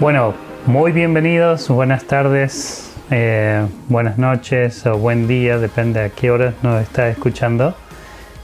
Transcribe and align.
Bueno, 0.00 0.32
muy 0.64 0.92
bienvenidos, 0.92 1.68
buenas 1.68 2.04
tardes, 2.04 2.90
eh, 3.10 3.66
buenas 3.86 4.16
noches 4.16 4.86
o 4.86 4.96
buen 4.96 5.28
día, 5.28 5.58
depende 5.58 6.00
a 6.00 6.08
qué 6.08 6.30
hora 6.30 6.54
nos 6.62 6.80
está 6.80 7.10
escuchando. 7.10 7.74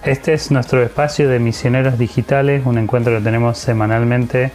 Este 0.04 0.34
es 0.34 0.50
nuestro 0.50 0.82
espacio 0.82 1.30
de 1.30 1.38
misioneros 1.38 1.98
digitales, 1.98 2.66
un 2.66 2.76
encuentro 2.76 3.16
que 3.16 3.24
tenemos 3.24 3.56
semanalmente 3.56 4.52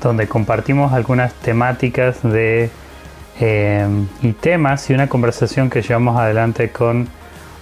donde 0.00 0.28
compartimos 0.28 0.92
algunas 0.92 1.34
temáticas 1.34 2.20
eh, 2.24 3.88
y 4.22 4.32
temas 4.34 4.88
y 4.90 4.94
una 4.94 5.08
conversación 5.08 5.68
que 5.68 5.82
llevamos 5.82 6.20
adelante 6.20 6.70
con 6.70 7.08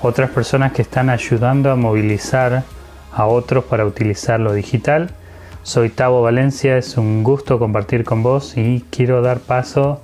otras 0.02 0.28
personas 0.28 0.72
que 0.72 0.82
están 0.82 1.08
ayudando 1.08 1.70
a 1.70 1.76
movilizar 1.76 2.62
a 3.10 3.24
otros 3.24 3.64
para 3.64 3.86
utilizar 3.86 4.38
lo 4.38 4.52
digital. 4.52 5.14
Soy 5.66 5.88
Tavo 5.88 6.22
Valencia, 6.22 6.78
es 6.78 6.96
un 6.96 7.24
gusto 7.24 7.58
compartir 7.58 8.04
con 8.04 8.22
vos 8.22 8.56
y 8.56 8.84
quiero 8.88 9.20
dar 9.20 9.40
paso 9.40 10.00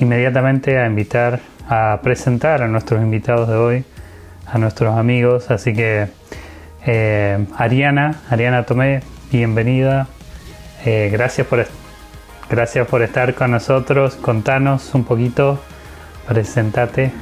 inmediatamente 0.00 0.78
a 0.78 0.86
invitar 0.86 1.40
a 1.68 2.00
presentar 2.02 2.62
a 2.62 2.68
nuestros 2.68 3.02
invitados 3.02 3.50
de 3.50 3.54
hoy, 3.54 3.84
a 4.46 4.56
nuestros 4.56 4.96
amigos. 4.96 5.50
Así 5.50 5.74
que 5.74 6.08
eh, 6.86 7.46
Ariana, 7.58 8.22
Ariana 8.30 8.64
Tomé, 8.64 9.02
bienvenida. 9.30 10.08
Eh, 10.86 11.10
gracias, 11.12 11.46
por, 11.48 11.66
gracias 12.48 12.88
por 12.88 13.02
estar 13.02 13.34
con 13.34 13.50
nosotros. 13.50 14.14
Contanos 14.14 14.94
un 14.94 15.04
poquito, 15.04 15.60
presentate. 16.26 17.12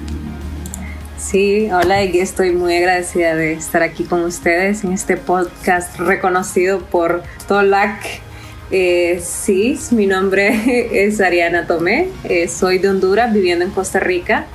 Sí, 1.23 1.69
hola, 1.71 2.03
y 2.03 2.19
estoy 2.19 2.51
muy 2.51 2.75
agradecida 2.75 3.37
de 3.37 3.53
estar 3.53 3.83
aquí 3.85 4.03
con 4.03 4.25
ustedes 4.25 4.83
en 4.83 4.93
este 4.93 5.17
podcast 5.17 5.97
reconocido 5.99 6.81
por 6.81 7.23
Tolac. 7.47 8.01
Eh, 8.73 9.21
sí, 9.23 9.79
mi 9.93 10.07
nombre 10.07 10.51
es 11.07 11.21
Ariana 11.21 11.69
Tomé, 11.69 12.09
eh, 12.25 12.49
soy 12.49 12.79
de 12.79 12.89
Honduras, 12.89 13.33
viviendo 13.33 13.65
en 13.65 13.71
Costa 13.71 14.01
Rica, 14.01 14.47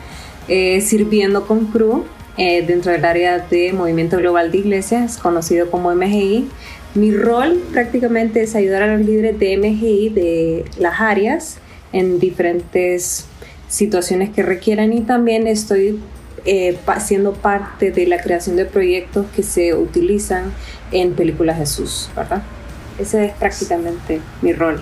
eh, 0.49 0.81
sirviendo 0.81 1.47
con 1.47 1.67
CRU 1.67 2.05
dentro 2.35 2.91
del 2.91 3.05
área 3.05 3.39
de 3.39 3.71
Movimiento 3.71 4.17
Global 4.17 4.51
de 4.51 4.57
Iglesias, 4.59 5.17
conocido 5.17 5.71
como 5.71 5.95
MGI. 5.95 6.49
Mi 6.95 7.11
rol 7.11 7.63
prácticamente 7.71 8.43
es 8.43 8.55
ayudar 8.55 8.83
a 8.83 8.97
los 8.97 9.05
líderes 9.05 9.39
de 9.39 9.57
MGI 9.57 10.09
de 10.09 10.65
las 10.77 10.99
áreas 10.99 11.57
en 11.93 12.19
diferentes 12.19 13.25
situaciones 13.69 14.29
que 14.29 14.43
requieran 14.43 14.93
y 14.93 15.01
también 15.01 15.47
estoy 15.47 15.99
eh, 16.45 16.77
siendo 16.99 17.33
parte 17.33 17.91
de 17.91 18.07
la 18.07 18.21
creación 18.21 18.55
de 18.55 18.65
proyectos 18.65 19.25
que 19.35 19.43
se 19.43 19.73
utilizan 19.73 20.53
en 20.91 21.13
Películas 21.13 21.57
Jesús, 21.57 22.09
¿verdad? 22.15 22.43
Ese 22.99 23.25
es 23.25 23.33
prácticamente 23.33 24.21
mi 24.41 24.53
rol. 24.53 24.81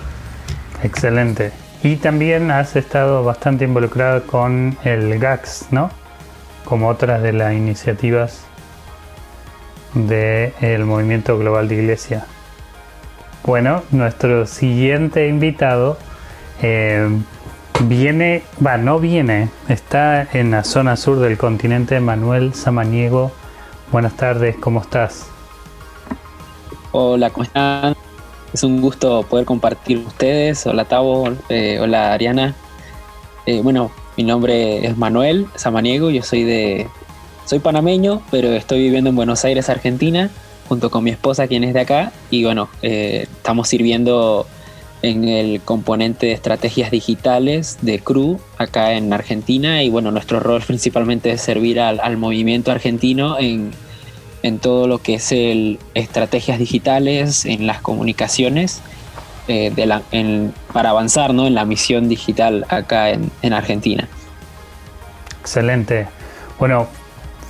Excelente. 0.82 1.52
Y 1.82 1.96
también 1.96 2.50
has 2.50 2.76
estado 2.76 3.24
bastante 3.24 3.64
involucrada 3.64 4.22
con 4.22 4.76
el 4.84 5.18
GAX, 5.18 5.66
¿no? 5.70 5.90
Como 6.64 6.88
otras 6.88 7.22
de 7.22 7.32
las 7.32 7.54
iniciativas 7.54 8.40
del 9.94 10.84
movimiento 10.84 11.38
global 11.38 11.68
de 11.68 11.76
iglesia. 11.76 12.26
Bueno, 13.44 13.82
nuestro 13.92 14.46
siguiente 14.46 15.28
invitado 15.28 15.98
eh, 16.62 17.08
Viene, 17.84 18.42
va, 18.64 18.78
no 18.78 18.98
viene, 18.98 19.50
está 19.68 20.26
en 20.32 20.50
la 20.50 20.64
zona 20.64 20.96
sur 20.96 21.20
del 21.20 21.36
continente 21.36 22.00
Manuel 22.00 22.54
Samaniego. 22.54 23.32
Buenas 23.92 24.16
tardes, 24.16 24.56
¿cómo 24.56 24.80
estás? 24.80 25.26
Hola, 26.92 27.28
¿cómo 27.30 27.44
están? 27.44 27.94
Es 28.54 28.62
un 28.62 28.80
gusto 28.80 29.24
poder 29.28 29.44
compartir 29.44 29.98
con 29.98 30.06
ustedes. 30.06 30.66
Hola 30.66 30.86
Tavo, 30.86 31.28
eh, 31.50 31.78
hola 31.78 32.14
Ariana. 32.14 32.54
Eh, 33.44 33.60
bueno, 33.62 33.92
mi 34.16 34.24
nombre 34.24 34.86
es 34.86 34.96
Manuel 34.96 35.46
Samaniego, 35.54 36.10
yo 36.10 36.22
soy 36.22 36.44
de 36.44 36.88
soy 37.44 37.58
panameño, 37.58 38.22
pero 38.30 38.48
estoy 38.52 38.80
viviendo 38.80 39.10
en 39.10 39.16
Buenos 39.16 39.44
Aires, 39.44 39.68
Argentina, 39.68 40.30
junto 40.66 40.90
con 40.90 41.04
mi 41.04 41.10
esposa, 41.10 41.46
quien 41.46 41.62
es 41.62 41.74
de 41.74 41.80
acá, 41.80 42.12
y 42.30 42.42
bueno, 42.42 42.70
eh, 42.80 43.28
estamos 43.30 43.68
sirviendo 43.68 44.46
en 45.10 45.24
el 45.28 45.60
componente 45.60 46.26
de 46.26 46.32
estrategias 46.32 46.90
digitales 46.90 47.78
de 47.80 48.00
CRU 48.00 48.40
acá 48.58 48.92
en 48.92 49.12
Argentina 49.12 49.82
y 49.82 49.90
bueno, 49.90 50.10
nuestro 50.10 50.40
rol 50.40 50.62
principalmente 50.66 51.30
es 51.30 51.40
servir 51.40 51.80
al, 51.80 52.16
movimiento 52.16 52.72
argentino 52.72 53.36
en, 53.38 53.72
todo 54.60 54.86
lo 54.86 54.98
que 54.98 55.14
es 55.14 55.32
el 55.32 55.80
estrategias 55.94 56.60
digitales, 56.60 57.44
en 57.46 57.66
las 57.66 57.80
comunicaciones, 57.80 58.80
eh, 59.48 59.72
para 60.72 60.90
avanzar 60.90 61.34
¿no? 61.34 61.48
en 61.48 61.54
la 61.54 61.64
misión 61.64 62.08
digital 62.08 62.64
acá 62.68 63.10
en, 63.10 63.52
Argentina. 63.52 64.06
Excelente. 65.40 66.06
Bueno, 66.60 66.86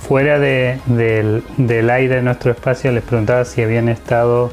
fuera 0.07 0.39
de, 0.39 0.79
del, 0.87 1.43
del 1.57 1.89
aire 1.91 2.15
de 2.15 2.21
nuestro 2.23 2.51
espacio 2.51 2.91
les 2.91 3.03
preguntaba 3.03 3.45
si 3.45 3.61
habían 3.61 3.89
estado 3.89 4.51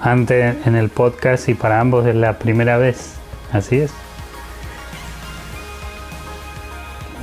antes 0.00 0.66
en 0.66 0.76
el 0.76 0.88
podcast 0.88 1.48
y 1.48 1.54
para 1.54 1.80
ambos 1.80 2.06
es 2.06 2.14
la 2.14 2.38
primera 2.38 2.78
vez. 2.78 3.14
Así 3.52 3.78
es. 3.78 3.92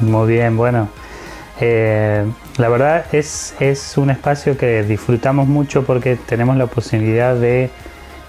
Muy 0.01 0.27
bien, 0.27 0.57
bueno. 0.57 0.89
Eh, 1.59 2.25
la 2.57 2.69
verdad 2.69 3.05
es, 3.13 3.55
es 3.59 3.97
un 3.97 4.11
espacio 4.11 4.57
que 4.57 4.83
disfrutamos 4.83 5.47
mucho 5.47 5.83
porque 5.83 6.15
tenemos 6.15 6.55
la 6.57 6.67
posibilidad 6.67 7.35
de 7.35 7.71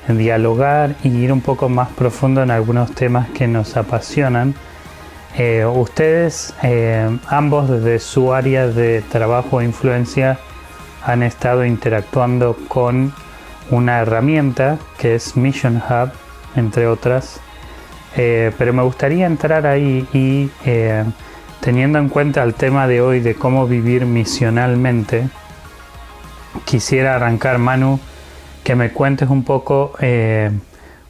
dialogar 0.08 0.94
y 1.04 1.10
ir 1.10 1.32
un 1.32 1.42
poco 1.42 1.69
más 1.69 1.88
profundo 1.88 2.42
en 2.42 2.50
algunos 2.50 2.94
temas 2.94 3.28
que 3.31 3.47
nos 3.47 3.76
apasionan. 3.76 4.54
Eh, 5.37 5.66
ustedes, 5.66 6.54
eh, 6.62 7.19
ambos 7.28 7.69
desde 7.69 7.98
su 7.98 8.32
área 8.32 8.66
de 8.66 9.03
trabajo 9.03 9.60
e 9.60 9.64
influencia, 9.64 10.38
han 11.04 11.22
estado 11.22 11.64
interactuando 11.64 12.56
con 12.69 13.12
una 13.71 14.01
herramienta 14.01 14.79
que 14.99 15.15
es 15.15 15.37
Mission 15.37 15.77
Hub, 15.77 16.11
entre 16.56 16.87
otras. 16.87 17.41
Eh, 18.17 18.53
pero 18.59 18.73
me 18.73 18.83
gustaría 18.83 19.27
entrar 19.27 19.67
ahí 19.67 20.06
y 20.12 20.51
eh, 20.65 21.05
teniendo 21.61 21.99
en 21.99 22.09
cuenta 22.09 22.43
el 22.43 22.55
tema 22.55 22.87
de 22.87 23.01
hoy 23.01 23.21
de 23.21 23.34
cómo 23.34 23.67
vivir 23.67 24.06
misionalmente, 24.06 25.29
quisiera 26.65 27.17
arrancar, 27.17 27.59
Manu, 27.59 28.01
que 28.65 28.75
me 28.75 28.91
cuentes 28.91 29.29
un 29.29 29.45
poco 29.45 29.93
eh, 30.00 30.50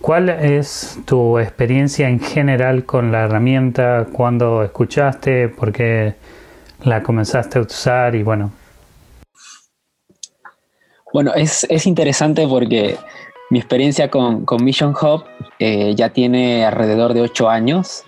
cuál 0.01 0.29
es 0.29 0.99
tu 1.05 1.39
experiencia 1.39 2.09
en 2.09 2.21
general 2.21 2.85
con 2.85 3.13
la 3.13 3.25
herramienta, 3.25 4.07
cuando 4.13 4.63
escuchaste, 4.63 5.49
por 5.49 5.73
qué 5.73 6.15
la 6.83 7.03
comenzaste 7.03 7.59
a 7.59 7.63
usar 7.63 8.15
y 8.15 8.23
bueno, 8.23 8.53
bueno, 11.13 11.33
es, 11.35 11.87
interesante 11.87 12.47
porque 12.47 12.97
mi 13.51 13.59
experiencia 13.59 14.11
con, 14.11 14.45
Mission 14.61 14.95
Hub 15.01 15.25
eh, 15.59 15.95
ya 15.97 16.11
tiene 16.11 16.65
alrededor 16.65 17.15
de 17.15 17.23
ocho 17.23 17.49
años, 17.49 18.05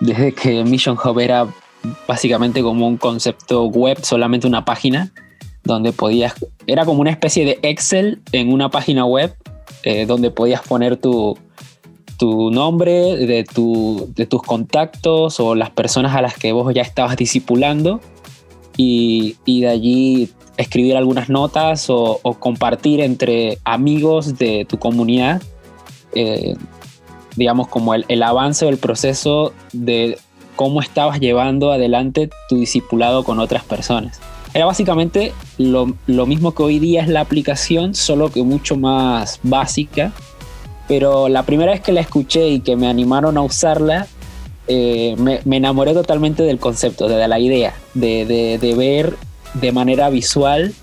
desde 0.00 0.32
que 0.32 0.64
Mission 0.64 0.98
Hub 1.02 1.18
era 1.20 1.46
básicamente 2.06 2.62
como 2.62 2.86
un 2.86 2.96
concepto 2.96 3.64
web, 3.64 3.98
solamente 4.02 4.46
una 4.46 4.64
página, 4.64 5.12
donde 5.64 5.92
podías, 5.92 6.34
era 6.66 6.84
como 6.84 7.00
una 7.00 7.10
especie 7.10 7.44
de 7.44 7.58
Excel 7.62 8.20
en 8.32 8.52
una 8.52 8.70
página 8.70 9.04
web, 9.04 9.34
eh, 9.84 10.06
donde 10.06 10.30
podías 10.30 10.62
poner 10.62 10.96
tu, 10.96 11.38
tu 12.18 12.50
nombre, 12.50 13.16
de, 13.16 13.44
tu, 13.44 14.12
de 14.14 14.26
tus 14.26 14.42
contactos 14.42 15.38
o 15.40 15.54
las 15.54 15.70
personas 15.70 16.14
a 16.14 16.22
las 16.22 16.36
que 16.36 16.52
vos 16.52 16.72
ya 16.74 16.82
estabas 16.82 17.16
discipulando. 17.16 18.00
Y, 18.76 19.36
y 19.44 19.60
de 19.60 19.68
allí 19.68 20.30
escribir 20.56 20.96
algunas 20.96 21.28
notas 21.28 21.86
o, 21.88 22.20
compartir 22.38 23.00
entre 23.00 23.58
amigos 23.64 24.38
de 24.38 24.66
tu 24.68 24.78
comunidad, 24.78 25.42
eh, 26.14 26.54
digamos, 27.36 27.68
como 27.68 27.94
el, 27.94 28.22
avance 28.22 28.64
o 28.64 28.68
el 28.68 28.78
proceso 28.78 29.52
de 29.72 30.18
cómo 30.56 30.80
estabas 30.80 31.20
llevando 31.20 31.72
adelante 31.72 32.30
tu 32.48 32.56
discipulado 32.56 33.24
con 33.24 33.40
otras 33.40 33.64
personas. 33.64 34.20
Era 34.54 34.66
básicamente 34.66 35.32
lo, 35.56 35.86
mismo 36.26 36.54
que 36.54 36.62
hoy 36.62 36.78
día 36.78 37.02
es 37.02 37.08
la 37.08 37.20
aplicación, 37.20 37.94
solo 37.94 38.30
que 38.30 38.42
mucho 38.42 38.76
más 38.76 39.40
básica. 39.42 40.12
Pero 40.88 41.28
la 41.28 41.44
primera 41.44 41.72
vez 41.72 41.80
que 41.80 41.92
la 41.92 42.02
escuché 42.02 42.48
y 42.48 42.60
que 42.60 42.76
me 42.76 42.86
animaron 42.86 43.38
a 43.38 43.42
usarla, 43.42 44.08
eh, 44.68 45.16
me, 45.16 45.40
enamoré 45.56 45.94
totalmente 45.94 46.42
del 46.42 46.58
concepto, 46.58 47.08
de, 47.08 47.26
la 47.26 47.38
idea, 47.38 47.74
de, 47.94 48.58
de 48.60 48.74
ver 48.74 49.16
de 49.54 49.72
manera 49.72 50.10
visual 50.10 50.74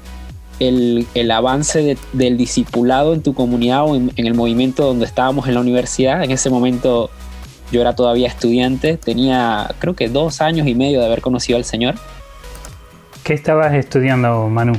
el, 0.60 1.32
avance 1.32 1.98
del 2.14 2.38
discipulado 2.38 3.14
en 3.14 3.22
tu 3.22 3.34
comunidad 3.34 3.86
o 3.86 3.96
en, 3.96 4.12
el 4.16 4.34
movimiento 4.34 4.86
donde 4.86 5.06
estábamos 5.06 5.48
en 5.48 5.54
la 5.54 5.62
universidad. 5.62 6.24
En 6.24 6.32
ese 6.32 6.50
momento 6.50 7.10
yo 7.72 7.82
era 7.82 7.96
todavía 7.96 8.28
estudiante, 8.28 8.98
tenía 8.98 9.74
creo 9.80 9.96
que 9.96 10.10
dos 10.10 10.42
años 10.42 10.68
y 10.68 10.76
medio 10.76 11.00
de 11.00 11.06
haber 11.06 11.22
conocido 11.22 11.58
al 11.58 11.66
Señor. 11.66 11.96
¿Qué 13.24 13.34
estabas 13.34 13.74
estudiando, 13.74 14.48
Manu? 14.50 14.74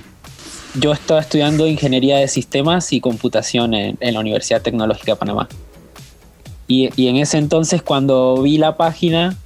Yo 0.75 0.93
estaba 0.93 1.21
estudiando 1.21 1.67
ingeniería 1.67 2.19
de 2.19 2.29
sistemas 2.29 2.93
y 2.93 3.01
computación 3.01 3.75
en, 3.75 3.97
la 4.01 4.21
Universidad 4.21 4.63
Tecnológica 4.63 5.13
de 5.13 5.17
Panamá. 5.17 5.49
Y, 6.69 7.09
en 7.09 7.17
ese 7.17 7.39
entonces 7.39 7.83
cuando 7.83 8.41
vi 8.43 8.57
la 8.57 8.77
página, 8.77 9.37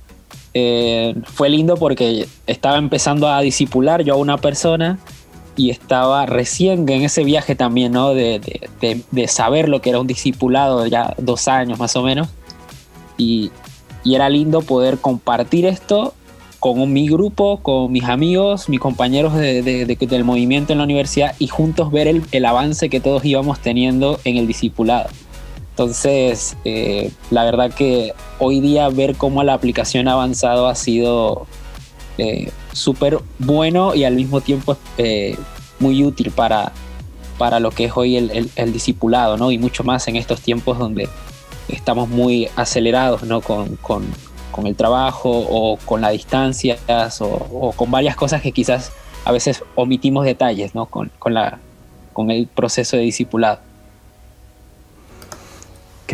eh, 0.55 1.15
fue 1.25 1.51
lindo 1.51 1.77
porque 1.77 2.29
estaba 2.47 2.79
empezando 2.79 3.29
a 3.29 3.41
disipular 3.41 4.05
yo 4.05 4.15
a 4.15 4.17
una 4.17 4.39
persona 4.39 5.01
y 5.57 5.71
estaba 5.71 6.27
recién 6.27 6.89
en 6.89 7.03
ese 7.03 7.25
viaje 7.25 7.55
también, 7.57 7.93
¿no? 7.93 8.15
De, 8.15 8.41
de, 8.81 9.29
saber 9.29 9.69
lo 9.69 9.81
que 9.81 9.91
era 9.91 10.01
un 10.01 10.07
discipulado, 10.07 10.87
ya 10.87 11.15
dos 11.19 11.49
años 11.49 11.79
más 11.79 11.97
o 11.97 12.03
menos. 12.03 12.29
Y, 13.17 13.51
era 14.05 14.29
lindo 14.29 14.61
poder 14.61 14.99
compartir 14.99 15.65
esto 15.65 16.13
con 16.61 16.93
mi 16.93 17.09
grupo, 17.09 17.61
con 17.63 17.91
mis 17.91 18.05
amigos, 18.05 18.69
mis 18.69 18.79
compañeros 18.79 19.35
de, 19.35 19.87
del 19.99 20.25
movimiento 20.25 20.73
en 20.73 20.79
la 20.79 20.85
universidad 20.85 21.35
y 21.39 21.49
juntos 21.49 21.91
ver 21.91 22.07
el, 22.09 22.23
el, 22.31 22.45
avance 22.45 22.91
que 22.91 23.01
todos 23.01 23.25
íbamos 23.25 23.61
teniendo 23.61 24.21
en 24.25 24.37
el 24.37 24.47
discipulado. 24.47 25.09
Entonces, 25.75 26.57
eh, 26.65 27.11
la 27.33 27.45
verdad 27.45 27.75
que 27.75 28.15
hoy 28.39 28.61
día 28.61 28.89
ver 28.91 29.17
cómo 29.17 29.43
la 29.43 29.55
aplicación 29.55 30.07
ha 30.07 30.13
avanzado 30.13 30.69
ha 30.69 30.77
sido 30.77 31.49
eh, 32.17 32.53
súper 32.73 33.19
bueno 33.41 33.93
y 33.93 34.05
al 34.05 34.15
mismo 34.15 34.41
tiempo 34.41 34.77
eh, 34.99 35.37
muy 35.81 36.05
útil 36.05 36.31
para, 36.31 36.71
para 37.39 37.59
lo 37.59 37.73
que 37.73 37.87
es 37.87 37.93
hoy 37.97 38.17
el, 38.17 38.73
discipulado, 38.73 39.37
¿no? 39.37 39.51
Y 39.51 39.59
mucho 39.59 39.83
más 39.83 40.07
en 40.07 40.15
estos 40.15 40.41
tiempos 40.41 40.79
donde 40.79 41.09
estamos 41.67 42.09
muy 42.09 42.49
acelerados, 42.55 43.25
¿no? 43.25 43.41
Con, 43.41 43.75
con, 43.75 44.07
con 44.53 44.69
el 44.69 44.77
trabajo 44.77 45.29
o 45.29 45.77
con 45.79 46.03
las 46.03 46.13
distancias 46.13 47.21
o, 47.21 47.27
o, 47.27 47.73
con 47.73 47.91
varias 47.91 48.15
cosas 48.15 48.43
que 48.43 48.53
quizás 48.53 48.93
a 49.25 49.33
veces 49.33 49.65
omitimos 49.75 50.25
detalles, 50.25 50.73
¿no? 50.77 50.87
Con, 50.87 51.11
con, 51.19 51.35
la, 51.35 51.59
con 52.13 52.31
el 52.31 52.47
proceso 52.47 52.97
de 52.97 53.03
discipulado. 53.03 53.59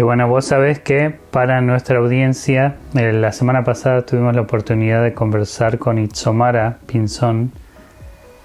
Que 0.01 0.05
bueno, 0.05 0.27
vos 0.29 0.47
sabés 0.47 0.79
que 0.79 1.11
para 1.31 1.61
nuestra 1.61 1.99
audiencia, 1.99 2.77
eh, 2.95 3.13
la 3.13 3.33
semana 3.33 3.65
pasada 3.65 4.01
tuvimos 4.01 4.35
la 4.35 4.41
oportunidad 4.41 5.03
de 5.03 5.13
conversar 5.13 5.79
con 5.79 5.99
Itzomara 5.99 6.79
Pinzón 6.87 7.53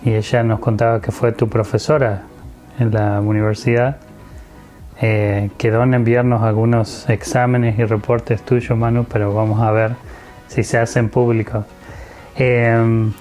y 0.04 0.16
ella 0.16 0.44
nos 0.44 0.60
contaba 0.60 1.00
que 1.00 1.14
fue 1.14 1.32
tu 1.32 1.48
profesora 1.48 2.24
en 2.78 2.92
la 2.92 3.22
universidad. 3.22 4.00
Eh, 5.00 5.50
quedó 5.58 5.84
en 5.84 5.94
enviarnos 5.94 6.44
algunos 6.44 7.10
exámenes 7.10 7.80
y 7.80 7.86
reportes 7.86 8.42
tuyos, 8.42 8.78
Manu, 8.78 9.06
pero 9.06 9.34
vamos 9.34 9.62
a 9.62 9.72
ver 9.72 9.92
si 10.50 10.62
se 10.62 10.78
hacen 10.78 11.08
públicos. 11.08 11.66
Eh, 12.38 13.14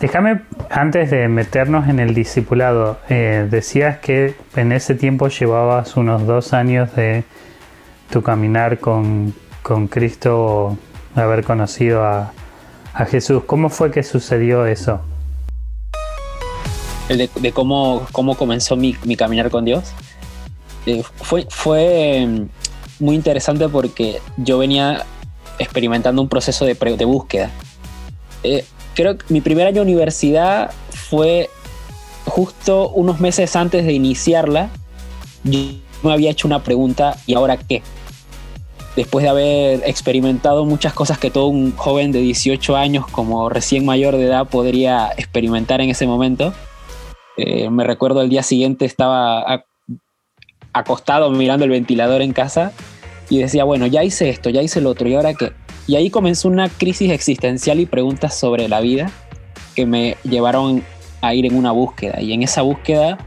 déjame, 0.00 0.40
antes 0.70 1.12
de 1.12 1.28
meternos 1.28 1.88
en 1.88 2.00
el 2.00 2.14
discipulado, 2.14 2.98
decías 3.08 3.98
que 3.98 4.34
en 4.56 4.72
ese 4.72 4.96
tiempo 4.96 5.28
llevabas 5.28 5.96
unos 5.96 6.26
dos 6.26 6.52
años 6.52 6.96
de 6.96 7.22
tu 8.10 8.22
caminar 8.22 8.78
con, 8.78 9.34
con 9.62 9.86
Cristo, 9.86 10.76
haber 11.14 11.44
conocido 11.44 12.04
a, 12.04 12.32
a, 12.92 13.04
Jesús. 13.06 13.44
¿Cómo 13.46 13.68
fue 13.68 13.90
que 13.90 14.02
sucedió 14.02 14.66
eso? 14.66 15.00
El 17.08 17.28
de, 17.40 17.52
cómo, 17.52 18.06
cómo 18.12 18.36
comenzó 18.36 18.76
mi, 18.76 18.96
mi 19.04 19.16
caminar 19.16 19.50
con 19.50 19.64
Dios. 19.64 19.92
Eh, 20.86 21.02
fue, 21.16 21.46
fue 21.50 22.26
mm, 22.26 23.04
muy 23.04 23.14
interesante 23.14 23.68
porque 23.68 24.20
yo 24.36 24.58
venía 24.58 25.04
experimentando 25.58 26.22
un 26.22 26.28
proceso 26.28 26.64
de, 26.64 26.74
de 26.74 27.04
búsqueda. 27.04 27.50
Eh, 28.42 28.64
creo 28.94 29.18
que 29.18 29.26
mi 29.28 29.40
primer 29.40 29.66
año 29.66 29.76
de 29.76 29.82
universidad 29.82 30.70
fue 30.90 31.50
justo 32.24 32.88
unos 32.90 33.20
meses 33.20 33.56
antes 33.56 33.84
de 33.84 33.92
iniciarla. 33.92 34.70
Me 36.02 36.12
había 36.12 36.30
hecho 36.30 36.46
una 36.46 36.62
pregunta, 36.62 37.16
¿y 37.26 37.34
ahora 37.34 37.56
qué? 37.56 37.82
después 38.96 39.22
de 39.22 39.28
haber 39.28 39.82
experimentado 39.88 40.64
muchas 40.64 40.92
cosas 40.92 41.18
que 41.18 41.30
todo 41.30 41.46
un 41.46 41.76
joven 41.76 42.12
de 42.12 42.20
18 42.20 42.76
años 42.76 43.06
como 43.06 43.48
recién 43.48 43.84
mayor 43.84 44.16
de 44.16 44.26
edad 44.26 44.48
podría 44.48 45.10
experimentar 45.16 45.80
en 45.80 45.90
ese 45.90 46.06
momento. 46.06 46.52
Eh, 47.36 47.70
me 47.70 47.84
recuerdo 47.84 48.20
el 48.20 48.28
día 48.28 48.42
siguiente 48.42 48.84
estaba 48.84 49.64
acostado 50.72 51.30
mirando 51.30 51.64
el 51.64 51.70
ventilador 51.70 52.22
en 52.22 52.32
casa 52.32 52.72
y 53.28 53.38
decía, 53.38 53.64
bueno, 53.64 53.86
ya 53.86 54.04
hice 54.04 54.28
esto, 54.28 54.50
ya 54.50 54.62
hice 54.62 54.80
lo 54.80 54.90
otro, 54.90 55.08
¿y 55.08 55.14
ahora 55.14 55.34
qué? 55.34 55.52
Y 55.86 55.96
ahí 55.96 56.10
comenzó 56.10 56.48
una 56.48 56.68
crisis 56.68 57.10
existencial 57.10 57.80
y 57.80 57.86
preguntas 57.86 58.38
sobre 58.38 58.68
la 58.68 58.80
vida 58.80 59.10
que 59.74 59.86
me 59.86 60.16
llevaron 60.24 60.84
a 61.20 61.34
ir 61.34 61.46
en 61.46 61.56
una 61.56 61.72
búsqueda. 61.72 62.20
Y 62.20 62.32
en 62.32 62.42
esa 62.42 62.62
búsqueda 62.62 63.18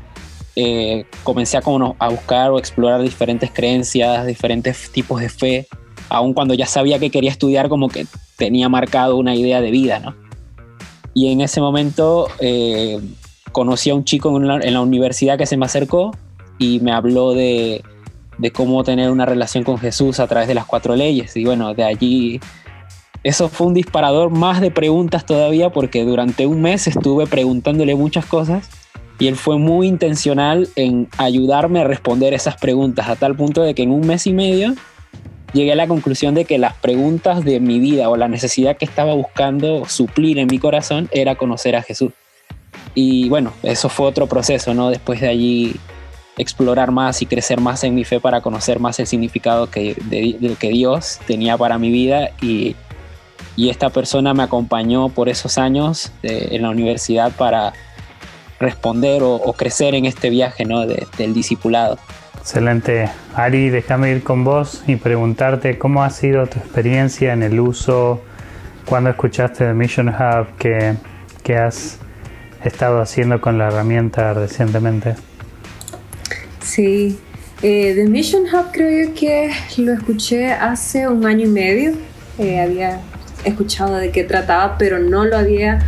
eh, 0.55 1.05
comencé 1.23 1.57
a, 1.57 1.61
como, 1.61 1.95
a 1.99 2.09
buscar 2.09 2.51
o 2.51 2.59
explorar 2.59 3.01
diferentes 3.01 3.51
creencias, 3.51 4.25
diferentes 4.25 4.91
tipos 4.91 5.19
de 5.19 5.29
fe, 5.29 5.67
aun 6.09 6.33
cuando 6.33 6.53
ya 6.53 6.67
sabía 6.67 6.99
que 6.99 7.09
quería 7.09 7.31
estudiar, 7.31 7.69
como 7.69 7.89
que 7.89 8.05
tenía 8.37 8.69
marcado 8.69 9.17
una 9.17 9.35
idea 9.35 9.61
de 9.61 9.71
vida, 9.71 9.99
¿no? 9.99 10.15
Y 11.15 11.31
en 11.31 11.41
ese 11.41 11.61
momento 11.61 12.27
eh, 12.39 12.99
conocí 13.51 13.89
a 13.89 13.95
un 13.95 14.03
chico 14.03 14.35
en 14.37 14.73
la, 14.73 14.81
universidad 14.81 15.37
que 15.37 15.45
se 15.45 15.57
me 15.57 15.65
acercó 15.65 16.11
y 16.57 16.79
me 16.79 16.91
habló 16.91 17.33
de, 17.33 17.83
de 18.37 18.51
cómo 18.51 18.83
tener 18.83 19.11
una 19.11 19.25
relación 19.25 19.63
con 19.63 19.77
Jesús 19.77 20.19
a 20.19 20.27
través 20.27 20.47
de 20.47 20.55
las 20.55 20.65
cuatro 20.65 20.95
leyes. 20.95 21.35
Y 21.37 21.45
bueno, 21.45 21.73
de 21.75 21.83
allí 21.83 22.39
eso 23.23 23.47
fue 23.47 23.67
un 23.67 23.73
disparador 23.73 24.31
más 24.31 24.59
de 24.59 24.71
preguntas 24.71 25.25
todavía 25.25 25.71
porque 25.71 26.03
durante 26.03 26.45
un 26.47 26.61
mes 26.61 26.87
estuve 26.87 27.27
preguntándole 27.27 27.95
muchas 27.95 28.25
cosas 28.25 28.69
y 29.19 29.27
él 29.27 29.35
fue 29.35 29.57
muy 29.57 29.87
intencional 29.87 30.67
en 30.75 31.07
ayudarme 31.17 31.81
a 31.81 31.83
responder 31.83 32.33
esas 32.33 32.57
preguntas 32.57 33.07
a 33.07 33.15
tal 33.15 33.35
punto 33.35 33.61
de 33.61 33.73
que 33.75 33.83
en 33.83 33.91
un 33.91 34.05
mes 34.05 34.27
y 34.27 34.33
medio 34.33 34.73
llegué 35.53 35.71
a 35.71 35.75
la 35.75 35.87
conclusión 35.87 36.33
de 36.33 36.45
que 36.45 36.57
las 36.57 36.73
preguntas 36.73 37.45
de 37.45 37.59
mi 37.59 37.79
vida 37.79 38.09
o 38.09 38.17
la 38.17 38.27
necesidad 38.27 38.75
que 38.75 38.85
estaba 38.85 39.13
buscando 39.13 39.85
suplir 39.87 40.39
en 40.39 40.47
mi 40.47 40.59
corazón 40.59 41.09
era 41.11 41.35
conocer 41.35 41.75
a 41.75 41.83
Jesús. 41.83 42.11
Y 42.95 43.29
bueno, 43.29 43.53
eso 43.63 43.89
fue 43.89 44.07
otro 44.07 44.27
proceso, 44.27 44.73
¿no? 44.73 44.89
Después 44.89 45.21
de 45.21 45.29
allí 45.29 45.75
explorar 46.37 46.91
más 46.91 47.21
y 47.21 47.27
crecer 47.27 47.59
más 47.59 47.83
en 47.83 47.93
mi 47.93 48.03
fe 48.03 48.19
para 48.19 48.41
conocer 48.41 48.79
más 48.79 48.99
el 48.99 49.05
significado 49.07 49.69
que, 49.69 49.95
que 50.59 50.69
Dios 50.69 51.19
tenía 51.27 51.57
para 51.57 51.77
mi 51.77 51.91
vida 51.91 52.31
y, 52.41 52.75
y, 53.55 53.69
esta 53.69 53.91
persona 53.91 54.33
me 54.33 54.41
acompañó 54.41 55.09
por 55.09 55.29
esos 55.29 55.59
años 55.59 56.11
en 56.23 56.63
la 56.63 56.71
universidad 56.71 57.31
para 57.33 57.73
responder 58.59 59.21
o, 59.23 59.53
crecer 59.53 59.95
en 59.95 60.05
este 60.05 60.29
viaje 60.29 60.65
¿no? 60.65 60.85
del 60.85 61.33
discipulado. 61.33 61.97
Excelente. 62.39 63.09
Ari, 63.35 63.69
déjame 63.69 64.11
ir 64.11 64.23
con 64.23 64.43
vos 64.43 64.83
y 64.85 64.97
preguntarte 64.97 65.77
cómo 65.77 66.03
ha 66.03 66.09
sido 66.09 66.45
tu 66.47 66.59
experiencia 66.59 67.31
en 67.31 67.41
el 67.41 67.59
uso, 67.59 68.21
cuando 68.85 69.09
escuchaste 69.09 69.63
de 69.63 69.73
Mission 69.73 70.09
Hub, 70.09 70.47
qué, 70.57 70.95
qué 71.41 71.55
has 71.55 71.99
estado 72.63 73.01
haciendo 73.01 73.39
con 73.39 73.57
la 73.57 73.67
herramienta 73.67 74.33
recientemente. 74.33 75.15
Sí, 76.61 77.17
eh, 77.61 77.93
The 77.95 78.05
Mission 78.09 78.43
Hub 78.43 78.71
creo 78.73 79.07
yo 79.07 79.13
que 79.13 79.51
lo 79.77 79.93
escuché 79.93 80.51
hace 80.51 81.07
un 81.07 81.25
año 81.25 81.45
y 81.45 81.49
medio. 81.49 81.93
Eh, 82.37 82.59
había 82.59 82.99
escuchado 83.45 83.95
de 83.95 84.11
qué 84.11 84.23
trataba, 84.25 84.77
pero 84.77 84.99
no 84.99 85.23
lo 85.23 85.37
había, 85.37 85.79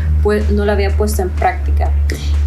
no 0.51 0.65
lo 0.65 0.71
había 0.71 0.95
puesto 0.95 1.21
en 1.21 1.29
práctica. 1.31 1.91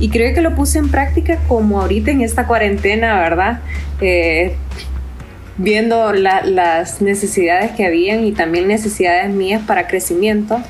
Y 0.00 0.10
creo 0.10 0.34
que 0.34 0.40
lo 0.40 0.54
puse 0.54 0.78
en 0.78 0.90
práctica 0.90 1.38
como 1.48 1.80
ahorita 1.80 2.10
en 2.10 2.20
esta 2.20 2.46
cuarentena, 2.46 3.20
¿verdad? 3.20 3.60
Eh, 4.00 4.54
viendo 5.56 6.12
las 6.12 7.02
necesidades 7.02 7.72
que 7.72 7.84
habían 7.84 8.24
y 8.24 8.32
también 8.32 8.68
necesidades 8.68 9.32
mías 9.34 9.62
para 9.66 9.88
crecimiento, 9.88 10.62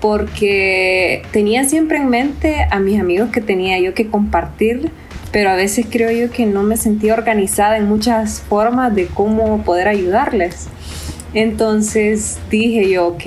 porque 0.00 1.22
tenía 1.32 1.64
siempre 1.64 1.98
en 1.98 2.08
mente 2.08 2.66
a 2.70 2.78
mis 2.78 3.00
amigos 3.00 3.30
que 3.30 3.40
tenía 3.40 3.78
yo 3.80 3.94
que 3.94 4.08
compartir, 4.08 4.90
pero 5.32 5.50
a 5.50 5.54
veces 5.54 5.86
creo 5.90 6.10
yo 6.10 6.30
que 6.30 6.44
no 6.44 6.62
me 6.62 6.76
sentía 6.76 7.14
organizada 7.14 7.78
en 7.78 7.88
muchas 7.88 8.42
formas 8.42 8.94
de 8.94 9.06
cómo 9.06 9.62
poder 9.62 9.88
ayudarles. 9.88 10.68
Entonces 11.36 12.38
dije 12.50 12.88
yo, 12.88 13.08
ok, 13.08 13.24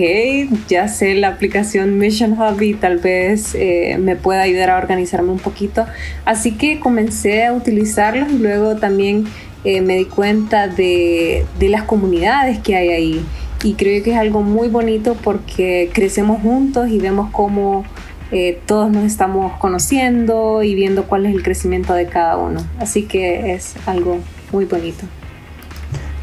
ya 0.68 0.88
sé 0.88 1.13
la 1.13 1.28
aplicación 1.28 2.00
Mission 2.00 2.32
Hub 2.32 2.60
y 2.60 2.74
tal 2.74 2.98
vez 2.98 3.54
eh, 3.54 3.98
me 4.00 4.16
pueda 4.16 4.42
ayudar 4.42 4.72
a 4.72 4.78
organizarme 4.80 5.32
un 5.32 5.38
poquito. 5.38 5.86
Así 6.25 6.54
que 6.54 6.80
comencé 6.80 7.46
a 7.46 7.54
utilizarlos 7.54 8.32
y 8.32 8.39
luego 8.39 8.78
también 8.78 9.25
eh, 9.63 9.82
me 9.82 9.98
di 9.98 10.06
cuenta 10.06 10.68
de, 10.68 11.46
las 11.60 11.84
comunidades 11.84 12.58
que 12.58 12.75
hay 12.75 12.89
ahí. 12.89 13.25
Y 13.63 13.75
creo 13.75 14.01
que 14.01 14.13
es 14.13 14.18
algo 14.18 14.42
muy 14.42 14.70
bonito 14.70 15.16
porque 15.24 15.92
crecemos 15.94 16.42
juntos 16.42 16.89
y 16.89 16.98
vemos 16.98 17.30
cómo 17.32 17.86
eh, 18.32 18.60
todos 18.66 18.89
nos 18.89 19.04
estamos 19.04 19.56
conociendo 19.60 20.63
y 20.63 20.74
viendo 20.74 21.04
cuál 21.04 21.28
es 21.28 21.36
el 21.36 21.44
crecimiento 21.44 21.94
de 21.94 22.08
cada 22.08 22.38
uno. 22.38 22.66
Así 22.80 23.04
que 23.04 23.54
es 23.54 23.75
algo 23.86 24.18
muy 24.51 24.66
bonito. 24.66 25.06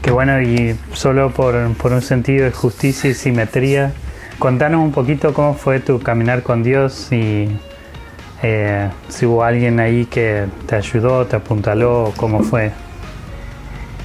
Qué 0.06 0.12
bueno, 0.12 0.40
y 0.40 0.76
solo 0.92 1.32
por, 1.32 1.56
un 1.56 2.00
sentido 2.00 2.44
de 2.44 2.52
justicia 2.52 3.10
y 3.10 3.14
simetría, 3.14 3.92
contanos 4.38 4.80
un 4.80 4.92
poquito 4.92 5.34
cómo 5.34 5.54
fue 5.54 5.80
tu 5.80 5.98
caminar 5.98 6.44
con 6.44 6.62
Dios 6.62 7.08
y 7.10 7.48
eh, 8.40 8.88
si 9.08 9.26
hubo 9.26 9.42
alguien 9.42 9.80
ahí 9.80 10.04
que 10.04 10.44
te 10.68 10.76
ayudó, 10.76 11.26
te 11.26 11.34
apuntaló, 11.34 12.12
cómo 12.16 12.44
fue. 12.44 12.70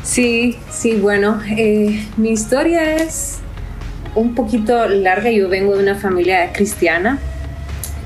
Sí, 0.01 0.58
sí, 0.72 0.96
bueno, 0.96 1.39
eh, 1.55 2.03
mi 2.17 2.31
historia 2.31 2.96
es 2.96 3.38
un 4.15 4.34
poquito 4.34 4.89
larga. 4.89 5.29
Yo 5.29 5.50
vengo 5.50 5.75
de 5.75 5.84
una 5.84 5.93
familia 5.93 6.51
cristiana, 6.51 7.20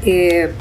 eh, 0.06 0.52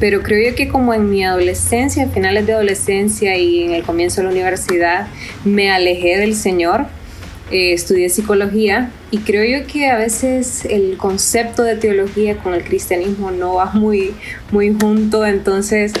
pero 0.00 0.22
creo 0.22 0.50
yo 0.50 0.56
que 0.56 0.68
como 0.68 0.94
en 0.94 1.10
mi 1.10 1.24
adolescencia, 1.24 2.08
finales 2.08 2.46
de 2.46 2.54
adolescencia 2.54 3.36
y 3.36 3.62
en 3.62 3.72
el 3.72 3.82
comienzo 3.82 4.20
de 4.20 4.24
la 4.24 4.32
universidad, 4.32 5.06
me 5.44 5.70
alejé 5.70 6.18
del 6.18 6.34
Señor. 6.34 6.86
Eh, 7.50 7.72
estudié 7.72 8.08
psicología 8.08 8.90
y 9.10 9.18
creo 9.18 9.44
yo 9.44 9.66
que 9.66 9.88
a 9.88 9.98
veces 9.98 10.64
el 10.64 10.96
concepto 10.96 11.62
de 11.62 11.76
teología 11.76 12.38
con 12.38 12.54
el 12.54 12.64
cristianismo 12.64 13.30
no 13.30 13.54
va 13.56 13.66
muy, 13.66 14.14
muy 14.50 14.74
junto, 14.74 15.26
entonces 15.26 15.92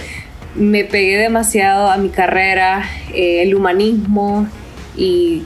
me 0.54 0.84
pegué 0.84 1.18
demasiado 1.18 1.90
a 1.90 1.98
mi 1.98 2.08
carrera, 2.08 2.88
el 3.12 3.54
humanismo, 3.54 4.48
y 4.96 5.42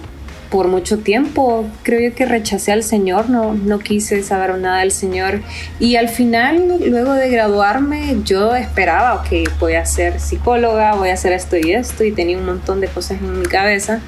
por 0.51 0.69
mucho 0.69 0.99
tiempo. 0.99 1.67
Creo 1.83 2.15
que 2.15 2.27
rechacé 2.27 2.73
al 2.73 2.83
Señor, 2.83 3.29
no, 3.29 3.55
no 3.55 3.79
quise 3.79 4.23
saber 4.23 4.57
nada 4.59 4.81
del 4.81 4.93
Señor. 4.93 5.43
Y 5.79 5.97
al 5.97 6.09
final, 6.09 6.79
luego 6.87 7.15
de 7.15 7.29
graduarme, 7.29 8.17
yo 8.25 8.55
esperaba, 8.55 9.15
ok, 9.17 9.49
voy 9.61 9.75
a 9.75 9.85
ser 9.85 10.21
psicóloga, 10.21 10.95
voy 10.95 11.11
a 11.11 11.15
hacer 11.15 11.33
esto 11.33 11.57
y 11.57 11.73
esto 11.73 12.05
y 12.05 12.13
tenía 12.13 12.39
un 12.39 12.47
montón 12.47 12.81
de 12.81 12.89
cosas 12.89 13.21
en 13.21 13.41
mi 13.41 13.47
cabeza, 13.47 14.01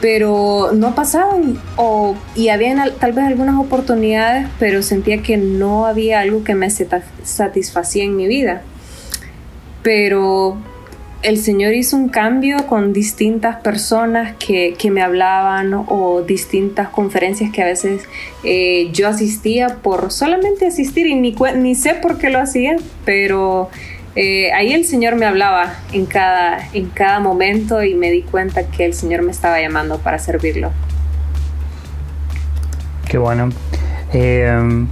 pero 0.00 0.72
no 0.74 0.94
pasaban 0.94 1.60
o, 1.76 2.16
y 2.34 2.48
había 2.48 2.74
tal 2.98 3.12
vez 3.12 3.24
algunas 3.24 3.58
oportunidades, 3.58 4.48
pero 4.58 4.82
sentía 4.82 5.22
que 5.22 5.36
no 5.36 5.86
había 5.86 6.20
algo 6.20 6.44
que 6.44 6.54
me 6.54 6.68
satisfacía 6.70 8.04
en 8.04 8.16
mi 8.16 8.26
vida. 8.26 8.62
Pero 9.82 10.58
el 11.24 11.38
Señor 11.38 11.72
hizo 11.72 11.96
un 11.96 12.10
cambio 12.10 12.66
con 12.66 12.92
distintas 12.92 13.56
personas 13.56 14.34
que, 14.36 14.76
me 14.92 15.00
hablaban 15.00 15.72
o 15.72 16.20
distintas 16.20 16.90
conferencias 16.90 17.50
que 17.50 17.62
a 17.62 17.64
veces 17.64 18.02
eh, 18.44 18.90
yo 18.92 19.08
asistía 19.08 19.78
por 19.82 20.12
solamente 20.12 20.66
asistir 20.66 21.06
y 21.06 21.14
ni, 21.14 21.34
ni 21.56 21.74
sé 21.74 21.94
por 21.94 22.18
qué 22.18 22.28
lo 22.28 22.38
hacía, 22.38 22.76
pero 23.06 23.70
eh, 24.14 24.52
ahí 24.52 24.74
el 24.74 24.84
Señor 24.84 25.16
me 25.16 25.24
hablaba 25.24 25.74
en 25.94 26.04
cada, 26.04 26.58
en 26.74 26.90
cada 26.90 27.20
momento 27.20 27.82
y 27.82 27.94
me 27.94 28.10
di 28.10 28.20
cuenta 28.20 28.66
que 28.70 28.84
el 28.84 28.92
Señor 28.92 29.22
me 29.22 29.30
estaba 29.30 29.58
llamando 29.62 29.98
para 29.98 30.18
servirlo. 30.18 30.72
Qué 33.08 33.16
bueno. 33.16 33.48
Eh, 34.12 34.86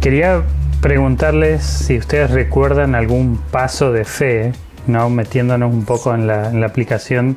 quería 0.00 0.42
preguntarles 0.80 1.62
si 1.62 1.98
ustedes 1.98 2.30
recuerdan 2.30 2.94
algún 2.94 3.38
paso 3.50 3.92
de 3.92 4.06
fe 4.06 4.52
¿no? 4.86 5.10
metiéndonos 5.10 5.72
un 5.72 5.84
poco 5.84 6.14
en 6.14 6.26
la, 6.26 6.66
aplicación, 6.66 7.36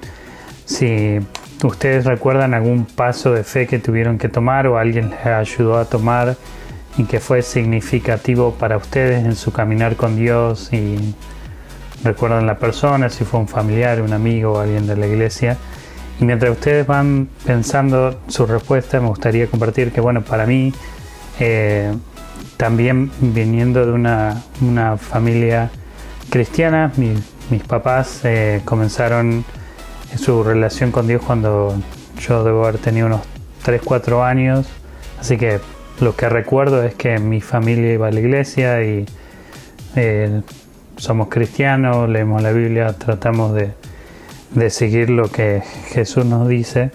si 0.65 1.19
ustedes 1.63 2.05
recuerdan 2.05 2.53
algún 2.53 2.85
paso 2.85 3.31
de 3.33 3.43
fe 3.43 3.67
que 3.67 3.79
tuvieron 3.79 4.17
que 4.17 4.29
tomar 4.29 4.67
o 4.67 4.77
alguien 4.77 5.09
les 5.09 5.25
ayudó 5.25 5.77
a 5.77 5.85
tomar 5.85 6.35
y 6.97 7.05
que 7.05 7.19
fue 7.19 7.41
significativo 7.41 8.53
para 8.53 8.77
ustedes 8.77 9.25
en 9.25 9.35
su 9.35 9.51
caminar 9.51 9.95
con 9.95 10.15
Dios 10.15 10.71
y 10.73 11.15
recuerdan 12.03 12.45
la 12.45 12.57
persona, 12.57 13.09
si 13.09 13.25
fue 13.25 13.39
un 13.39 13.47
familiar, 13.47 14.01
un 14.01 14.13
amigo 14.13 14.53
o 14.53 14.59
alguien 14.59 14.87
de 14.87 14.95
la 14.95 15.07
iglesia. 15.07 15.57
Y 16.19 16.25
mientras 16.25 16.51
ustedes 16.51 16.85
van 16.85 17.29
pensando 17.45 18.19
su 18.27 18.45
respuesta, 18.45 18.99
me 18.99 19.07
gustaría 19.07 19.47
compartir 19.47 19.91
que, 19.91 20.01
bueno, 20.01 20.21
para 20.21 20.45
mí, 20.45 20.73
eh, 21.39 21.93
también 22.57 23.09
viniendo 23.21 23.85
de 23.85 23.93
una, 23.93 24.43
una 24.61 24.97
familia 24.97 25.69
cristiana, 26.29 26.91
mi, 26.97 27.13
mis 27.49 27.63
papás 27.63 28.21
eh, 28.23 28.61
comenzaron 28.65 29.43
su 30.17 30.43
relación 30.43 30.91
con 30.91 31.07
Dios 31.07 31.21
cuando 31.25 31.75
yo 32.19 32.43
debo 32.43 32.63
haber 32.65 32.79
tenido 32.79 33.07
unos 33.07 33.21
3, 33.63 33.81
4 33.83 34.23
años. 34.23 34.67
Así 35.19 35.37
que 35.37 35.59
lo 35.99 36.15
que 36.15 36.29
recuerdo 36.29 36.83
es 36.83 36.95
que 36.95 37.19
mi 37.19 37.41
familia 37.41 37.93
iba 37.93 38.07
a 38.07 38.11
la 38.11 38.19
iglesia 38.19 38.83
y 38.83 39.05
eh, 39.95 40.41
somos 40.97 41.29
cristianos, 41.29 42.09
leemos 42.09 42.41
la 42.41 42.51
Biblia, 42.51 42.93
tratamos 42.93 43.53
de, 43.53 43.71
de 44.51 44.69
seguir 44.69 45.09
lo 45.09 45.29
que 45.29 45.61
Jesús 45.87 46.25
nos 46.25 46.47
dice. 46.47 46.91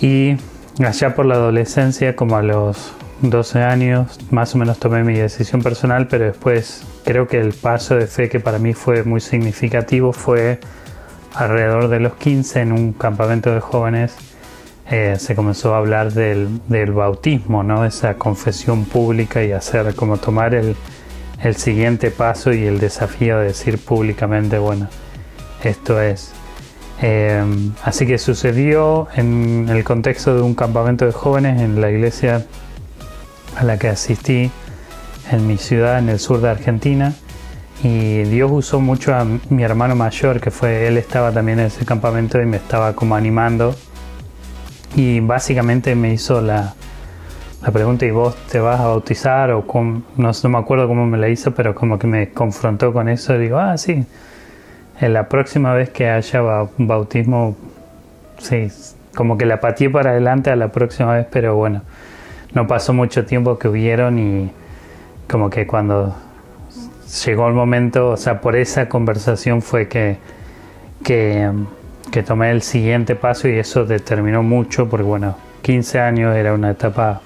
Y 0.00 0.36
allá 0.84 1.14
por 1.14 1.26
la 1.26 1.34
adolescencia, 1.34 2.16
como 2.16 2.36
a 2.36 2.42
los 2.42 2.92
12 3.22 3.62
años, 3.62 4.18
más 4.30 4.54
o 4.54 4.58
menos 4.58 4.78
tomé 4.78 5.02
mi 5.02 5.14
decisión 5.14 5.62
personal, 5.62 6.06
pero 6.08 6.26
después 6.26 6.84
creo 7.08 7.26
que 7.26 7.40
el 7.40 7.54
paso 7.54 7.94
de 7.94 8.06
fe 8.06 8.28
que 8.28 8.38
para 8.38 8.58
mí 8.58 8.74
fue 8.74 9.02
muy 9.02 9.22
significativo 9.22 10.12
fue 10.12 10.60
alrededor 11.34 11.88
de 11.88 12.00
los 12.00 12.16
15 12.16 12.60
en 12.60 12.72
un 12.72 12.92
campamento 12.92 13.50
de 13.50 13.60
jóvenes. 13.60 14.14
Eh, 14.90 15.16
se 15.18 15.34
comenzó 15.34 15.74
a 15.74 15.78
hablar 15.78 16.12
del, 16.12 16.60
bautismo, 16.92 17.62
¿no? 17.62 17.86
esa 17.86 18.18
confesión 18.18 18.84
pública 18.84 19.42
y 19.42 19.52
hacer 19.52 19.94
como 19.94 20.18
tomar 20.18 20.54
el, 20.54 20.76
siguiente 21.56 22.10
paso 22.10 22.52
y 22.52 22.66
el 22.66 22.78
desafío 22.78 23.38
de 23.38 23.46
decir 23.46 23.78
públicamente, 23.78 24.58
bueno, 24.58 24.88
esto 25.64 26.02
es. 26.02 26.32
Eh, 27.00 27.42
así 27.84 28.06
que 28.06 28.18
sucedió 28.18 29.08
en 29.16 29.66
el 29.70 29.82
contexto 29.82 30.36
de 30.36 30.42
un 30.42 30.54
campamento 30.54 31.06
de 31.06 31.12
jóvenes 31.12 31.62
en 31.62 31.80
la 31.80 31.90
iglesia 31.90 32.44
a 33.56 33.64
la 33.64 33.78
que 33.78 33.88
asistí 33.88 34.50
en 35.30 35.46
mi 35.46 35.56
ciudad 35.58 35.98
en 35.98 36.08
el 36.08 36.18
sur 36.18 36.40
de 36.40 36.50
Argentina 36.50 37.14
y 37.82 38.22
Dios 38.24 38.50
usó 38.50 38.80
mucho 38.80 39.14
a 39.14 39.24
mi 39.24 39.62
hermano 39.62 39.94
mayor 39.94 40.40
que 40.40 40.50
fue 40.50 40.88
él 40.88 40.98
estaba 40.98 41.32
también 41.32 41.60
en 41.60 41.66
ese 41.66 41.84
campamento 41.84 42.40
y 42.40 42.46
me 42.46 42.56
estaba 42.56 42.94
como 42.94 43.14
animando. 43.14 43.74
Y 44.96 45.20
básicamente 45.20 45.94
me 45.94 46.12
hizo 46.12 46.40
la, 46.40 46.74
la 47.62 47.70
pregunta 47.70 48.06
y 48.06 48.10
vos 48.10 48.36
te 48.50 48.60
vas 48.60 48.80
a 48.80 48.86
bautizar 48.86 49.50
o 49.50 49.64
no, 49.72 50.02
no, 50.16 50.48
me 50.48 50.58
acuerdo 50.58 50.86
cómo 50.88 51.06
me 51.06 51.18
la 51.18 51.28
hizo 51.28 51.52
pero 51.54 51.74
como 51.74 51.98
que 51.98 52.06
me 52.06 52.30
confrontó 52.30 52.92
con 52.92 53.08
eso 53.08 53.34
y 53.34 53.38
digo 53.38 53.58
ah 53.58 53.76
sí 53.76 54.06
en 55.00 55.12
la 55.12 55.28
próxima 55.28 55.74
vez 55.74 55.90
que 55.90 56.08
haya 56.08 56.40
bautismo 56.78 57.56
sí 58.38 58.68
como 59.14 59.36
que 59.36 59.44
la 59.44 59.60
pateé 59.60 59.90
para 59.90 60.10
adelante 60.10 60.50
a 60.50 60.56
la 60.56 60.68
próxima 60.68 61.14
vez 61.14 61.26
pero 61.30 61.56
bueno 61.56 61.82
no 62.54 62.66
pasó 62.68 62.92
mucho 62.92 63.26
tiempo 63.26 63.58
que 63.58 63.68
hubieron 63.68 64.18
y 64.18 64.50
como 65.28 65.50
que 65.50 65.66
cuando 65.66 66.14
llegó 67.24 67.48
el 67.48 67.54
momento, 67.54 68.10
o 68.10 68.16
sea, 68.16 68.40
por 68.40 68.56
esa 68.56 68.88
conversación 68.88 69.62
fue 69.62 69.88
que, 69.88 70.16
que, 71.04 71.52
tomé 72.26 72.50
el 72.50 72.62
siguiente 72.62 73.14
paso 73.14 73.48
y 73.48 73.58
eso 73.58 73.84
determinó 73.84 74.42
mucho, 74.42 74.88
porque 74.88 75.04
bueno, 75.04 75.36
15 75.62 76.00
años 76.00 76.36
era 76.36 76.52
una 76.52 76.70
etapa 76.70 77.20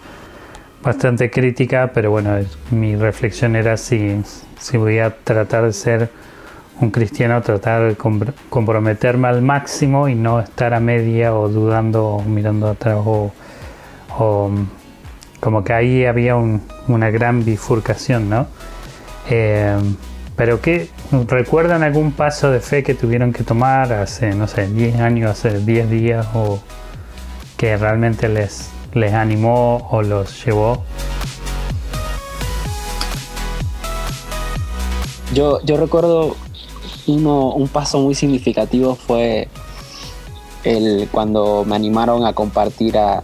bastante 0.82 1.30
crítica, 1.30 1.92
pero 1.94 2.10
bueno, 2.10 2.36
mi 2.70 2.96
reflexión 2.96 3.56
era 3.56 3.76
si, 3.76 4.20
si 4.58 4.76
voy 4.76 4.98
a 4.98 5.16
tratar 5.16 5.64
de 5.64 5.72
ser 5.72 6.10
un 6.80 6.90
cristiano, 6.90 7.40
tratar 7.40 7.88
de 7.88 7.96
comprometerme 8.50 9.28
al 9.28 9.42
máximo 9.42 10.08
y 10.08 10.14
no 10.14 10.40
estar 10.40 10.74
a 10.74 10.80
media 10.80 11.34
o 11.34 11.48
dudando 11.48 12.06
o 12.06 12.22
mirando 12.22 12.68
atrás 12.68 12.98
o 13.04 13.32
como 15.40 15.64
que 15.64 15.72
ahí 15.72 16.04
había 16.04 16.36
una 16.88 17.10
gran 17.10 17.44
bifurcación, 17.44 18.28
¿no? 18.28 18.46
Eh, 19.28 19.76
pero 20.36 20.60
¿qué 20.60 20.88
recuerdan 21.28 21.82
algún 21.82 22.12
paso 22.12 22.50
de 22.50 22.60
fe 22.60 22.82
que 22.82 22.94
tuvieron 22.94 23.32
que 23.32 23.44
tomar 23.44 23.92
hace, 23.92 24.34
no 24.34 24.48
sé, 24.48 24.66
10 24.66 25.00
años, 25.00 25.30
hace 25.30 25.58
10 25.58 25.90
días 25.90 26.26
o 26.34 26.58
que 27.56 27.76
realmente 27.76 28.28
les, 28.28 28.70
les 28.94 29.12
animó 29.12 29.88
o 29.90 30.02
los 30.02 30.44
llevó? 30.44 30.84
Yo, 35.34 35.60
yo 35.62 35.76
recuerdo 35.76 36.36
uno, 37.06 37.52
un 37.52 37.68
paso 37.68 38.00
muy 38.00 38.14
significativo 38.14 38.94
fue 38.94 39.48
el 40.64 41.08
cuando 41.10 41.64
me 41.64 41.74
animaron 41.74 42.24
a 42.26 42.32
compartir 42.32 42.98
a, 42.98 43.22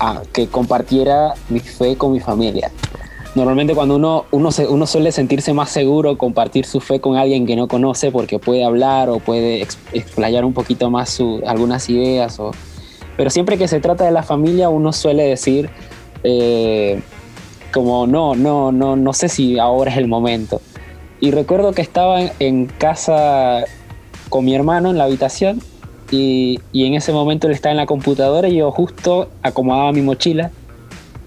a 0.00 0.22
que 0.32 0.48
compartiera 0.48 1.34
mi 1.48 1.60
fe 1.60 1.96
con 1.96 2.12
mi 2.12 2.20
familia. 2.20 2.70
Normalmente 3.36 3.76
cuando 3.76 3.94
uno, 3.94 4.24
uno, 4.32 4.50
uno 4.68 4.86
suele 4.86 5.12
sentirse 5.12 5.52
más 5.52 5.70
seguro 5.70 6.18
compartir 6.18 6.66
su 6.66 6.80
fe 6.80 7.00
con 7.00 7.16
alguien 7.16 7.46
que 7.46 7.54
no 7.54 7.68
conoce 7.68 8.10
porque 8.10 8.40
puede 8.40 8.64
hablar 8.64 9.08
o 9.08 9.20
puede 9.20 9.62
explayar 9.92 10.44
un 10.44 10.52
poquito 10.52 10.90
más 10.90 11.20
algunas 11.46 11.88
ideas. 11.88 12.40
O, 12.40 12.50
pero 13.16 13.30
siempre 13.30 13.56
que 13.56 13.68
se 13.68 13.78
trata 13.78 14.04
de 14.04 14.10
la 14.10 14.24
familia 14.24 14.68
uno 14.68 14.92
suele 14.92 15.22
decir 15.22 15.70
eh, 16.24 17.00
como 17.72 18.08
no, 18.08 18.34
no, 18.34 18.72
no, 18.72 18.96
no 18.96 19.12
sé 19.12 19.28
si 19.28 19.60
ahora 19.60 19.92
es 19.92 19.98
el 19.98 20.08
momento. 20.08 20.60
Y 21.20 21.30
recuerdo 21.30 21.72
que 21.72 21.82
estaba 21.82 22.20
en 22.40 22.66
casa 22.66 23.64
con 24.28 24.44
mi 24.44 24.56
hermano 24.56 24.90
en 24.90 24.98
la 24.98 25.04
habitación 25.04 25.60
y, 26.10 26.60
en 26.72 26.94
ese 26.94 27.12
momento 27.12 27.46
él 27.46 27.52
estaba 27.52 27.70
en 27.72 27.76
la 27.76 27.86
computadora 27.86 28.48
y 28.48 28.56
yo 28.56 28.70
justo 28.70 29.28
acomodaba 29.42 29.92
mi 29.92 30.02
mochila 30.02 30.50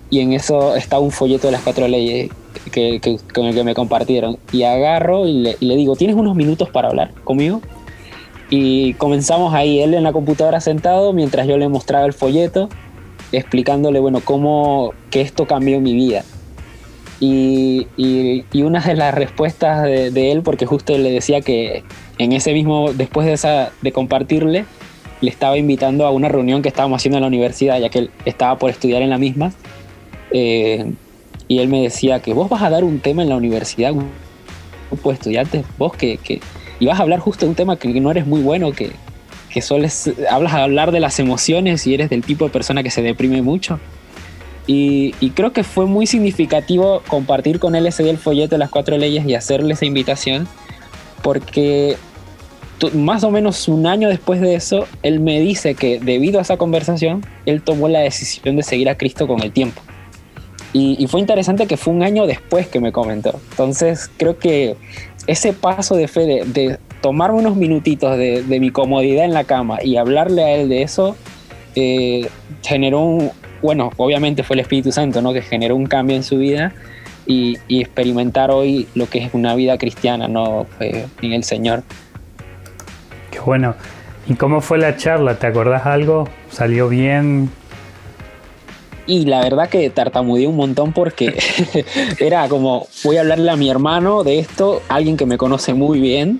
y 0.10 0.20
en 0.20 0.34
eso 0.34 0.76
estaba 0.76 1.02
un 1.02 1.12
folleto 1.12 1.48
de 1.48 1.54
las 1.54 1.62
cuatro 1.62 1.88
leyes 1.88 2.30
que, 2.72 3.00
con 3.34 3.46
el 3.46 3.56
que 3.56 3.64
me 3.64 3.74
compartieron. 3.74 4.38
Y 4.52 4.64
agarro 4.64 5.26
y 5.28 5.56
le, 5.60 5.76
digo, 5.76 5.96
¿tienes 5.96 6.16
unos 6.16 6.36
minutos 6.36 6.70
para 6.70 6.90
hablar 6.90 7.14
conmigo? 7.24 7.62
Y 8.50 8.94
comenzamos 8.96 9.54
ahí, 9.54 9.82
él 9.82 9.96
en 9.96 10.04
la 10.04 10.14
computadora 10.14 10.62
sentado, 10.62 11.14
mientras 11.14 11.48
yo 11.48 11.58
le 11.58 11.68
mostraba 11.68 12.06
el 12.06 12.14
folleto, 12.14 12.70
explicándole, 13.32 14.00
bueno, 14.00 14.20
cómo 14.24 14.94
que 15.10 15.22
esto 15.22 15.48
cambió 15.48 15.80
mi 15.80 15.94
vida. 15.94 16.24
Y, 17.20 17.88
una 18.54 18.82
de 18.82 18.96
las 18.96 19.16
respuestas 19.16 19.84
de, 19.84 20.32
él, 20.32 20.44
porque 20.44 20.66
justo 20.66 20.96
le 20.98 21.10
decía 21.10 21.42
que 21.42 21.84
en 22.24 22.34
ese 22.34 22.54
mismo, 22.54 22.94
después 22.94 23.28
de, 23.28 23.34
esa, 23.34 23.72
de 23.82 23.92
compartirle, 23.92 24.66
le 25.22 25.30
estaba 25.30 25.58
invitando 25.58 26.06
a 26.06 26.12
una 26.12 26.28
reunión 26.28 26.62
que 26.62 26.70
estábamos 26.70 27.02
haciendo 27.02 27.18
en 27.18 27.22
la 27.22 27.28
universidad, 27.28 27.80
ya 27.80 27.90
que 27.90 28.00
él 28.00 28.12
estaba 28.26 28.58
por 28.58 28.70
estudiar 28.70 29.02
en 29.02 29.10
la 29.10 29.18
misma. 29.18 29.54
Eh, 30.32 30.92
y 31.48 31.60
él 31.60 31.68
me 31.68 31.82
decía 31.82 32.20
que 32.20 32.34
vos 32.34 32.50
vas 32.50 32.62
a 32.62 32.70
dar 32.70 32.84
un 32.84 33.00
tema 33.00 33.24
en 33.24 33.30
la 33.30 33.36
universidad, 33.36 33.92
un 33.92 34.10
grupo 34.90 35.14
de 35.14 35.64
vos 35.78 35.94
que, 35.96 36.18
que 36.18 36.40
y 36.80 36.86
vas 36.86 37.00
a 37.00 37.04
hablar 37.04 37.20
justo 37.20 37.46
de 37.46 37.50
un 37.50 37.56
tema 37.56 37.78
que 37.78 37.88
no 38.00 38.12
eres 38.12 38.28
muy 38.28 38.42
bueno, 38.42 38.72
que, 38.72 38.92
que 39.50 39.62
sueles, 39.62 40.12
hablas 40.30 40.54
a 40.54 40.64
hablar 40.64 40.92
de 40.92 41.00
las 41.00 41.20
emociones 41.20 41.88
y 41.88 41.94
eres 41.94 42.10
del 42.10 42.24
tipo 42.24 42.46
de 42.46 42.52
persona 42.52 42.84
que 42.84 42.92
se 42.92 43.02
deprime 43.02 43.42
mucho. 43.42 43.80
Y, 44.66 45.14
y, 45.20 45.32
creo 45.32 45.52
que 45.52 45.64
fue 45.64 45.86
muy 45.86 46.08
significativo 46.08 47.02
compartir 47.08 47.60
con 47.60 47.76
él 47.76 47.86
ese 47.86 48.04
día 48.04 48.14
el 48.14 48.18
folleto 48.18 48.56
de 48.56 48.60
las 48.60 48.70
cuatro 48.70 48.98
leyes 48.98 49.26
y 49.26 49.36
hacerle 49.36 49.74
esa 49.74 49.86
invitación, 49.86 50.48
porque 51.22 51.98
más 52.94 53.24
o 53.24 53.32
menos 53.32 53.68
un 53.68 53.88
año 53.88 54.10
después 54.10 54.42
de 54.42 54.56
eso, 54.56 54.86
él 55.04 55.20
me 55.20 55.40
dice 55.40 55.76
que 55.76 56.00
debido 56.00 56.40
a 56.40 56.42
esa 56.42 56.58
conversación, 56.58 57.26
él 57.46 57.62
tomó 57.62 57.88
la 57.88 58.00
decisión 58.00 58.56
de 58.56 58.64
seguir 58.64 58.90
a 58.90 58.96
Cristo 58.96 59.28
con 59.28 59.42
el 59.42 59.52
tiempo. 59.52 59.82
Y, 60.76 61.06
fue 61.08 61.20
interesante 61.20 61.68
que 61.68 61.78
fue 61.78 61.94
un 61.94 62.02
año 62.02 62.26
después 62.26 62.68
que 62.68 62.80
me 62.80 62.92
comentó. 62.92 63.40
Entonces 63.52 64.10
creo 64.18 64.40
que 64.40 64.76
ese 65.28 65.54
paso 65.54 65.96
de 65.96 66.08
fe, 66.08 66.22
de, 66.22 66.46
de 66.46 66.80
tomarme 67.04 67.40
unos 67.40 67.56
minutitos 67.58 68.18
de, 68.18 68.44
mi 68.60 68.72
comodidad 68.72 69.26
en 69.26 69.34
la 69.34 69.44
cama 69.44 69.78
y 69.84 69.98
hablarle 69.98 70.42
a 70.44 70.56
él 70.56 70.70
de 70.70 70.82
eso, 70.82 71.16
eh, 71.76 72.28
generó 72.64 73.02
un, 73.02 73.32
bueno, 73.62 73.92
obviamente 73.98 74.42
fue 74.42 74.56
el 74.56 74.62
Espíritu 74.62 74.92
Santo, 74.92 75.22
¿no? 75.22 75.34
Que 75.34 75.42
generó 75.42 75.76
un 75.76 75.86
cambio 75.86 76.16
en 76.16 76.24
su 76.24 76.38
vida 76.38 76.74
y, 77.28 77.58
experimentar 77.70 78.52
hoy 78.52 78.88
lo 78.96 79.08
que 79.08 79.20
es 79.20 79.34
una 79.34 79.54
vida 79.54 79.78
cristiana, 79.78 80.28
¿no? 80.28 80.66
en 80.80 81.34
el 81.34 81.44
Señor. 81.44 81.84
Qué 83.34 83.40
bueno. 83.40 83.74
¿Y 84.28 84.36
cómo 84.36 84.62
fue 84.62 84.78
la 84.78 84.96
charla? 84.96 85.40
¿Te 85.40 85.48
acordás 85.48 85.88
algo? 85.88 86.30
¿Salió 86.52 86.88
bien? 86.88 87.50
Y 89.08 89.26
la 89.26 89.42
verdad 89.42 89.70
que 89.70 89.90
tartamudeé 89.90 90.46
un 90.46 90.56
montón 90.56 90.94
porque 90.94 91.36
era 92.20 92.48
como, 92.48 92.88
voy 93.04 93.18
a 93.18 93.22
hablarle 93.22 93.50
a 93.50 93.56
mi 93.56 93.72
hermano 93.72 94.24
de 94.24 94.38
esto, 94.38 94.84
alguien 94.88 95.18
que 95.18 95.26
me 95.26 95.38
conoce 95.38 95.74
muy 95.74 96.00
bien. 96.00 96.40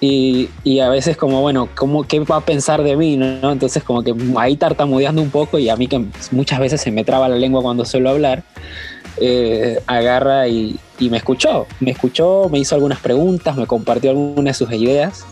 Y, 0.00 0.50
y, 0.62 0.78
a 0.78 0.90
veces 0.90 1.16
como, 1.16 1.40
bueno, 1.40 1.70
¿cómo, 1.74 2.04
¿qué 2.04 2.20
va 2.20 2.36
a 2.36 2.40
pensar 2.40 2.82
de 2.82 2.94
mí? 2.94 3.16
¿no? 3.16 3.50
Entonces 3.50 3.82
como 3.82 4.04
que 4.04 4.14
ahí 4.36 4.54
tartamudeando 4.54 5.22
un 5.22 5.30
poco 5.30 5.58
y 5.58 5.70
a 5.70 5.76
mí 5.76 5.88
que 5.88 6.04
muchas 6.30 6.60
veces 6.60 6.80
se 6.82 6.92
me 6.92 7.02
traba 7.02 7.28
la 7.28 7.36
lengua 7.36 7.62
cuando 7.62 7.84
suelo 7.84 8.10
hablar, 8.10 8.44
eh, 9.16 9.80
agarra 9.88 10.46
y, 10.46 10.78
y, 11.00 11.10
me 11.10 11.16
escuchó. 11.16 11.66
Me 11.80 11.90
escuchó, 11.90 12.48
me 12.48 12.58
hizo 12.60 12.74
algunas 12.76 13.00
preguntas, 13.00 13.56
me 13.56 13.66
compartió 13.66 14.10
algunas 14.10 14.58
de 14.58 14.66
sus 14.66 14.72
ideas, 14.72 15.26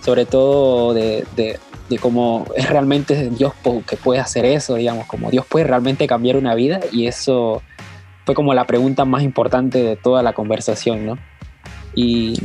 sobre 0.00 0.26
todo 0.26 0.94
de, 0.94 1.24
de 1.36 1.58
de 1.90 1.98
cómo 1.98 2.46
es 2.54 2.70
realmente 2.70 3.30
Dios 3.30 3.52
que 3.86 3.96
puede 3.96 4.20
hacer 4.20 4.44
eso, 4.44 4.76
digamos, 4.76 5.06
como 5.06 5.30
Dios 5.30 5.44
puede 5.44 5.66
realmente 5.66 6.06
cambiar 6.06 6.36
una 6.36 6.54
vida 6.54 6.78
y 6.92 7.06
eso 7.06 7.62
fue 8.24 8.34
como 8.34 8.54
la 8.54 8.64
pregunta 8.64 9.04
más 9.04 9.24
importante 9.24 9.82
de 9.82 9.96
toda 9.96 10.22
la 10.22 10.32
conversación, 10.32 11.04
¿no? 11.04 11.18
Y, 11.96 12.38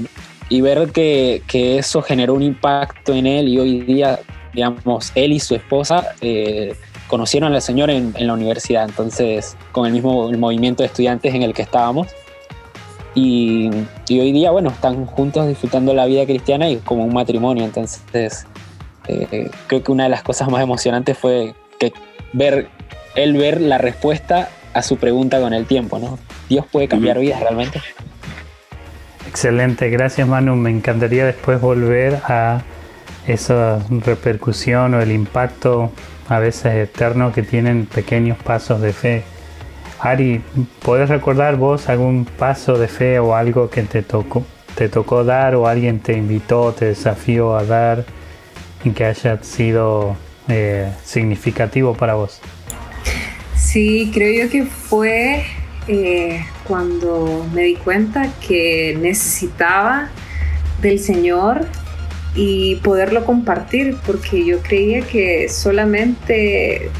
y 0.49 0.61
ver 0.61 0.91
que, 0.91 1.43
que, 1.47 1.77
eso 1.77 2.01
generó 2.01 2.33
un 2.33 2.41
impacto 2.41 3.13
en 3.13 3.27
él 3.27 3.47
y 3.47 3.59
hoy 3.59 3.81
día, 3.81 4.19
digamos, 4.51 5.11
él 5.13 5.31
y 5.31 5.39
su 5.39 5.53
esposa 5.53 6.15
eh, 6.21 6.75
conocieron 7.07 7.53
al 7.53 7.61
Señor 7.61 7.91
en, 7.91 8.15
en, 8.17 8.25
la 8.25 8.33
universidad, 8.33 8.89
entonces 8.89 9.55
con 9.71 9.85
el 9.85 9.93
mismo 9.93 10.31
el 10.31 10.39
movimiento 10.39 10.81
de 10.81 10.87
estudiantes 10.87 11.35
en 11.35 11.43
el 11.43 11.53
que 11.53 11.61
estábamos. 11.61 12.07
Y, 13.15 13.71
y 14.09 14.19
hoy 14.19 14.31
día, 14.31 14.51
bueno, 14.51 14.69
están 14.69 15.05
juntos 15.05 15.47
disfrutando 15.47 15.93
la 15.93 16.05
vida 16.05 16.25
cristiana 16.25 16.69
y 16.69 16.77
como 16.77 17.05
un 17.05 17.13
matrimonio, 17.13 17.63
entonces 17.63 18.45
eh, 19.07 19.49
creo 19.67 19.83
que 19.83 19.91
una 19.91 20.03
de 20.03 20.09
las 20.09 20.23
cosas 20.23 20.49
más 20.49 20.61
emocionantes 20.61 21.17
fue 21.17 21.55
que 21.79 21.93
ver, 22.33 22.67
él 23.15 23.33
ver 23.33 23.61
la 23.61 23.77
respuesta 23.77 24.49
a 24.73 24.81
su 24.81 24.97
pregunta 24.97 25.39
con 25.39 25.53
el 25.53 25.65
tiempo, 25.65 25.99
¿no? 25.99 26.19
Dios 26.49 26.65
puede 26.69 26.87
cambiar 26.87 27.19
vidas 27.19 27.39
realmente. 27.39 27.81
Excelente, 29.27 29.89
gracias 29.89 30.27
Manu. 30.27 30.55
Me 30.55 30.69
encantaría 30.69 31.25
después 31.25 31.61
volver 31.61 32.21
a 32.25 32.61
esa 33.27 33.79
repercusión 33.89 34.93
o 34.93 35.01
el 35.01 35.11
impacto 35.11 35.91
a 36.29 36.39
veces 36.39 36.75
eterno 36.75 37.31
que 37.31 37.43
tienen 37.43 37.85
pequeños 37.85 38.37
pasos 38.37 38.81
de 38.81 38.93
fe. 38.93 39.23
Ari, 40.05 40.39
¿puedes 40.83 41.09
recordar 41.09 41.55
vos 41.55 41.89
algún 41.89 42.25
paso 42.25 42.77
de 42.77 42.87
fe 42.87 43.17
o 43.17 43.33
algo 43.33 43.71
que 43.71 43.81
te 43.81 44.03
tocó, 44.03 44.45
te 44.75 44.87
tocó 44.87 45.23
dar 45.23 45.55
o 45.55 45.65
alguien 45.65 45.99
te 45.99 46.13
invitó, 46.13 46.73
te 46.73 46.85
desafió 46.85 47.57
a 47.57 47.63
dar? 47.63 48.05
que 48.93 49.03
haya 49.03 49.41
sido 49.41 50.15
eh, 50.47 50.91
significativo 51.03 51.95
para 51.95 52.13
vos. 52.13 52.39
Sí, 53.55 54.11
creo 54.13 54.45
yo 54.45 54.51
que 54.51 54.65
fue 54.65 55.43
eh, 55.87 56.45
cuando 56.67 57.47
me 57.51 57.63
di 57.63 57.75
cuenta 57.75 58.29
que 58.47 58.95
necesitaba 59.01 60.09
del 60.83 60.99
Señor 60.99 61.65
y 62.35 62.75
poderlo 62.75 63.25
compartir, 63.25 63.97
porque 64.05 64.45
yo 64.45 64.59
creía 64.59 65.01
que 65.01 65.49
solamente 65.49 66.91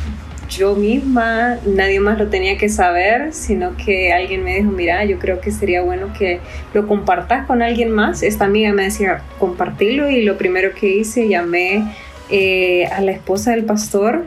yo 0.49 0.75
misma, 0.75 1.57
nadie 1.65 1.99
más 1.99 2.17
lo 2.17 2.27
tenía 2.27 2.57
que 2.57 2.69
saber, 2.69 3.33
sino 3.33 3.75
que 3.77 4.13
alguien 4.13 4.43
me 4.43 4.57
dijo, 4.57 4.71
mira, 4.71 5.03
yo 5.05 5.19
creo 5.19 5.41
que 5.41 5.51
sería 5.51 5.81
bueno 5.81 6.13
que 6.17 6.39
lo 6.73 6.87
compartas 6.87 7.45
con 7.45 7.61
alguien 7.61 7.91
más. 7.91 8.23
Esta 8.23 8.45
amiga 8.45 8.73
me 8.73 8.83
decía, 8.83 9.21
compartirlo 9.39 10.09
y 10.09 10.23
lo 10.23 10.37
primero 10.37 10.73
que 10.73 10.95
hice, 10.97 11.27
llamé 11.27 11.83
eh, 12.29 12.85
a 12.87 13.01
la 13.01 13.11
esposa 13.11 13.51
del 13.51 13.65
pastor 13.65 14.25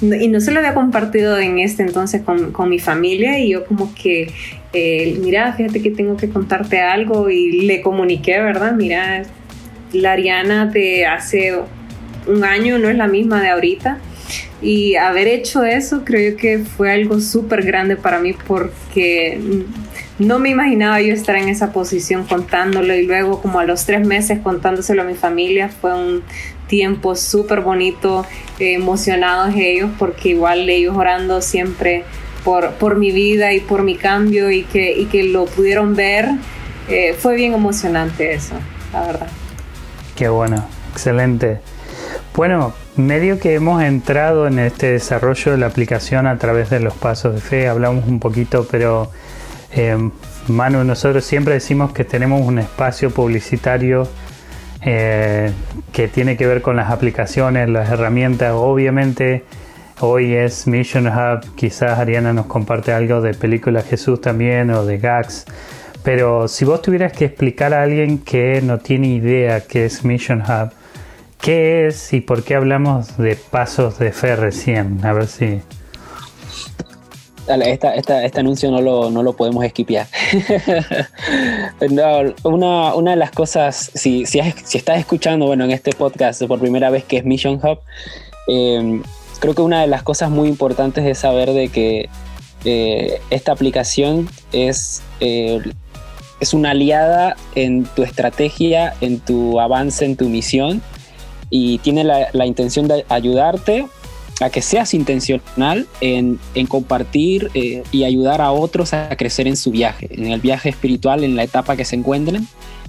y 0.00 0.28
no 0.28 0.40
se 0.40 0.50
lo 0.50 0.58
había 0.58 0.74
compartido 0.74 1.38
en 1.38 1.58
este 1.58 1.82
entonces 1.82 2.20
con, 2.20 2.52
con 2.52 2.68
mi 2.68 2.78
familia 2.78 3.38
y 3.38 3.50
yo 3.50 3.64
como 3.64 3.94
que, 3.94 4.30
eh, 4.74 5.16
mira, 5.22 5.52
fíjate 5.54 5.80
que 5.80 5.90
tengo 5.90 6.16
que 6.16 6.28
contarte 6.28 6.80
algo 6.80 7.30
y 7.30 7.62
le 7.62 7.80
comuniqué, 7.80 8.38
¿verdad? 8.40 8.72
Mira, 8.72 9.22
la 9.92 10.12
Ariana 10.12 10.66
de 10.66 11.06
hace 11.06 11.54
un 12.26 12.44
año 12.44 12.78
no 12.78 12.90
es 12.90 12.96
la 12.96 13.06
misma 13.06 13.40
de 13.40 13.48
ahorita 13.48 13.98
y 14.62 14.96
haber 14.96 15.28
hecho 15.28 15.64
eso 15.64 16.02
creo 16.04 16.36
que 16.36 16.58
fue 16.58 16.90
algo 16.90 17.20
súper 17.20 17.62
grande 17.62 17.96
para 17.96 18.18
mí 18.18 18.34
porque 18.46 19.38
no 20.18 20.38
me 20.38 20.48
imaginaba 20.48 21.00
yo 21.00 21.12
estar 21.12 21.36
en 21.36 21.48
esa 21.48 21.72
posición 21.72 22.24
contándolo 22.24 22.94
y 22.94 23.06
luego 23.06 23.42
como 23.42 23.60
a 23.60 23.64
los 23.64 23.84
tres 23.84 24.06
meses 24.06 24.40
contándoselo 24.40 25.02
a 25.02 25.04
mi 25.04 25.14
familia 25.14 25.68
fue 25.68 25.94
un 25.94 26.22
tiempo 26.68 27.14
súper 27.14 27.60
bonito, 27.60 28.24
eh, 28.58 28.74
emocionados 28.74 29.54
ellos 29.56 29.90
porque 29.98 30.30
igual 30.30 30.68
ellos 30.68 30.96
orando 30.96 31.42
siempre 31.42 32.04
por, 32.44 32.72
por 32.74 32.96
mi 32.96 33.10
vida 33.10 33.52
y 33.52 33.60
por 33.60 33.82
mi 33.82 33.96
cambio 33.96 34.50
y 34.50 34.62
que, 34.62 34.96
y 34.98 35.06
que 35.06 35.24
lo 35.24 35.46
pudieron 35.46 35.94
ver, 35.94 36.28
eh, 36.88 37.14
fue 37.18 37.36
bien 37.36 37.52
emocionante 37.52 38.32
eso, 38.32 38.54
la 38.92 39.06
verdad. 39.06 39.28
Qué 40.14 40.28
bueno, 40.28 40.66
excelente. 40.92 41.60
Bueno, 42.34 42.72
medio 42.96 43.38
que 43.38 43.54
hemos 43.54 43.82
entrado 43.82 44.46
en 44.46 44.58
este 44.58 44.92
desarrollo 44.92 45.52
de 45.52 45.58
la 45.58 45.66
aplicación 45.66 46.26
a 46.26 46.38
través 46.38 46.70
de 46.70 46.80
los 46.80 46.94
pasos 46.94 47.34
de 47.34 47.40
fe, 47.40 47.68
hablamos 47.68 48.06
un 48.06 48.20
poquito, 48.20 48.66
pero 48.70 49.10
eh, 49.74 49.96
Manu, 50.48 50.84
nosotros 50.84 51.24
siempre 51.24 51.54
decimos 51.54 51.92
que 51.92 52.04
tenemos 52.04 52.40
un 52.40 52.58
espacio 52.58 53.10
publicitario 53.10 54.08
eh, 54.82 55.52
que 55.92 56.08
tiene 56.08 56.36
que 56.36 56.46
ver 56.46 56.62
con 56.62 56.76
las 56.76 56.90
aplicaciones, 56.90 57.68
las 57.68 57.90
herramientas. 57.90 58.52
Obviamente 58.54 59.44
hoy 60.00 60.34
es 60.34 60.66
Mission 60.66 61.08
Hub, 61.08 61.54
quizás 61.56 61.98
Ariana 61.98 62.32
nos 62.32 62.46
comparte 62.46 62.92
algo 62.92 63.20
de 63.20 63.34
Película 63.34 63.82
Jesús 63.82 64.20
también 64.20 64.70
o 64.70 64.84
de 64.84 64.98
Gags. 64.98 65.46
Pero 66.02 66.46
si 66.46 66.64
vos 66.64 66.82
tuvieras 66.82 67.12
que 67.12 67.24
explicar 67.24 67.74
a 67.74 67.82
alguien 67.82 68.18
que 68.18 68.62
no 68.62 68.78
tiene 68.78 69.08
idea 69.08 69.62
qué 69.62 69.86
es 69.86 70.04
Mission 70.04 70.40
Hub, 70.42 70.70
¿Qué 71.40 71.86
es 71.86 72.12
y 72.12 72.20
por 72.20 72.42
qué 72.42 72.54
hablamos 72.54 73.16
de 73.16 73.36
pasos 73.36 73.98
de 73.98 74.12
fe 74.12 74.36
recién? 74.36 75.04
A 75.04 75.12
ver 75.12 75.26
si. 75.26 75.60
Dale, 77.46 77.70
este 77.72 78.40
anuncio 78.40 78.70
no 78.72 78.80
lo, 78.80 79.10
no 79.10 79.22
lo 79.22 79.34
podemos 79.34 79.64
esquipear. 79.64 80.08
una, 82.42 82.94
una, 82.94 83.10
de 83.12 83.16
las 83.16 83.30
cosas, 83.30 83.92
si, 83.94 84.26
si, 84.26 84.40
estás 84.40 84.98
escuchando 84.98 85.46
bueno, 85.46 85.64
en 85.64 85.70
este 85.70 85.92
podcast 85.92 86.42
por 86.44 86.58
primera 86.58 86.90
vez 86.90 87.04
que 87.04 87.18
es 87.18 87.24
Mission 87.24 87.60
Hub, 87.62 87.78
eh, 88.48 89.00
creo 89.38 89.54
que 89.54 89.62
una 89.62 89.80
de 89.80 89.86
las 89.86 90.02
cosas 90.02 90.30
muy 90.30 90.48
importantes 90.48 91.04
es 91.04 91.18
saber 91.18 91.52
de 91.52 91.68
que 91.68 92.08
eh, 92.64 93.20
esta 93.30 93.52
aplicación 93.52 94.28
es, 94.52 95.02
eh, 95.20 95.60
es 96.40 96.52
una 96.52 96.72
aliada 96.72 97.36
en 97.54 97.84
tu 97.84 98.02
estrategia, 98.02 98.94
en 99.00 99.20
tu 99.20 99.60
avance, 99.60 100.04
en 100.04 100.16
tu 100.16 100.28
misión 100.28 100.82
y 101.50 101.78
tiene 101.78 102.04
la, 102.04 102.46
intención 102.46 102.88
de 102.88 103.04
ayudarte 103.08 103.86
a 104.40 104.50
que 104.50 104.60
seas 104.60 104.92
intencional 104.94 105.86
en, 106.00 106.38
compartir 106.68 107.50
eh, 107.54 107.82
y 107.92 108.04
ayudar 108.04 108.40
a 108.40 108.52
otros 108.52 108.92
a 108.92 109.16
crecer 109.16 109.46
en 109.46 109.56
su 109.56 109.70
viaje, 109.70 110.08
en 110.10 110.32
el 110.32 110.40
viaje 110.40 110.68
espiritual, 110.68 111.24
en 111.24 111.36
la 111.36 111.44
etapa 111.44 111.76
que 111.76 111.84
se 111.84 111.96
encuentren. 111.96 112.46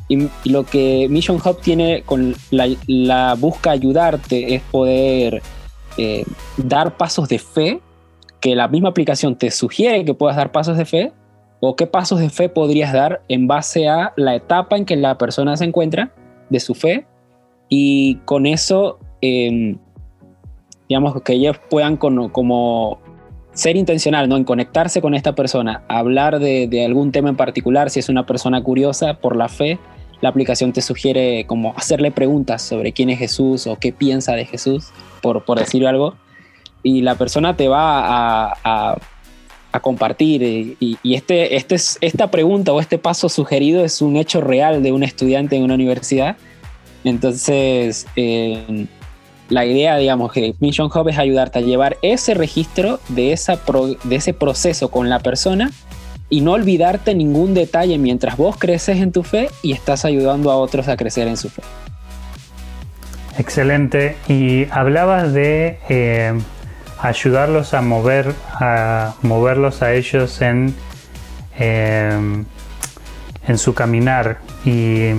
Y, 0.09 0.29
lo 0.45 0.65
que 0.65 1.07
Mission 1.09 1.37
Hub 1.43 1.61
tiene 1.61 2.03
con 2.03 2.35
la, 2.51 3.35
busca 3.35 3.71
ayudarte 3.71 4.55
es 4.55 4.61
poder 4.63 5.41
eh, 5.97 6.25
dar 6.57 6.97
pasos 6.97 7.29
de 7.29 7.39
fe, 7.39 7.79
que 8.39 8.55
la 8.55 8.67
misma 8.67 8.89
aplicación 8.89 9.35
te 9.35 9.51
sugiere 9.51 10.05
que 10.05 10.13
puedas 10.13 10.35
dar 10.35 10.51
pasos 10.51 10.77
de 10.77 10.85
fe, 10.85 11.13
o 11.59 11.75
qué 11.75 11.87
pasos 11.87 12.19
de 12.19 12.29
fe 12.29 12.49
podrías 12.49 12.93
dar 12.93 13.21
en 13.29 13.47
base 13.47 13.87
a 13.87 14.13
la 14.15 14.35
etapa 14.35 14.77
en 14.77 14.85
que 14.85 14.95
la 14.95 15.17
persona 15.17 15.57
se 15.57 15.65
encuentra 15.65 16.11
de 16.49 16.59
su 16.59 16.75
fe 16.75 17.05
y 17.69 18.15
con 18.25 18.45
eso, 18.45 18.99
em, 19.21 19.77
digamos, 20.87 21.21
que 21.21 21.33
ellos 21.33 21.57
puedan 21.69 21.97
como, 21.97 22.99
ser 23.53 23.75
intencional, 23.75 24.29
¿no? 24.29 24.37
En 24.37 24.43
conectarse 24.43 25.01
con 25.01 25.15
esta 25.15 25.33
persona, 25.33 25.83
hablar 25.87 26.39
de, 26.39 26.85
algún 26.85 27.11
tema 27.11 27.29
en 27.29 27.35
particular, 27.35 27.89
si 27.89 27.99
es 27.99 28.09
una 28.09 28.25
persona 28.25 28.61
curiosa 28.61 29.15
por 29.15 29.35
la 29.35 29.49
fe, 29.49 29.79
la 30.21 30.29
aplicación 30.29 30.73
te 30.73 30.81
sugiere 30.81 31.45
como 31.45 31.73
hacerle 31.75 32.11
preguntas 32.11 32.61
sobre 32.61 32.91
quién 32.91 33.09
es 33.09 33.19
Jesús 33.19 33.67
o 33.67 33.75
qué 33.75 33.91
piensa 33.91 34.33
de 34.33 34.45
Jesús, 34.45 34.91
por, 35.21 35.43
por 35.45 35.59
decir 35.59 35.85
algo, 35.87 36.15
y 36.83 37.01
la 37.01 37.15
persona 37.15 37.55
te 37.55 37.67
va 37.67 38.53
a 38.63 38.97
a 39.71 39.79
compartir. 39.79 40.75
Y, 40.79 40.97
este, 41.03 41.55
este 41.55 41.75
es, 41.75 41.97
esta 42.01 42.29
pregunta 42.29 42.73
o 42.73 42.79
este 42.79 42.97
paso 42.97 43.29
sugerido 43.29 43.83
es 43.83 44.01
un 44.01 44.17
hecho 44.17 44.41
real 44.41 44.83
de 44.83 44.91
un 44.91 45.03
estudiante 45.03 45.55
en 45.55 45.63
una 45.63 45.75
universidad. 45.75 46.37
Entonces, 47.07 48.05
eh, 48.17 48.87
la 49.49 49.65
idea, 49.65 49.95
digamos, 49.95 50.33
que 50.33 50.55
Mission 50.59 50.89
Hub 50.93 51.07
es 51.07 51.17
ayudarte 51.17 51.59
a 51.59 51.61
llevar 51.61 51.97
ese 52.01 52.33
registro 52.33 52.99
de, 53.07 53.31
esa 53.31 53.59
de 54.03 54.15
ese 54.15 54.33
proceso 54.33 54.91
con 54.91 55.09
la 55.09 55.19
persona 55.19 55.71
y 56.29 56.41
no 56.41 56.51
olvidarte 56.51 57.15
ningún 57.15 57.53
detalle 57.53 57.97
mientras 57.97 58.35
vos 58.35 58.57
creces 58.57 58.97
en 58.97 59.13
tu 59.13 59.23
fe 59.23 59.49
y 59.63 59.71
estás 59.71 60.03
ayudando 60.03 60.51
a 60.51 60.57
otros 60.57 60.89
a 60.89 60.97
crecer 60.97 61.29
en 61.29 61.37
su 61.37 61.49
fe. 61.49 61.61
Excelente. 63.37 64.17
Y 64.27 64.65
hablabas 64.69 65.31
de 65.31 65.79
eh, 65.87 66.33
ayudarlos 66.99 67.73
a 67.73 67.81
mover, 67.81 68.33
a 68.51 69.15
moverlos 69.21 69.81
a 69.81 69.93
ellos 69.93 70.41
en, 70.41 70.75
em, 71.57 72.43
en 73.47 73.57
su 73.57 73.73
caminar. 73.73 74.39
Y 74.65 75.11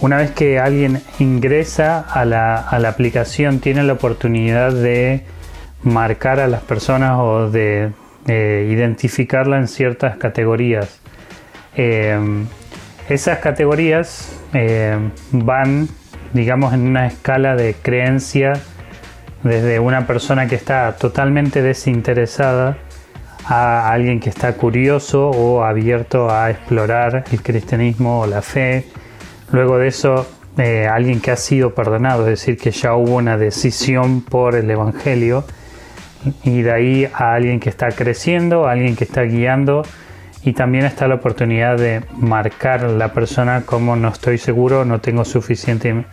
una 0.00 0.16
vez 0.16 0.30
que 0.32 0.58
alguien 0.58 1.02
ingresa 1.18 2.00
a 2.00 2.24
la, 2.24 2.68
aplicación, 2.88 3.60
tiene 3.60 3.82
la 3.84 3.94
oportunidad 3.94 4.72
de 4.72 5.24
marcar 5.82 6.40
a 6.40 6.46
las 6.46 6.62
personas 6.62 7.18
o 7.18 7.50
de 7.50 7.92
identificarla 8.26 9.58
en 9.58 9.68
ciertas 9.68 10.16
categorías. 10.16 11.00
Em, 11.76 12.46
esas 13.08 13.38
categorías 13.38 14.40
em, 14.52 15.10
van, 15.32 15.88
digamos, 16.32 16.72
en 16.72 16.86
una 16.86 17.06
escala 17.06 17.56
de 17.56 17.74
creencia 17.74 18.54
desde 19.42 19.78
una 19.78 20.06
persona 20.06 20.48
que 20.48 20.54
está 20.54 20.96
totalmente 20.96 21.60
desinteresada 21.60 22.78
a 23.46 23.92
alguien 23.92 24.20
que 24.20 24.30
está 24.30 24.54
curioso 24.54 25.30
o 25.30 25.62
abierto 25.64 26.30
a 26.30 26.50
explorar 26.50 27.24
el 27.30 27.42
cristianismo 27.42 28.20
o 28.20 28.26
la 28.26 28.40
fe. 28.40 28.86
Luego 29.54 29.78
de 29.78 29.86
eso, 29.86 30.26
eh, 30.58 30.88
alguien 30.88 31.20
que 31.20 31.30
ha 31.30 31.36
sido 31.36 31.76
perdonado, 31.76 32.22
es 32.22 32.40
decir, 32.40 32.58
que 32.58 32.72
ya 32.72 32.96
hubo 32.96 33.14
una 33.14 33.38
decisión 33.38 34.20
por 34.20 34.56
el 34.56 34.68
Evangelio. 34.68 35.44
Y 36.42 36.62
de 36.62 36.72
ahí 36.72 37.08
a 37.14 37.34
alguien 37.34 37.60
que 37.60 37.68
está 37.68 37.92
creciendo, 37.92 38.66
a 38.66 38.72
alguien 38.72 38.96
que 38.96 39.04
está 39.04 39.22
guiando. 39.22 39.84
Y 40.42 40.54
también 40.54 40.86
está 40.86 41.06
la 41.06 41.14
oportunidad 41.14 41.78
de 41.78 42.02
marcar 42.16 42.82
la 42.82 43.12
persona 43.12 43.62
como 43.64 43.94
no 43.94 44.08
estoy 44.08 44.38
seguro, 44.38 44.84
no 44.84 45.00
tengo 45.00 45.24
suficiente 45.24 46.04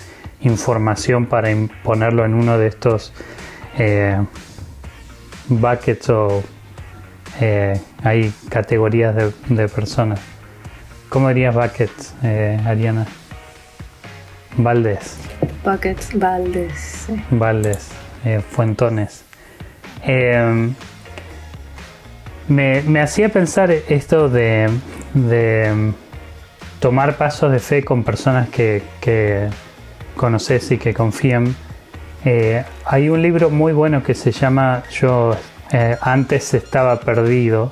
información 0.42 1.26
para 1.26 1.50
ponerlo 1.84 2.24
en 2.26 2.36
uno 2.36 2.60
de 2.60 2.68
estos 2.68 3.12
eh, 3.80 4.22
buckets 5.50 6.10
o 6.12 6.44
eh, 7.40 7.82
hay 8.04 8.32
categorías 8.50 9.16
de, 9.50 9.68
personas. 9.68 10.20
¿Cómo 11.10 11.30
dirías 11.30 11.56
buckets, 11.56 12.14
Ariana? 12.68 13.08
Valdés. 14.58 15.18
Buckets, 15.64 16.18
Valdés. 16.18 17.08
Valdés, 17.30 17.90
Fuentones. 18.50 19.24
Me, 22.48 23.02
hacía 23.02 23.30
pensar 23.30 23.72
esto 23.72 24.30
de, 24.30 24.70
tomar 26.80 27.18
pasos 27.18 27.52
de 27.52 27.60
fe 27.60 27.84
con 27.84 28.04
personas 28.04 28.50
que 28.50 28.82
conoces 30.16 30.72
y 30.72 30.78
que 30.78 30.94
confían. 30.94 31.56
Eh, 32.24 32.64
hay 32.86 33.10
un 33.10 33.22
libro 33.22 33.50
muy 33.50 33.74
bueno 33.74 34.04
que 34.04 34.14
se 34.14 34.32
llama 34.32 34.84
Yo 34.92 35.36
eh, 35.72 35.98
antes 36.02 36.54
estaba 36.54 37.00
perdido, 37.00 37.72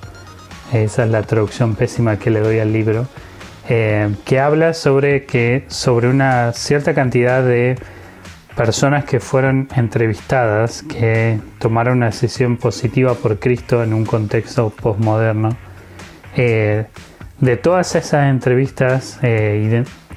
esa 0.74 1.04
es 1.04 1.12
la 1.12 1.22
traducción 1.22 1.76
pésima 1.76 2.18
que 2.18 2.32
le 2.32 2.40
doy 2.40 2.60
al 2.60 2.74
libro, 2.74 3.08
eh, 3.70 4.14
que 4.26 4.40
habla 4.40 4.74
sobre, 4.74 5.26
que, 5.26 5.64
sobre 5.68 6.10
una 6.10 6.52
cierta 6.54 6.94
cantidad 6.94 7.44
de 7.44 7.78
personas 8.56 9.06
que 9.06 9.20
fueron 9.20 9.70
entrevistadas, 9.76 10.84
que 10.84 11.40
tomaron 11.60 11.98
una 11.98 12.08
decisión 12.08 12.58
positiva 12.58 13.14
por 13.14 13.40
Cristo 13.40 13.84
en 13.84 13.94
un 13.94 14.06
contexto 14.06 14.70
postmoderno. 14.72 15.56
de 16.36 17.58
todas 17.62 17.96
esas 17.96 18.30
entrevistas, 18.30 19.20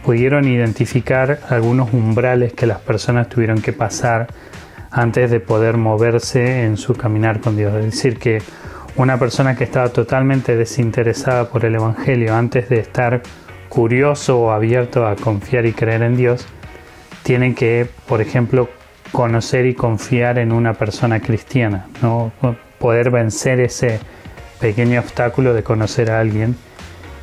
pudieron 0.03 0.49
identificar 0.49 1.41
algunos 1.49 1.93
umbrales 1.93 2.53
que 2.53 2.67
las 2.67 2.81
personas 2.81 3.29
tuvieron 3.29 3.61
que 3.63 3.73
pasar 3.73 4.27
antes 4.91 5.31
de 5.31 5.41
poder 5.41 5.77
moverse 5.77 6.65
en 6.65 6.77
su 6.77 6.95
caminar 6.95 7.41
con 7.41 7.57
Dios. 7.57 7.75
Es 7.77 7.85
decir, 7.87 8.19
que 8.19 8.43
una 8.97 9.19
persona 9.19 9.57
que 9.57 9.65
estaba 9.65 9.89
totalmente 9.89 10.57
desinteresada 10.57 11.49
por 11.49 11.65
el 11.65 11.77
Evangelio 11.77 12.35
antes 12.35 12.69
de 12.69 12.81
estar 12.81 13.23
curioso 13.73 14.39
o 14.39 14.51
abierto 14.51 15.07
a 15.07 15.17
confiar 15.17 15.65
y 15.65 15.73
creer 15.73 16.03
en 16.03 16.15
Dios, 16.15 16.47
tiene 17.23 17.55
que, 17.55 17.89
por 18.07 18.21
ejemplo, 18.21 18.69
conocer 19.13 19.65
y 19.65 19.73
confiar 19.73 20.39
en 20.39 20.53
una 20.53 20.75
persona 20.75 21.21
cristiana, 21.21 21.87
¿no? 22.03 22.33
poder 22.79 23.11
vencer 23.11 23.61
ese 23.61 23.99
pequeño 24.61 25.01
obstáculo 25.01 25.55
de 25.55 25.63
conocer 25.63 26.11
a 26.11 26.21
alguien 26.21 26.55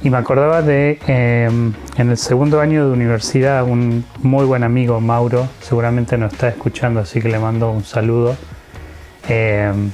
y 0.02 0.10
me 0.10 0.18
acordaba 0.18 0.64
de 0.64 0.98
em, 1.06 1.72
en 1.98 2.10
el 2.10 2.18
segundo 2.18 2.62
año 2.62 2.88
de 2.88 2.94
universidad 2.94 3.64
un 3.64 4.04
muy 4.24 4.46
buen 4.46 4.64
amigo, 4.64 5.00
Mauro, 5.00 5.48
seguramente 5.62 6.18
nos 6.18 6.34
está 6.34 6.48
escuchando, 6.48 7.02
así 7.02 7.22
que 7.22 7.30
le 7.30 7.38
mando 7.38 7.70
un 7.70 7.84
saludo. 7.84 8.36
Em, 9.28 9.92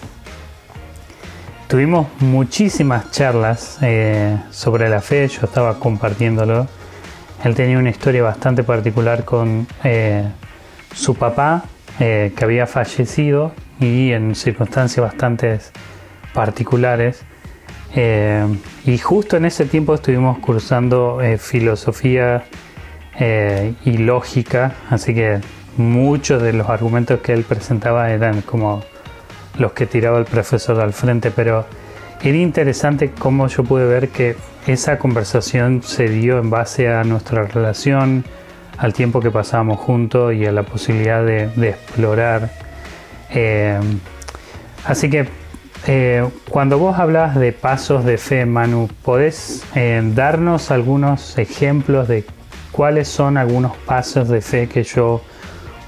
tuvimos 1.67 2.07
muchísimas 2.19 3.11
charlas 3.11 3.77
eh, 3.81 4.37
sobre 4.51 4.89
la 4.89 5.01
fe, 5.01 5.27
yo 5.27 5.45
estaba 5.45 5.79
compartiéndolo. 5.79 6.67
Él 7.43 7.55
tenía 7.55 7.77
una 7.77 7.89
historia 7.89 8.23
bastante 8.23 8.63
particular 8.63 9.25
con 9.25 9.67
eh, 9.83 10.23
su 10.93 11.15
papá, 11.15 11.65
eh, 11.99 12.33
que 12.35 12.43
había 12.43 12.67
fallecido 12.67 13.53
y 13.79 14.11
en 14.11 14.35
circunstancias 14.35 15.05
bastante 15.05 15.59
particulares. 16.33 17.23
Y 18.85 18.97
justo 18.97 19.37
en 19.37 19.45
ese 19.45 19.65
tiempo 19.65 19.95
estuvimos 19.95 20.39
cursando 20.39 21.19
filosofía 21.37 22.43
y 23.17 23.97
lógica, 23.99 24.73
así 24.89 25.15
que 25.15 25.39
muchos 25.77 26.41
de 26.41 26.51
los 26.51 26.67
argumentos 26.67 27.21
que 27.21 27.31
él 27.31 27.43
presentaba 27.43 28.11
eran 28.11 28.41
como 28.41 28.83
los 29.57 29.73
que 29.73 29.85
tiraba 29.85 30.19
el 30.19 30.25
profesor 30.25 30.79
al 30.79 30.93
frente, 30.93 31.31
pero 31.31 31.65
era 32.21 32.37
interesante 32.37 33.11
cómo 33.11 33.47
yo 33.47 33.63
pude 33.63 33.85
ver 33.85 34.09
que 34.09 34.35
esa 34.67 34.97
conversación 34.97 35.83
se 35.83 36.07
dio 36.09 36.39
en 36.39 36.49
base 36.49 36.89
a 36.89 37.03
nuestra 37.03 37.43
relación, 37.43 38.23
al 38.77 38.93
tiempo 38.93 39.19
que 39.21 39.31
pasábamos 39.31 39.79
juntos 39.79 40.33
y 40.33 40.45
a 40.45 40.51
la 40.51 40.63
posibilidad 40.63 41.23
de, 41.23 41.69
explorar. 41.69 42.49
así 44.85 45.09
que 45.09 45.27
eh, 45.87 46.27
cuando 46.49 46.79
vos 46.79 46.97
hablas 46.97 47.35
de 47.35 47.51
pasos 47.51 48.05
de 48.05 48.17
fe, 48.17 48.45
Manu, 48.47 48.89
¿podés 49.03 49.63
eh, 49.75 50.01
darnos 50.15 50.71
algunos 50.71 51.37
ejemplos 51.37 52.07
de 52.07 52.25
cuáles 52.71 53.07
son 53.07 53.37
algunos 53.37 53.77
pasos 53.77 54.29
de 54.29 54.41
fe 54.41 54.67
que 54.67 54.83
yo 54.83 55.21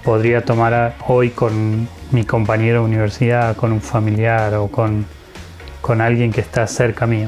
podría 0.03 0.45
tomar 0.45 0.93
hoy 1.07 1.31
con 1.31 1.87
mi 2.11 2.23
compañero 2.23 2.81
de 2.81 2.85
universidad, 2.85 3.55
con 3.55 3.71
un 3.71 3.81
familiar 3.81 4.53
o 4.55 4.67
con, 4.67 5.05
alguien 6.01 6.31
que 6.31 6.41
está 6.41 6.67
cerca 6.67 7.05
mío? 7.05 7.27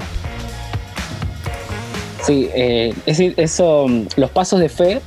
Sí, 2.23 2.49
eh, 2.53 2.93
eso, 3.05 3.87
los 4.17 4.29
pasos 4.31 4.59
de 4.59 4.69
fe 4.69 5.01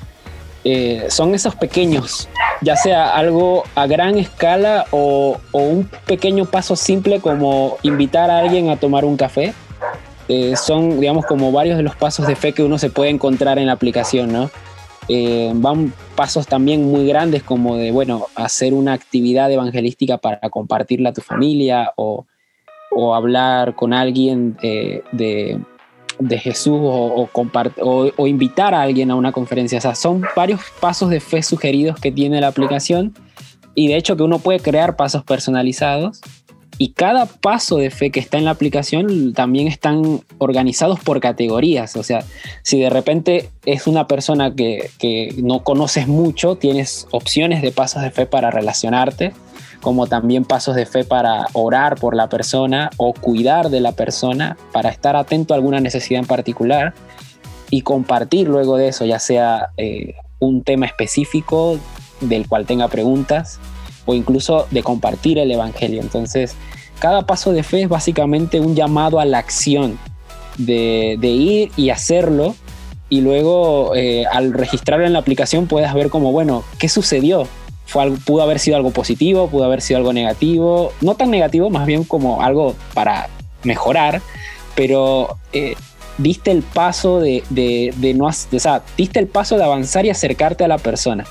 son 1.09 1.35
esos 1.35 1.55
pequeños 1.57 2.29
ya 2.63 2.77
sea 2.77 3.15
algo 3.15 3.65
a 3.75 3.87
gran 3.87 4.17
escala 4.17 4.87
o, 4.91 5.39
un 5.53 5.91
pequeño 6.07 6.47
paso 6.47 6.77
simple 6.77 7.21
como 7.21 7.77
invitar 7.83 8.31
a 8.31 8.39
alguien 8.39 8.71
a 8.71 8.77
tomar 8.77 9.05
un 9.05 9.17
café. 9.17 9.53
Eh, 10.29 10.55
son, 10.57 11.01
digamos, 11.01 11.27
como 11.27 11.53
varios 11.53 11.77
de 11.77 11.83
los 11.83 11.97
pasos 11.97 12.27
de 12.27 12.37
fe 12.37 12.53
que 12.53 12.63
uno 12.63 12.79
se 12.79 12.89
puede 12.89 13.11
encontrar 13.11 13.59
en 13.59 13.67
la 13.67 13.73
aplicación, 13.73 14.33
¿no? 14.33 14.51
Eh, 15.09 15.53
van 15.55 15.93
pasos 16.15 16.47
también 16.47 16.85
muy 16.85 17.07
grandes 17.07 17.43
como 17.43 17.77
de, 17.77 17.91
bueno, 17.91 18.27
hacer 18.35 18.73
una 18.73 18.93
actividad 18.93 19.51
evangelística 19.51 20.19
para 20.19 20.39
compartirla 20.51 21.11
a 21.11 21.13
tu 21.13 21.21
familia 21.21 21.93
o, 21.97 22.27
hablar 23.15 23.75
con 23.75 23.95
alguien 23.95 24.55
de, 24.61 25.03
de 26.19 26.39
Jesús 26.39 26.79
o, 26.83 27.29
o, 27.35 28.27
invitar 28.27 28.75
a 28.75 28.83
alguien 28.83 29.11
a 29.11 29.15
una 29.15 29.33
conferencia. 29.33 29.79
O 29.79 29.81
sea, 29.81 29.95
son 29.95 30.23
varios 30.37 30.61
pasos 30.81 31.11
de 31.11 31.21
fe 31.21 31.43
sugeridos 31.43 31.99
que 31.99 32.13
tiene 32.13 32.41
la 32.41 32.49
aplicación 32.49 33.15
y 33.75 33.89
de 33.89 33.97
hecho 33.97 34.17
que 34.17 34.23
uno 34.23 34.39
puede 34.39 34.61
crear 34.61 34.97
pasos 34.97 35.25
personalizados 35.25 36.21
y 36.79 36.93
cada 36.93 37.27
paso 37.27 37.77
de 37.77 37.91
fe 37.91 38.11
que 38.11 38.21
está 38.21 38.39
en 38.39 38.45
la 38.45 38.51
aplicación 38.53 39.35
también 39.35 39.69
están 39.69 40.23
organizados 40.39 41.01
por 41.01 41.21
categorías. 41.21 41.97
O 41.97 42.03
sea, 42.03 42.25
si 42.63 42.81
de 42.81 42.91
repente 42.91 43.51
es 43.67 43.87
una 43.87 44.07
persona 44.07 44.55
que, 44.55 45.35
no 45.37 45.63
conoces 45.63 46.09
mucho, 46.09 46.57
tienes 46.57 47.07
opciones 47.11 47.63
de 47.63 47.73
pasos 47.73 48.03
de 48.03 48.11
fe 48.11 48.27
para 48.27 48.51
relacionarte 48.51 49.33
como 49.81 50.07
también 50.07 50.45
pasos 50.45 50.77
de 50.77 50.87
fe 50.87 51.03
para 51.03 51.47
orar 51.55 51.97
por 51.97 52.15
la 52.15 52.29
persona 52.29 52.89
o 52.99 53.13
cuidar 53.13 53.69
de 53.69 53.81
la 53.81 53.91
persona, 53.91 54.57
para 54.71 54.91
estar 54.91 55.17
atento 55.17 55.55
a 55.55 55.57
alguna 55.57 55.81
necesidad 55.81 56.21
en 56.21 56.27
particular 56.27 56.95
y 57.69 57.81
compartir 57.81 58.47
luego 58.47 58.77
de 58.77 58.87
eso, 58.87 59.05
ya 59.05 59.19
sea 59.19 59.71
eh, 59.77 60.15
un 60.39 60.63
tema 60.63 60.87
específico 60.87 61.81
del 62.21 62.47
cual 62.47 62.65
tenga 62.65 62.87
preguntas 62.87 63.59
o 64.07 64.15
incluso 64.15 64.67
de 64.71 64.83
compartir 64.83 65.39
el 65.39 65.51
Evangelio. 65.51 66.01
Entonces, 66.01 66.55
cada 66.99 67.27
paso 67.27 67.53
de 67.53 67.63
fe 67.63 67.83
es 67.83 67.89
básicamente 67.89 68.61
un 68.61 68.75
llamado 68.75 69.21
a 69.21 69.25
la 69.25 69.39
acción, 69.39 69.99
de, 70.59 71.19
ir 71.23 71.71
y 71.77 71.91
hacerlo 71.91 72.55
y 73.09 73.21
luego 73.21 73.95
eh, 73.95 74.25
al 74.31 74.53
registrarlo 74.53 75.07
en 75.07 75.13
la 75.13 75.19
aplicación 75.19 75.67
puedas 75.67 75.95
ver 75.95 76.11
como, 76.11 76.33
bueno, 76.33 76.65
¿qué 76.79 76.89
sucedió? 76.89 77.49
pudo 78.25 78.43
haber 78.43 78.59
sido 78.59 78.79
algo 78.79 78.91
positivo, 78.91 79.49
pudo 79.49 79.65
haber 79.65 79.83
sido 79.83 79.99
algo 79.99 80.15
negativo, 80.15 80.93
no 81.03 81.15
tan 81.15 81.31
negativo, 81.31 81.69
más 81.69 81.85
bien 81.87 82.05
como 82.05 82.43
algo 82.43 82.75
para 82.95 83.29
mejorar, 83.65 84.23
pero 84.75 85.37
eh, 85.53 85.75
diste 86.17 86.53
el 86.53 86.63
paso 86.63 87.21
de, 87.21 87.43
no, 88.17 88.27
o 88.27 88.33
sea, 88.33 88.83
diste 88.97 89.19
el 89.19 89.27
paso 89.27 89.59
de 89.59 89.65
avanzar 89.65 90.07
y 90.07 90.11
acercarte 90.11 90.65
a 90.65 90.69
la 90.69 90.79
persona, 90.79 91.27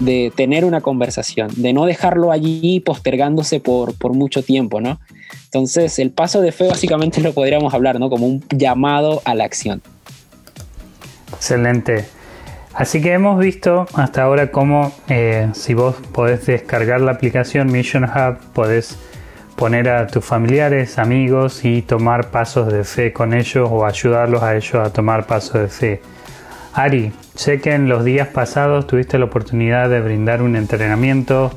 de 0.00 0.32
tener 0.34 0.64
una 0.64 0.80
conversación, 0.80 1.50
de 1.56 1.72
no 1.72 1.86
dejarlo 1.86 2.32
allí 2.32 2.80
postergándose 2.80 3.60
por, 3.60 3.94
por 3.94 4.12
mucho 4.14 4.42
tiempo, 4.42 4.80
¿no? 4.80 5.00
Entonces, 5.44 5.98
el 5.98 6.10
paso 6.10 6.40
de 6.40 6.52
fe 6.52 6.68
básicamente 6.68 7.20
lo 7.20 7.32
podríamos 7.32 7.72
hablar, 7.74 8.00
¿no? 8.00 8.10
Como 8.10 8.26
un 8.26 8.44
llamado 8.50 9.22
a 9.24 9.34
la 9.34 9.44
acción. 9.44 9.82
Excelente. 11.32 12.06
Así 12.74 13.00
que 13.00 13.12
hemos 13.12 13.38
visto 13.38 13.86
hasta 13.94 14.24
ahora 14.24 14.50
cómo 14.50 14.92
eh, 15.08 15.48
si 15.52 15.74
vos 15.74 15.94
podés 16.12 16.44
descargar 16.46 17.00
la 17.00 17.12
aplicación 17.12 17.70
Mission 17.70 18.04
Hub, 18.04 18.38
podés 18.52 18.98
poner 19.54 19.88
a 19.88 20.08
tus 20.08 20.24
familiares, 20.24 20.98
amigos 20.98 21.64
y 21.64 21.82
tomar 21.82 22.30
pasos 22.30 22.72
de 22.72 22.82
fe 22.82 23.12
con 23.12 23.32
ellos 23.32 23.68
o 23.70 23.86
ayudarlos 23.86 24.42
a 24.42 24.56
ellos 24.56 24.74
a 24.74 24.92
tomar 24.92 25.26
pasos 25.26 25.60
de 25.60 25.68
fe. 25.68 26.02
Ari, 26.74 27.12
sé 27.36 27.60
que 27.60 27.72
en 27.72 27.88
los 27.88 28.04
días 28.04 28.26
pasados 28.26 28.88
tuviste 28.88 29.16
la 29.16 29.26
oportunidad 29.26 29.88
de 29.88 30.00
brindar 30.00 30.42
un 30.42 30.56
entrenamiento 30.56 31.56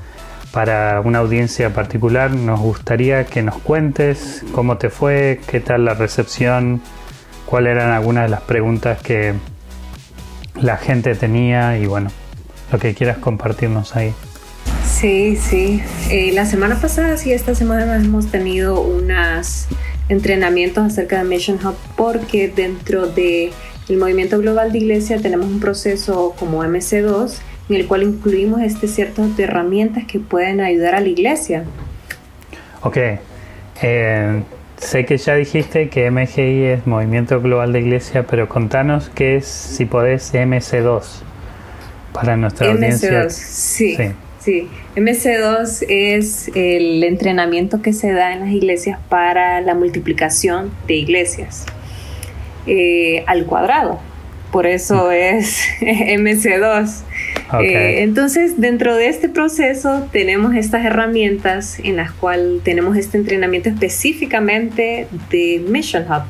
para 0.52 1.02
una 1.02 1.18
audiencia 1.18 1.74
particular. 1.74 2.32
Nos 2.32 2.60
gustaría 2.60 3.26
que 3.26 3.42
nos 3.42 3.58
cuentes 3.58 4.46
cómo 4.52 4.78
te 4.78 4.92
fue, 4.92 5.42
qué 5.48 5.60
tal 5.60 5.86
la 5.86 5.96
recepción, 5.96 6.82
cuáles 7.48 7.72
eran 7.72 7.90
algunas 7.94 8.26
de 8.26 8.30
las 8.30 8.42
preguntas 8.42 9.02
que 9.02 9.34
la 10.62 10.78
gente 10.78 11.16
tenía 11.16 11.80
y 11.80 11.88
bueno, 11.88 12.12
lo 12.72 12.78
que 12.78 12.94
quieras 12.94 13.18
compartirnos 13.18 13.96
ahí. 13.96 14.14
Sí, 14.86 15.36
sí. 15.36 15.82
Eh, 16.12 16.32
la 16.32 16.46
semana 16.46 16.80
pasada 16.80 17.18
sí, 17.18 17.32
esta 17.32 17.56
semana 17.56 17.96
hemos 17.96 18.28
tenido 18.28 18.82
unos 18.82 19.66
entrenamientos 20.10 20.86
acerca 20.86 21.18
de 21.18 21.24
Mission 21.24 21.58
Hub 21.66 21.76
porque 21.96 22.50
dentro 22.50 23.08
del 23.08 23.52
el 23.90 23.98
movimiento 23.98 24.40
global 24.40 24.72
de 24.72 24.80
iglesia 24.80 25.18
tenemos 25.20 25.48
un 25.48 25.60
proceso 25.60 26.36
como 26.38 26.64
MC2 26.64 27.40
en 27.70 27.76
el 27.76 27.88
cual 27.88 28.04
incluimos 28.04 28.62
este 28.62 28.88
cierto 28.88 29.28
de 29.28 29.44
herramientas 29.44 30.06
que 30.06 30.20
pueden 30.20 30.62
ayudar 30.62 30.96
a 30.96 31.02
la 31.02 31.08
iglesia. 31.08 31.64
Ok. 32.82 32.98
Eh, 33.82 34.42
Sé 34.78 35.06
que 35.06 35.18
ya 35.18 35.36
dijiste 35.36 35.90
que 35.90 36.10
MGI 36.12 36.64
es 36.66 36.88
Movimiento 36.88 37.42
Global 37.42 37.74
de 37.74 37.80
Iglesia, 37.80 38.28
pero 38.28 38.48
contanos 38.48 39.10
qué 39.10 39.38
es, 39.38 39.46
si 39.48 39.86
podés, 39.86 40.32
MC2 40.34 41.04
para 42.14 42.38
nuestra 42.38 42.72
audiencia. 42.72 43.28
Sí, 43.32 43.98
sí, 44.40 44.70
MC2 44.96 45.86
es 45.90 46.52
el 46.54 47.04
entrenamiento 47.04 47.82
que 47.82 47.92
se 47.92 48.12
da 48.12 48.34
en 48.34 48.42
las 48.42 48.50
iglesias 48.50 49.00
para 49.10 49.62
la 49.62 49.74
multiplicación 49.74 50.72
de 50.86 50.94
iglesias 50.94 51.66
eh, 52.68 53.24
al 53.28 53.46
cuadrado. 53.46 54.00
Por 54.52 54.66
eso 54.66 55.08
mm. 55.08 55.12
es 55.12 55.62
MC2. 55.82 57.04
Eh, 57.62 58.02
entonces, 58.02 58.60
dentro 58.60 58.96
de 58.96 59.08
este 59.08 59.30
proceso 59.30 60.08
tenemos 60.12 60.56
estas 60.56 60.86
herramientas 60.86 61.80
en 61.80 61.96
las 61.96 62.12
cuales 62.12 62.62
tenemos 62.64 62.98
este 62.98 63.18
entrenamiento 63.18 63.70
específicamente 63.70 65.08
de 65.30 65.64
Mission 65.68 66.04
Hub. 66.04 66.24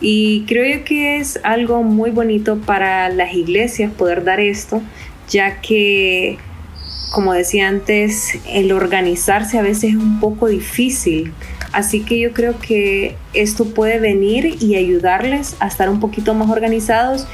Y 0.00 0.44
creo 0.46 0.84
que 0.84 1.18
es 1.18 1.40
algo 1.42 1.82
muy 1.82 2.10
bonito 2.10 2.58
para 2.58 3.08
las 3.08 3.34
iglesias 3.34 3.92
poder 3.92 4.24
dar 4.24 4.40
esto, 4.40 4.82
ya 5.28 5.60
que, 5.60 6.38
como 7.12 7.32
decía 7.32 7.68
antes, 7.68 8.38
el 8.48 8.72
organizarse 8.72 9.58
a 9.58 9.62
veces 9.62 9.90
es 9.90 9.96
un 9.96 10.20
poco 10.20 10.48
difícil. 10.48 11.32
Así 11.72 12.02
que 12.02 12.18
yo 12.18 12.32
creo 12.32 12.58
que 12.58 13.16
esto 13.32 13.64
puede 13.66 13.98
venir 13.98 14.58
y 14.60 14.76
ayudarles 14.76 15.56
a 15.58 15.68
estar 15.68 15.88
un 15.88 16.00
poquito 16.00 16.34
más 16.34 16.50
organizados 16.50 17.26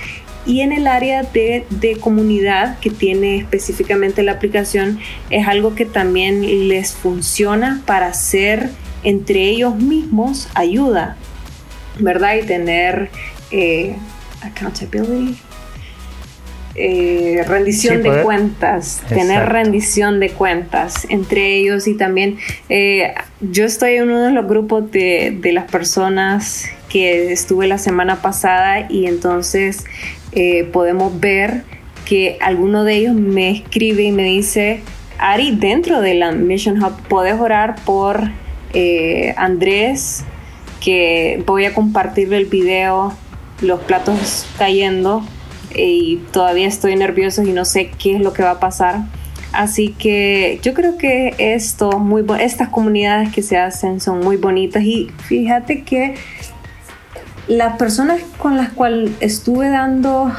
y 0.46 0.62
en 0.62 0.72
el 0.72 0.86
área 0.86 1.24
de, 1.24 1.66
comunidad 2.00 2.78
que 2.78 2.90
tiene 2.90 3.36
específicamente 3.36 4.22
la 4.22 4.32
aplicación 4.32 4.98
es 5.28 5.46
algo 5.46 5.74
que 5.74 5.84
también 5.84 6.68
les 6.68 6.94
funciona 6.94 7.82
para 7.84 8.06
hacer 8.06 8.70
entre 9.04 9.42
ellos 9.42 9.76
mismos 9.76 10.48
ayuda, 10.54 11.16
¿verdad? 11.98 12.36
Y 12.42 12.46
tener 12.46 13.10
eh, 13.50 13.96
accountability. 14.40 15.36
Eh, 16.80 17.42
rendición 17.44 18.04
de 18.04 18.22
cuentas, 18.22 19.02
tener 19.08 19.48
rendición 19.48 20.20
de 20.20 20.30
cuentas 20.30 21.08
entre 21.10 21.56
ellos 21.56 21.88
y 21.88 21.94
también 21.96 22.38
eh, 22.68 23.14
yo 23.40 23.64
estoy 23.64 23.94
en 23.94 24.04
uno 24.04 24.26
de 24.26 24.30
los 24.30 24.46
grupos 24.46 24.88
de, 24.92 25.36
de, 25.40 25.50
las 25.50 25.68
personas 25.68 26.66
que 26.88 27.32
estuve 27.32 27.66
la 27.66 27.78
semana 27.78 28.22
pasada 28.22 28.86
y 28.88 29.06
entonces 29.06 29.86
eh, 30.30 30.68
podemos 30.72 31.18
ver 31.18 31.64
que 32.04 32.38
alguno 32.40 32.84
de 32.84 32.94
ellos 32.94 33.14
me 33.16 33.50
escribe 33.50 34.04
y 34.04 34.12
me 34.12 34.22
dice, 34.22 34.80
Ari, 35.18 35.56
dentro 35.56 36.00
de 36.00 36.14
la 36.14 36.30
Mission 36.30 36.80
Hub, 36.80 36.92
puedes 37.08 37.40
orar 37.40 37.74
por 37.84 38.30
Andrés, 39.36 40.22
que 40.80 41.42
voy 41.44 41.64
a 41.64 41.74
compartirle 41.74 42.36
el 42.36 42.46
video, 42.46 43.12
los 43.62 43.80
platos 43.80 44.46
cayendo 44.58 45.24
y 45.74 46.16
todavía 46.32 46.66
estoy 46.66 46.96
nervioso 46.96 47.42
y 47.42 47.52
no 47.52 47.64
sé 47.64 47.90
qué 47.98 48.16
es 48.16 48.20
lo 48.20 48.32
que 48.32 48.42
va 48.42 48.52
a 48.52 48.60
pasar. 48.60 49.02
Así 49.52 49.94
que 49.98 50.60
yo 50.62 50.74
creo 50.74 50.98
que 50.98 51.34
esto, 51.38 51.98
muy 51.98 52.24
estas 52.40 52.68
comunidades 52.68 53.32
que 53.32 53.42
se 53.42 53.56
hacen 53.56 54.00
son 54.00 54.20
muy 54.20 54.36
bonitas 54.36 54.82
y 54.82 55.10
fíjate 55.26 55.82
que 55.84 56.16
las 57.46 57.78
personas 57.78 58.20
con 58.36 58.56
las 58.56 58.70
cuales 58.70 59.10
estuve 59.20 59.70
dando 59.70 60.30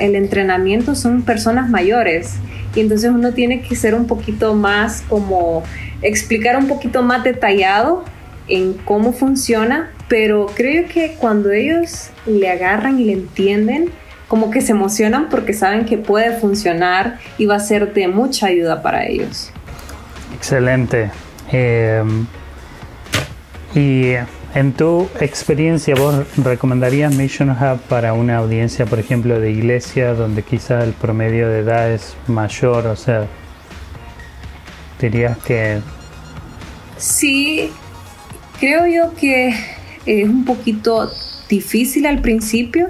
el 0.00 0.16
entrenamiento 0.16 0.94
son 0.94 1.22
personas 1.22 1.68
mayores 1.68 2.36
y 2.74 2.80
entonces 2.80 3.10
uno 3.10 3.32
tiene 3.32 3.60
que 3.60 3.76
ser 3.76 3.94
un 3.94 4.06
poquito 4.06 4.54
más 4.54 5.02
como 5.08 5.62
explicar 6.00 6.56
un 6.56 6.66
poquito 6.66 7.02
más 7.02 7.22
detallado 7.22 8.04
en 8.48 8.72
cómo 8.72 9.12
funciona, 9.12 9.90
pero 10.08 10.46
creo 10.54 10.88
que 10.88 11.16
cuando 11.18 11.52
ellos 11.52 12.10
le 12.26 12.50
agarran 12.50 12.98
y 12.98 13.04
le 13.04 13.12
entienden, 13.12 13.90
como 14.32 14.50
que 14.50 14.62
se 14.62 14.72
emocionan 14.72 15.28
porque 15.28 15.52
saben 15.52 15.84
que 15.84 15.98
puede 15.98 16.38
funcionar 16.38 17.18
y 17.36 17.44
va 17.44 17.56
a 17.56 17.60
ser 17.60 17.92
de 17.92 18.08
mucha 18.08 18.46
ayuda 18.46 18.80
para 18.80 19.04
ellos. 19.04 19.50
Excelente. 20.34 21.10
Eh, 21.52 22.02
y 23.74 24.14
en 24.54 24.72
tu 24.72 25.06
experiencia, 25.20 25.94
¿vos 25.94 26.24
recomendarías 26.38 27.14
Mission 27.14 27.50
Hub 27.50 27.78
para 27.90 28.14
una 28.14 28.38
audiencia, 28.38 28.86
por 28.86 28.98
ejemplo, 28.98 29.38
de 29.38 29.50
iglesia, 29.50 30.14
donde 30.14 30.42
quizá 30.42 30.82
el 30.82 30.94
promedio 30.94 31.50
de 31.50 31.58
edad 31.58 31.92
es 31.92 32.16
mayor? 32.26 32.86
O 32.86 32.96
sea, 32.96 33.26
dirías 34.98 35.36
que... 35.44 35.80
Sí, 36.96 37.70
creo 38.58 38.86
yo 38.86 39.14
que 39.14 39.54
es 40.06 40.26
un 40.26 40.46
poquito 40.46 41.10
difícil 41.50 42.06
al 42.06 42.22
principio 42.22 42.88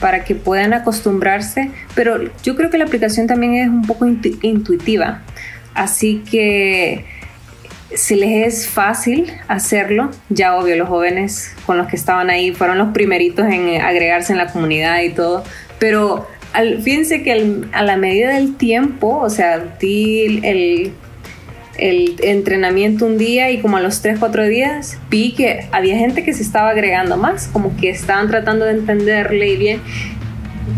para 0.00 0.24
que 0.24 0.34
puedan 0.34 0.72
acostumbrarse, 0.72 1.70
pero 1.94 2.18
yo 2.42 2.56
creo 2.56 2.70
que 2.70 2.78
la 2.78 2.84
aplicación 2.84 3.26
también 3.26 3.54
es 3.54 3.68
un 3.68 3.82
poco 3.82 4.06
intuitiva, 4.06 5.22
así 5.74 6.22
que 6.30 7.04
si 7.94 8.14
les 8.14 8.46
es 8.46 8.68
fácil 8.68 9.32
hacerlo, 9.48 10.10
ya 10.28 10.56
obvio, 10.56 10.76
los 10.76 10.88
jóvenes 10.88 11.54
con 11.66 11.76
los 11.76 11.88
que 11.88 11.96
estaban 11.96 12.30
ahí 12.30 12.52
fueron 12.52 12.78
los 12.78 12.92
primeritos 12.92 13.46
en 13.46 13.80
agregarse 13.80 14.32
en 14.32 14.38
la 14.38 14.46
comunidad 14.46 15.00
y 15.02 15.10
todo, 15.10 15.44
pero 15.78 16.26
al, 16.52 16.82
fíjense 16.82 17.22
que 17.22 17.62
a 17.72 17.82
la 17.82 17.96
medida 17.96 18.34
del 18.34 18.56
tiempo, 18.56 19.18
o 19.18 19.30
sea, 19.30 19.58
di 19.80 20.40
el, 20.42 20.92
el 21.78 22.16
entrenamiento 22.22 23.06
un 23.06 23.18
día 23.18 23.50
y 23.50 23.60
como 23.60 23.76
a 23.76 23.80
los 23.80 24.02
3, 24.02 24.18
4 24.18 24.44
días 24.44 24.98
vi 25.08 25.32
que 25.32 25.68
había 25.72 25.96
gente 25.96 26.24
que 26.24 26.32
se 26.32 26.42
estaba 26.42 26.70
agregando 26.70 27.16
más, 27.16 27.48
como 27.48 27.76
que 27.76 27.90
estaban 27.90 28.28
tratando 28.28 28.64
de 28.64 28.72
entenderle 28.72 29.56
bien. 29.56 29.80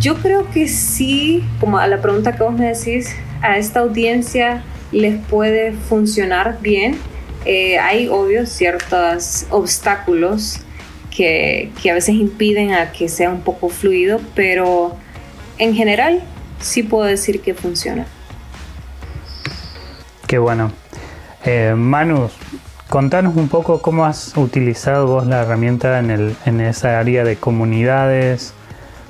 Yo 0.00 0.16
creo 0.16 0.48
que 0.50 0.68
sí, 0.68 1.44
como 1.60 1.78
a 1.78 1.86
la 1.86 2.00
pregunta 2.00 2.36
que 2.36 2.42
vos 2.42 2.52
me 2.52 2.66
decís, 2.66 3.14
a 3.40 3.58
esta 3.58 3.80
audiencia 3.80 4.62
les 4.92 5.18
puede 5.26 5.72
funcionar 5.72 6.58
bien. 6.60 6.96
Eh, 7.44 7.78
hay, 7.78 8.08
obvio, 8.08 8.46
ciertos 8.46 9.46
obstáculos 9.50 10.60
que, 11.14 11.70
que 11.82 11.90
a 11.90 11.94
veces 11.94 12.14
impiden 12.14 12.72
a 12.72 12.92
que 12.92 13.08
sea 13.08 13.30
un 13.30 13.40
poco 13.40 13.68
fluido, 13.68 14.20
pero 14.34 14.96
en 15.58 15.74
general 15.74 16.22
sí 16.60 16.82
puedo 16.82 17.04
decir 17.04 17.40
que 17.40 17.54
funciona. 17.54 18.06
Qué 20.26 20.38
bueno. 20.38 20.81
Eh, 21.44 21.74
Manu, 21.76 22.30
contanos 22.88 23.36
un 23.36 23.48
poco 23.48 23.82
cómo 23.82 24.04
has 24.04 24.36
utilizado 24.36 25.06
vos 25.06 25.26
la 25.26 25.42
herramienta 25.42 25.98
en, 25.98 26.36
en 26.44 26.60
esa 26.60 26.98
área 26.98 27.24
de 27.24 27.36
comunidades, 27.36 28.54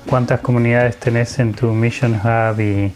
cuántas 0.08 0.40
comunidades 0.40 0.96
tenés 0.96 1.38
en 1.38 1.52
tu 1.52 1.68
Mission 1.72 2.14
Hub 2.14 2.60
y 2.60 2.92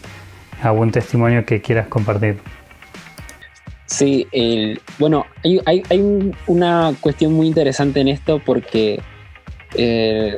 algún 0.61 0.91
testimonio 0.91 1.45
que 1.45 1.61
quieras 1.61 1.87
compartir. 1.87 2.39
Sí, 3.87 4.27
bueno, 4.99 5.25
hay, 5.65 5.81
una 6.45 6.93
cuestión 6.99 7.33
muy 7.33 7.47
interesante 7.47 8.01
en 8.01 8.09
esto 8.09 8.41
porque 8.45 8.99
eh, 9.75 10.37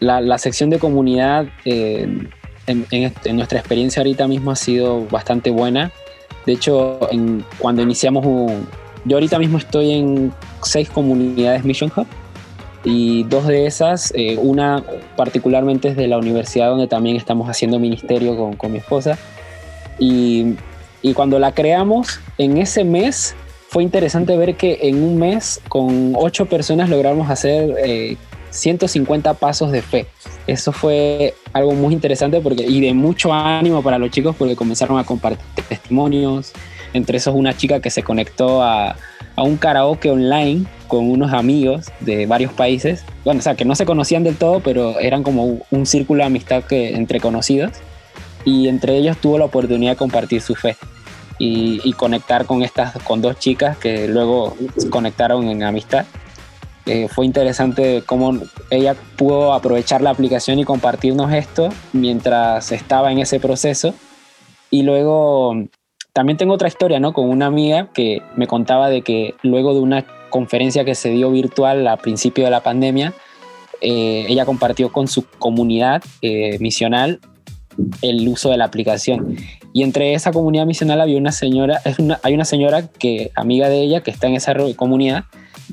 la, 0.00 0.38
sección 0.38 0.70
de 0.70 0.78
comunidad 0.78 1.46
eh, 1.66 2.08
en, 2.66 3.36
nuestra 3.36 3.58
experiencia 3.58 4.00
ahorita 4.00 4.26
mismo 4.26 4.50
ha 4.50 4.56
sido 4.56 5.06
bastante 5.08 5.50
buena. 5.50 5.92
De 6.46 6.52
hecho, 6.52 6.98
cuando 7.58 7.82
iniciamos 7.82 8.24
un, 8.24 8.66
yo 9.04 9.16
ahorita 9.16 9.38
mismo 9.38 9.58
estoy 9.58 9.92
en 9.92 10.32
seis 10.62 10.88
comunidades 10.88 11.64
Mission 11.64 11.92
Hub 11.94 12.06
y 12.84 13.24
dos 13.24 13.46
de 13.46 13.66
esas, 13.66 14.12
eh, 14.14 14.38
una 14.40 14.84
particularmente 15.16 15.88
es 15.88 15.96
de 15.96 16.06
la 16.06 16.18
universidad 16.18 16.68
donde 16.68 16.86
también 16.86 17.16
estamos 17.16 17.48
haciendo 17.48 17.80
ministerio 17.80 18.36
con, 18.36 18.54
con 18.54 18.70
mi 18.70 18.78
esposa. 18.78 19.18
Y, 19.98 20.54
y, 21.02 21.14
cuando 21.14 21.38
la 21.38 21.52
creamos, 21.52 22.20
en 22.38 22.58
ese 22.58 22.84
mes 22.84 23.34
fue 23.68 23.82
interesante 23.82 24.36
ver 24.36 24.56
que 24.56 24.78
en 24.82 25.02
un 25.02 25.18
mes 25.18 25.60
con 25.68 26.14
ocho 26.16 26.46
personas 26.46 26.88
logramos 26.88 27.28
hacer 27.28 27.74
eh, 27.84 28.16
150 28.50 29.34
pasos 29.34 29.72
de 29.72 29.82
fe. 29.82 30.06
Eso 30.46 30.72
fue 30.72 31.34
algo 31.56 31.72
muy 31.72 31.92
interesante 31.92 32.40
porque, 32.40 32.64
y 32.64 32.80
de 32.80 32.94
mucho 32.94 33.32
ánimo 33.32 33.82
para 33.82 33.98
los 33.98 34.10
chicos 34.10 34.36
porque 34.36 34.56
comenzaron 34.56 34.98
a 34.98 35.04
compartir 35.04 35.44
testimonios. 35.68 36.52
Entre 36.92 37.18
esos 37.18 37.34
una 37.34 37.54
chica 37.56 37.80
que 37.80 37.90
se 37.90 38.02
conectó 38.02 38.62
a, 38.62 38.96
a 39.34 39.42
un 39.42 39.56
karaoke 39.56 40.10
online 40.10 40.64
con 40.88 41.10
unos 41.10 41.32
amigos 41.32 41.86
de 42.00 42.26
varios 42.26 42.52
países. 42.52 43.04
Bueno, 43.24 43.40
o 43.40 43.42
sea, 43.42 43.54
que 43.54 43.64
no 43.64 43.74
se 43.74 43.84
conocían 43.84 44.24
del 44.24 44.36
todo, 44.36 44.60
pero 44.60 44.98
eran 45.00 45.22
como 45.22 45.60
un 45.70 45.86
círculo 45.86 46.20
de 46.20 46.26
amistad 46.26 46.64
que, 46.64 46.94
entre 46.94 47.20
conocidos. 47.20 47.72
Y 48.44 48.68
entre 48.68 48.96
ellos 48.96 49.18
tuvo 49.18 49.38
la 49.38 49.46
oportunidad 49.46 49.92
de 49.92 49.96
compartir 49.96 50.40
su 50.40 50.54
fe. 50.54 50.76
Y, 51.38 51.80
y, 51.84 51.92
conectar 51.92 52.46
con 52.46 52.62
estas 52.62 52.94
con 53.02 53.20
dos 53.20 53.38
chicas 53.38 53.76
que 53.76 54.08
luego 54.08 54.56
conectaron 54.88 55.46
en 55.48 55.64
amistad 55.64 56.06
eh, 56.86 57.08
fue 57.08 57.26
interesante 57.26 58.04
cómo 58.06 58.38
ella 58.70 58.94
pudo 59.16 59.52
aprovechar 59.52 60.02
la 60.02 60.10
aplicación 60.10 60.60
y 60.60 60.64
compartirnos 60.64 61.32
esto 61.32 61.68
mientras 61.92 62.70
estaba 62.70 63.10
en 63.10 63.18
ese 63.18 63.40
proceso. 63.40 63.92
Y 64.70 64.82
luego 64.82 65.54
también 66.12 66.36
tengo 66.36 66.54
otra 66.54 66.68
historia, 66.68 67.00
¿no? 67.00 67.12
Con 67.12 67.28
una 67.28 67.46
amiga 67.46 67.90
que 67.92 68.22
me 68.36 68.46
contaba 68.46 68.88
de 68.88 69.02
que 69.02 69.34
luego 69.42 69.74
de 69.74 69.80
una 69.80 70.06
conferencia 70.30 70.84
que 70.84 70.94
se 70.94 71.10
dio 71.10 71.30
virtual 71.30 71.86
a 71.88 71.96
principio 71.96 72.44
de 72.44 72.50
la 72.50 72.62
pandemia, 72.62 73.12
eh, 73.80 74.24
ella 74.28 74.46
compartió 74.46 74.92
con 74.92 75.08
su 75.08 75.26
comunidad 75.38 76.02
eh, 76.22 76.56
misional 76.60 77.20
el 78.00 78.26
uso 78.28 78.50
de 78.50 78.58
la 78.58 78.64
aplicación. 78.64 79.36
Y 79.72 79.82
entre 79.82 80.14
esa 80.14 80.32
comunidad 80.32 80.66
misional 80.66 81.00
había 81.00 81.18
una 81.18 81.32
señora, 81.32 81.80
hay 82.22 82.34
una 82.34 82.44
señora 82.44 82.88
que, 82.88 83.30
amiga 83.34 83.68
de 83.68 83.82
ella, 83.82 84.02
que 84.02 84.10
está 84.10 84.28
en 84.28 84.34
esa 84.34 84.54
comunidad, 84.76 85.24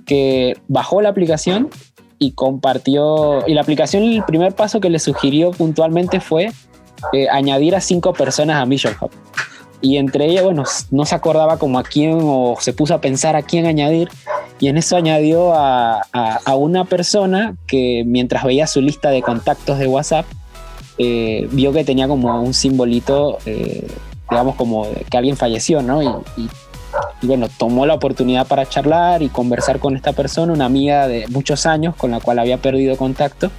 que 0.06 0.58
bajó 0.68 1.02
la 1.02 1.10
aplicación 1.10 1.70
y 2.20 2.32
compartió, 2.32 3.48
y 3.48 3.54
la 3.54 3.62
aplicación 3.62 4.04
el 4.04 4.24
primer 4.24 4.56
paso 4.56 4.80
que 4.80 4.90
le 4.90 5.00
sugirió 5.00 5.52
puntualmente 5.52 6.20
fue 6.20 6.52
eh, 7.12 7.28
añadir 7.30 7.76
a 7.76 7.82
cinco 7.82 8.14
personas 8.14 8.62
a 8.62 8.66
Mission 8.66 8.96
Hub. 9.00 9.12
Y 9.82 9.98
entre 9.98 10.28
ellas, 10.28 10.46
bueno, 10.46 10.64
no 10.92 11.06
se 11.06 11.14
acordaba 11.14 11.60
como 11.60 11.78
a 11.78 11.84
quién 11.84 12.20
o 12.22 12.56
se 12.60 12.72
puso 12.72 12.94
a 12.94 13.02
pensar 13.02 13.36
a 13.36 13.42
quién 13.42 13.66
añadir. 13.66 14.08
Y 14.60 14.70
en 14.70 14.78
eso 14.78 14.96
añadió 14.96 15.54
a, 15.54 16.04
a, 16.14 16.56
una 16.56 16.86
persona 16.86 17.58
que 17.68 18.04
mientras 18.06 18.46
veía 18.46 18.66
su 18.66 18.80
lista 18.80 19.10
de 19.10 19.22
contactos 19.22 19.80
de 19.80 19.88
WhatsApp, 19.88 20.26
eh, 20.98 21.50
vio 21.52 21.74
que 21.74 21.84
tenía 21.84 22.08
como 22.08 22.42
un 22.42 22.54
simbolito, 22.54 23.40
eh, 23.46 23.86
digamos, 24.30 24.56
como 24.56 24.88
que 25.10 25.18
alguien 25.18 25.36
falleció, 25.36 25.82
¿no? 25.82 26.24
Y 27.22 27.28
bueno, 27.28 27.48
tomó 27.58 27.86
la 27.86 27.94
oportunidad 27.94 28.48
para 28.48 28.68
charlar 28.68 29.22
y 29.22 29.30
conversar 29.30 29.80
con 29.80 29.96
esta 29.96 30.14
persona, 30.14 30.54
una 30.54 30.66
amiga 30.66 31.08
de 31.08 31.28
muchos 31.28 31.66
años 31.66 31.96
con 31.96 32.12
la 32.12 32.20
cual 32.20 32.40
había 32.40 32.58
perdido 32.58 32.98
contacto. 32.98 33.52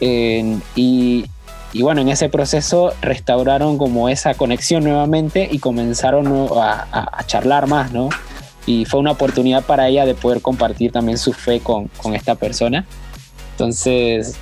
y, 0.00 1.24
bueno, 1.80 2.02
en 2.02 2.08
ese 2.08 2.28
proceso 2.28 2.92
restauraron 3.00 3.78
como 3.78 4.08
esa 4.08 4.34
conexión 4.34 4.84
nuevamente 4.84 5.48
y 5.50 5.58
comenzaron 5.58 6.48
a, 6.56 7.24
charlar 7.26 7.66
más, 7.66 7.92
¿no? 7.92 8.10
Y 8.66 8.84
fue 8.84 9.00
una 9.00 9.12
oportunidad 9.12 9.64
para 9.64 9.88
ella 9.88 10.04
de 10.04 10.14
poder 10.14 10.40
compartir 10.40 10.92
también 10.92 11.18
su 11.18 11.32
fe 11.32 11.60
con, 11.60 11.88
con 11.88 12.14
esta 12.14 12.34
persona. 12.34 12.84
Entonces, 13.52 14.36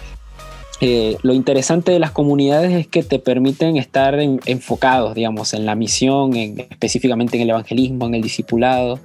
eh, 0.80 1.18
lo 1.22 1.34
interesante 1.34 1.92
de 1.92 1.98
las 1.98 2.10
comunidades 2.10 2.72
es 2.72 2.86
que 2.86 3.02
te 3.02 3.18
permiten 3.18 3.76
estar 3.76 4.18
enfocados, 4.18 5.14
digamos, 5.14 5.52
en 5.52 5.66
la 5.66 5.74
misión, 5.74 6.34
específicamente 6.36 7.36
en 7.36 7.42
el 7.42 7.50
evangelismo, 7.50 8.06
en 8.06 8.14
el 8.14 8.22
discipulado. 8.22 8.98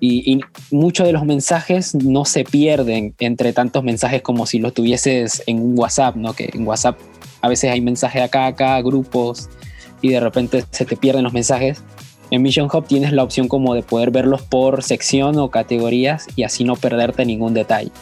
Y, 0.00 0.40
muchos 0.72 1.06
de 1.06 1.12
los 1.12 1.24
mensajes 1.24 1.94
no 1.94 2.24
se 2.24 2.42
pierden 2.42 3.14
entre 3.20 3.52
tantos 3.52 3.84
mensajes 3.84 4.20
como 4.20 4.46
si 4.46 4.58
los 4.58 4.74
tuvieses 4.74 5.44
en 5.46 5.78
WhatsApp, 5.78 6.16
¿no? 6.16 6.32
Que 6.32 6.50
en 6.52 6.66
WhatsApp 6.66 6.98
a 7.40 7.48
veces 7.48 7.70
hay 7.70 7.80
mensajes 7.80 8.20
acá, 8.20 8.46
acá, 8.46 8.80
grupos, 8.82 9.48
y 10.00 10.08
de 10.08 10.18
repente 10.18 10.64
se 10.72 10.84
te 10.84 10.96
pierden 10.96 11.22
los 11.22 11.32
mensajes. 11.32 11.84
En 12.32 12.42
Mission 12.42 12.68
Hub 12.72 12.86
tienes 12.88 13.12
la 13.12 13.22
opción 13.22 13.46
como 13.46 13.74
de 13.74 13.84
poder 13.84 14.10
verlos 14.10 14.42
por 14.42 14.82
sección 14.82 15.38
o 15.38 15.50
categorías 15.50 16.26
y 16.34 16.42
así 16.42 16.64
no 16.64 16.74
perderte 16.74 17.24
ningún 17.24 17.54
detalle. 17.54 17.92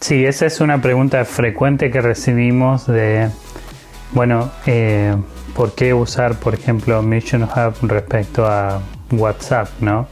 Sí, 0.00 0.24
esa 0.24 0.46
es 0.46 0.60
una 0.60 0.80
pregunta 0.80 1.24
frecuente 1.24 1.90
que 1.90 2.00
recibimos 2.00 2.86
de, 2.86 3.30
bueno, 4.12 4.50
eh, 4.66 5.16
¿por 5.54 5.74
qué 5.74 5.94
usar, 5.94 6.38
por 6.38 6.54
ejemplo, 6.54 7.00
Mission 7.02 7.44
Hub 7.44 7.74
respecto 7.88 8.46
a 8.46 8.80
WhatsApp, 9.10 9.68
no? 9.80 10.06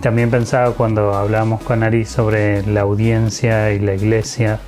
También 0.00 0.30
pensaba 0.30 0.72
cuando 0.72 1.14
hablábamos 1.14 1.62
con 1.62 1.82
Ari 1.82 2.04
sobre 2.04 2.66
la 2.66 2.82
audiencia 2.82 3.72
y 3.72 3.78
la 3.78 3.94
iglesia, 3.94 4.58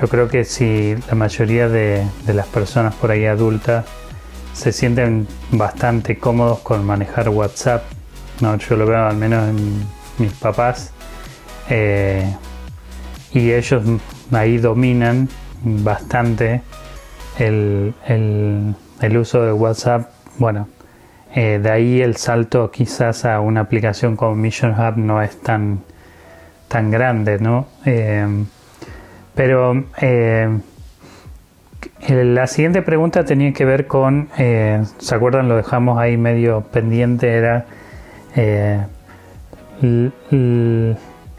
yo 0.00 0.08
creo 0.08 0.28
que 0.28 0.44
si 0.44 0.94
la 1.08 1.14
mayoría 1.14 1.68
de, 1.68 2.06
las 2.26 2.46
personas 2.46 2.94
por 2.94 3.10
ahí 3.10 3.26
adultas 3.26 3.84
se 4.52 4.72
sienten 4.72 5.26
bastante 5.50 6.18
cómodos 6.18 6.60
con 6.60 6.84
manejar 6.84 7.28
WhatsApp, 7.28 7.84
no, 8.40 8.56
yo 8.56 8.76
lo 8.76 8.86
veo 8.86 9.06
al 9.06 9.16
menos 9.16 9.48
en 9.48 9.84
mis 10.18 10.32
papás, 10.32 10.92
eh, 11.70 12.32
y 13.32 13.52
ellos 13.52 13.82
ahí 14.32 14.58
dominan 14.58 15.28
bastante 15.62 16.62
el, 17.38 17.94
uso 19.16 19.42
de 19.42 19.52
WhatsApp. 19.52 20.10
Bueno, 20.38 20.68
eh, 21.34 21.58
de 21.62 21.70
ahí 21.70 22.00
el 22.00 22.16
salto 22.16 22.70
quizás 22.70 23.24
a 23.24 23.40
una 23.40 23.60
aplicación 23.60 24.16
como 24.16 24.34
Mission 24.34 24.72
Hub 24.72 24.96
no 24.96 25.22
es 25.22 25.40
tan, 25.40 25.80
tan 26.68 26.90
grande, 26.90 27.38
¿no? 27.38 27.66
Eh, 27.84 28.44
pero 29.34 29.84
eh, 30.00 30.58
la 32.08 32.46
siguiente 32.46 32.82
pregunta 32.82 33.24
tenía 33.24 33.52
que 33.52 33.64
ver 33.64 33.86
con, 33.86 34.28
¿se 34.36 35.14
acuerdan? 35.14 35.48
Lo 35.48 35.56
dejamos 35.56 35.98
ahí 35.98 36.16
medio 36.16 36.62
pendiente, 36.62 37.32
era 37.32 37.66
eh, 38.36 38.80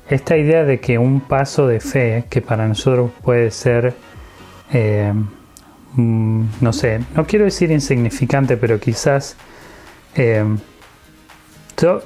esta 0.10 0.38
idea 0.38 0.64
de 0.64 0.80
que 0.80 0.97
un 0.97 1.22
paso 1.22 1.68
de 1.68 1.80
fe, 1.80 2.26
que 2.30 2.41
para 2.41 2.68
nosotros 2.68 3.12
puede 3.24 3.51
ser, 3.51 3.93
eh, 4.72 5.14
mm, 5.93 6.43
no 6.62 6.74
sé, 6.74 7.01
no 7.16 7.26
quiero 7.26 7.45
decir 7.45 7.72
insignificante, 7.72 8.57
pero 8.57 8.80
quizás 8.80 9.36
eh, 10.16 10.43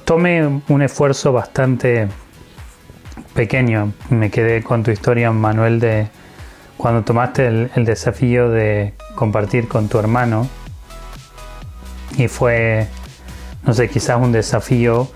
tome 0.04 0.62
un 0.68 0.82
esfuerzo 0.82 1.32
bastante 1.32 2.08
pequeño. 3.34 3.92
Me 4.10 4.30
quedé 4.30 4.62
con 4.62 4.82
tu 4.82 4.90
historia, 4.90 5.32
Manuel, 5.32 5.80
de 5.80 6.08
cuando 6.76 7.02
tomaste 7.02 7.46
el, 7.46 7.84
desafío 7.84 8.50
de 8.50 8.94
compartir 9.14 9.68
con 9.68 9.88
tu 9.88 9.98
hermano 9.98 10.48
y 12.16 12.28
fue, 12.28 12.88
no 13.64 13.72
sé, 13.74 13.88
quizás 13.88 14.20
un 14.20 14.32
desafío, 14.32 15.08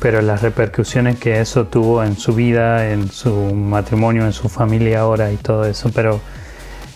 pero 0.00 0.22
las 0.22 0.42
repercusiones 0.42 1.18
que 1.18 1.40
eso 1.40 1.66
tuvo 1.66 2.02
en 2.02 2.16
su 2.16 2.34
vida, 2.34 2.90
en 2.90 3.10
su 3.10 3.34
matrimonio, 3.54 4.24
en 4.24 4.32
su 4.32 4.48
familia 4.48 5.00
ahora 5.00 5.30
y 5.30 5.36
todo 5.36 5.64
eso, 5.66 5.90
pero 5.94 6.20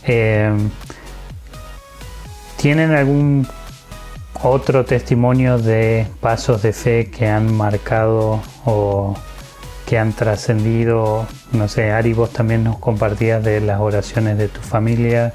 eh, 0.04 0.50
¿tienen 2.56 2.92
algún 2.92 3.46
otro 4.42 4.84
testimonio 4.84 5.58
de 5.58 6.06
pasos 6.20 6.62
de 6.62 6.72
fe 6.72 7.10
que 7.10 7.28
han 7.28 7.54
marcado 7.54 8.42
o 8.64 9.14
que 9.86 9.98
han 9.98 10.12
trascendido, 10.12 11.26
no 11.52 11.68
sé, 11.68 11.92
Ari, 11.92 12.14
vos 12.14 12.30
también 12.30 12.64
nos 12.64 12.78
compartías 12.78 13.44
de 13.44 13.60
las 13.60 13.80
oraciones 13.80 14.38
de 14.38 14.48
tu 14.48 14.60
familia 14.60 15.32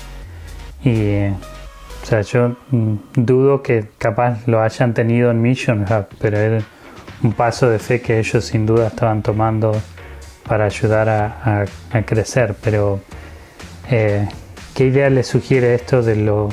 y, 0.83 1.27
o 1.27 2.05
sea, 2.05 2.21
yo 2.21 2.55
mm, 2.71 2.95
dudo 3.15 3.61
que 3.61 3.89
capaz 3.99 4.47
lo 4.47 4.61
hayan 4.61 4.93
tenido 4.95 5.29
en 5.29 5.41
Mission 5.41 5.83
Hub, 5.83 6.07
pero 6.19 6.39
es 6.39 6.63
un 7.23 7.33
paso 7.33 7.69
de 7.69 7.79
fe 7.79 8.01
que 8.01 8.19
ellos 8.19 8.45
sin 8.45 8.65
duda 8.65 8.87
estaban 8.87 9.21
tomando 9.21 9.71
para 10.47 10.65
ayudar 10.65 11.09
a, 11.09 11.65
crecer, 12.05 12.55
pero 12.63 12.99
eh, 13.89 14.27
¿qué 14.73 14.85
idea 14.85 15.09
les 15.09 15.27
sugiere 15.27 15.75
esto 15.75 16.01
de 16.01 16.15
lo, 16.15 16.49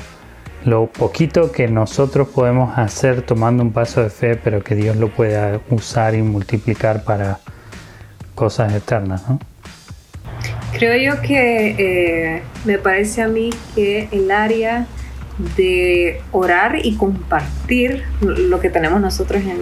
poquito 0.99 1.53
que 1.53 1.69
nosotros 1.69 2.29
podemos 2.29 2.77
hacer 2.77 3.23
tomando 3.23 3.63
un 3.63 3.73
paso 3.73 4.03
de 4.03 4.11
fe, 4.11 4.37
pero 4.37 4.63
que 4.63 4.75
Dios 4.75 4.97
lo 4.97 5.09
pueda 5.09 5.61
usar 5.71 6.15
y 6.15 6.23
multiplicar 6.23 7.05
para 7.05 7.39
cosas 8.35 8.75
eternas. 8.75 9.23
Creo 10.73 10.97
yo 10.97 11.23
que 11.23 11.75
eh, 11.79 12.43
me 12.67 12.79
parece 12.79 13.23
a 13.23 13.29
mí 13.29 13.51
que 13.75 14.09
el 14.13 14.31
área 14.31 14.87
de 15.57 16.21
orar 16.33 16.85
y 16.85 16.97
compartir 16.97 18.05
lo 18.21 18.61
que 18.61 18.69
tenemos 18.69 19.01
nosotros 19.01 19.43
en, 19.43 19.61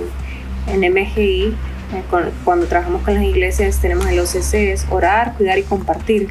en 0.68 0.80
MGI, 0.80 1.54
eh, 1.94 2.02
cuando 2.44 2.66
trabajamos 2.66 3.02
con 3.02 3.14
las 3.14 3.24
iglesias 3.24 3.80
tenemos 3.80 4.06
el 4.06 4.18
OCC, 4.18 4.90
orar, 4.90 5.34
cuidar 5.36 5.58
y 5.58 5.62
compartir. 5.62 6.28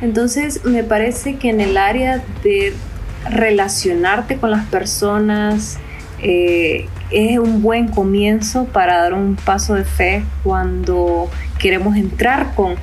Entonces 0.00 0.64
me 0.64 0.84
parece 0.84 1.36
que 1.36 1.48
en 1.48 1.60
el 1.60 1.76
área 1.76 2.22
de 2.42 2.74
relacionarte 3.28 4.36
con 4.36 4.50
las 4.50 4.66
personas, 4.66 5.78
eh, 6.22 6.86
es 7.10 7.38
un 7.38 7.62
buen 7.62 7.88
comienzo 7.88 8.64
para 8.66 8.98
dar 8.98 9.14
un 9.14 9.36
paso 9.36 9.74
de 9.74 9.84
fe 9.84 10.24
cuando 10.42 11.30
queremos 11.58 11.96
entrar 11.96 12.54
con 12.54 12.74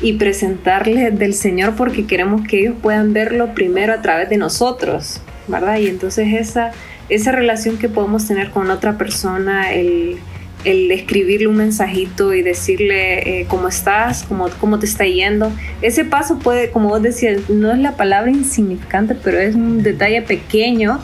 y 0.00 0.14
presentarles 0.14 1.18
del 1.18 1.34
Señor 1.34 1.74
porque 1.74 2.06
queremos 2.06 2.46
que 2.46 2.60
ellos 2.60 2.74
puedan 2.80 3.12
verlo 3.12 3.54
primero 3.54 3.92
a 3.94 4.02
través 4.02 4.28
de 4.28 4.36
nosotros, 4.36 5.20
¿verdad? 5.46 5.78
Y 5.78 5.88
entonces 5.88 6.34
esa, 6.34 6.72
esa 7.08 7.32
relación 7.32 7.78
que 7.78 7.88
podemos 7.88 8.26
tener 8.26 8.50
con 8.50 8.70
otra 8.70 8.98
persona, 8.98 9.72
el, 9.72 10.18
el 10.66 10.90
escribirle 10.90 11.46
un 11.46 11.56
mensajito 11.56 12.34
y 12.34 12.42
decirle 12.42 13.40
eh, 13.40 13.46
cómo 13.48 13.68
estás, 13.68 14.24
cómo, 14.24 14.48
cómo 14.60 14.78
te 14.80 14.86
está 14.86 15.04
yendo, 15.04 15.52
ese 15.80 16.04
paso 16.04 16.38
puede, 16.40 16.70
como 16.70 16.88
vos 16.88 17.00
decías, 17.00 17.48
no 17.48 17.72
es 17.72 17.78
la 17.78 17.96
palabra 17.96 18.30
insignificante, 18.32 19.14
pero 19.14 19.38
es 19.38 19.54
un 19.54 19.84
detalle 19.84 20.22
pequeño 20.22 21.00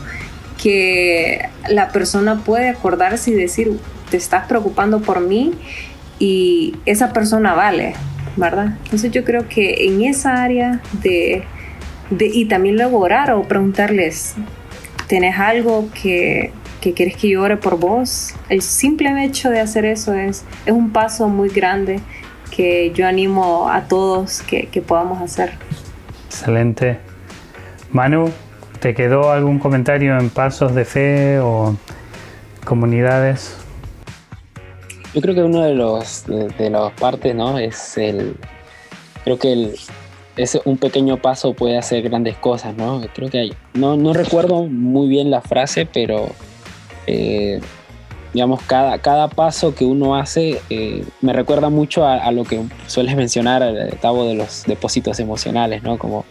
que 0.61 1.49
la 1.69 1.93
persona 1.93 2.43
puede 2.45 2.69
acordarse 2.69 3.31
y 3.31 3.35
decir, 3.35 3.73
te 4.11 4.17
estás 4.17 4.47
preocupando 4.47 5.01
por 5.01 5.21
mí 5.21 5.53
y 6.19 6.75
esa 6.85 7.13
persona 7.13 7.55
vale, 7.55 7.95
¿verdad? 8.37 8.77
Entonces 8.85 9.13
yo 9.13 9.25
creo 9.25 9.49
que 9.49 9.87
en 9.87 10.03
esa 10.03 10.43
área 10.43 10.81
de, 11.03 11.45
y 12.19 12.47
también 12.47 12.77
luego 12.77 12.99
orar 12.99 13.31
o 13.31 13.45
preguntarles, 13.45 14.35
¿tienes 15.07 15.39
algo 15.39 15.89
que, 16.01 16.53
quieres 16.91 17.17
que 17.17 17.29
yo 17.29 17.43
ore 17.43 17.57
por 17.57 17.79
vos? 17.79 18.35
El 18.49 18.63
simple 18.63 19.09
hecho 19.25 19.49
de 19.51 19.61
hacer 19.61 19.85
eso 19.85 20.15
es, 20.15 20.45
es 20.67 20.73
un 20.73 20.91
paso 20.91 21.29
muy 21.29 21.49
grande 21.49 22.01
que 22.51 22.91
yo 22.93 23.07
animo 23.07 23.71
a 23.71 23.83
todos 23.83 24.43
que, 24.43 24.67
que 24.67 24.83
podamos 24.83 25.23
hacer. 25.23 25.53
Excelente. 26.29 26.99
Manu, 27.93 28.31
¿Te 28.83 28.95
quedó 28.95 29.31
algún 29.31 29.61
comentario 29.61 30.19
en 30.19 30.29
pasos 30.29 30.75
de 30.75 30.85
fe 30.85 31.39
o 31.39 31.77
comunidades? 32.65 33.57
Yo 35.15 35.21
creo 35.21 35.37
que 35.37 35.43
uno 35.45 35.63
de 35.63 35.73
los 35.73 36.25
de, 36.27 36.69
las 36.69 36.93
partes, 36.95 37.33
¿no? 37.33 37.61
Es 37.61 37.97
el. 37.97 38.35
Creo 39.23 39.39
que 39.39 39.53
el, 39.53 39.77
es 40.37 40.59
un 40.65 40.79
pequeño 40.79 41.19
paso 41.19 41.55
puede 41.55 41.79
hacer 41.79 42.03
grandes 42.03 42.37
cosas, 42.39 42.75
¿no? 42.75 43.01
Creo 43.15 43.31
que 43.31 43.39
hay. 43.39 43.55
No, 43.73 43.97
no 43.97 44.15
recuerdo 44.15 44.65
muy 44.65 45.07
bien 45.07 45.31
la 45.31 45.43
frase, 45.43 45.87
pero. 45.87 46.31
Eh, 47.07 47.61
digamos, 48.33 48.63
cada, 48.63 48.99
cada 48.99 49.29
paso 49.29 49.75
que 49.75 49.85
uno 49.85 50.17
hace 50.17 50.61
eh, 50.71 51.05
me 51.21 51.33
recuerda 51.33 51.69
mucho 51.69 52.07
a, 52.07 52.17
a, 52.17 52.33
lo 52.33 52.45
que 52.45 52.63
sueles 52.87 53.15
mencionar 53.15 53.63
cabo 54.01 54.27
de 54.27 54.35
los 54.35 54.65
depósitos 54.65 55.21
emocionales, 55.21 55.83
¿no? 55.83 55.99
Como 55.99 56.25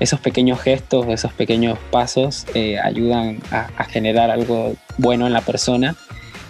esos 0.00 0.20
pequeños 0.20 0.60
gestos, 0.60 1.06
esos 1.08 1.32
pequeños 1.32 1.78
pasos 1.90 2.46
eh, 2.54 2.78
ayudan 2.78 3.38
a, 3.50 3.84
generar 3.84 4.30
algo 4.30 4.74
bueno 4.98 5.26
en 5.26 5.32
la 5.32 5.40
persona. 5.40 5.96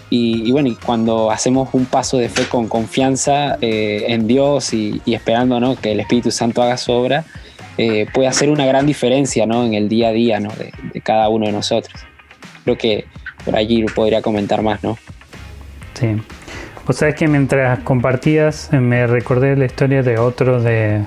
Y, 0.08 0.52
bueno, 0.52 0.68
y 0.68 0.76
cuando 0.76 1.32
hacemos 1.32 1.70
un 1.72 1.84
paso 1.84 2.16
de 2.18 2.28
fe 2.28 2.44
con 2.48 2.68
confianza 2.68 3.58
eh, 3.60 4.04
en 4.08 4.28
Dios 4.28 4.72
y, 4.72 5.02
esperando 5.06 5.58
¿no? 5.58 5.74
que 5.74 5.92
el 5.92 6.00
Espíritu 6.00 6.30
Santo 6.30 6.62
haga 6.62 6.76
su 6.76 6.92
obra, 6.92 7.24
eh, 7.76 8.06
puede 8.14 8.28
hacer 8.28 8.48
una 8.48 8.64
gran 8.66 8.86
diferencia 8.86 9.46
¿no? 9.46 9.64
en 9.64 9.74
el 9.74 9.88
día 9.88 10.08
a 10.08 10.12
día 10.12 10.38
¿no? 10.38 10.50
de, 10.50 10.72
de, 10.92 11.00
cada 11.00 11.28
uno 11.28 11.46
de 11.46 11.52
nosotros. 11.52 12.00
Creo 12.64 12.78
que 12.78 13.04
por 13.46 13.56
allí 13.56 13.86
podría 13.86 14.20
comentar 14.20 14.60
más, 14.60 14.84
¿no? 14.84 14.98
Sí. 15.94 16.20
Pues 16.84 16.98
sabes 16.98 17.14
que 17.14 17.26
mientras 17.26 17.78
compartías 17.78 18.70
me 18.72 19.06
recordé 19.06 19.56
la 19.56 19.64
historia 19.64 20.02
de 20.02 20.18
otro 20.18 20.60
de, 20.62 21.04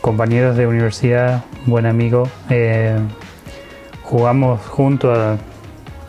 compañeros 0.00 0.56
de 0.56 0.66
universidad, 0.66 1.44
buen 1.66 1.84
amigo. 1.84 2.28
Eh, 2.48 2.96
jugamos 4.02 4.60
juntos 4.62 5.38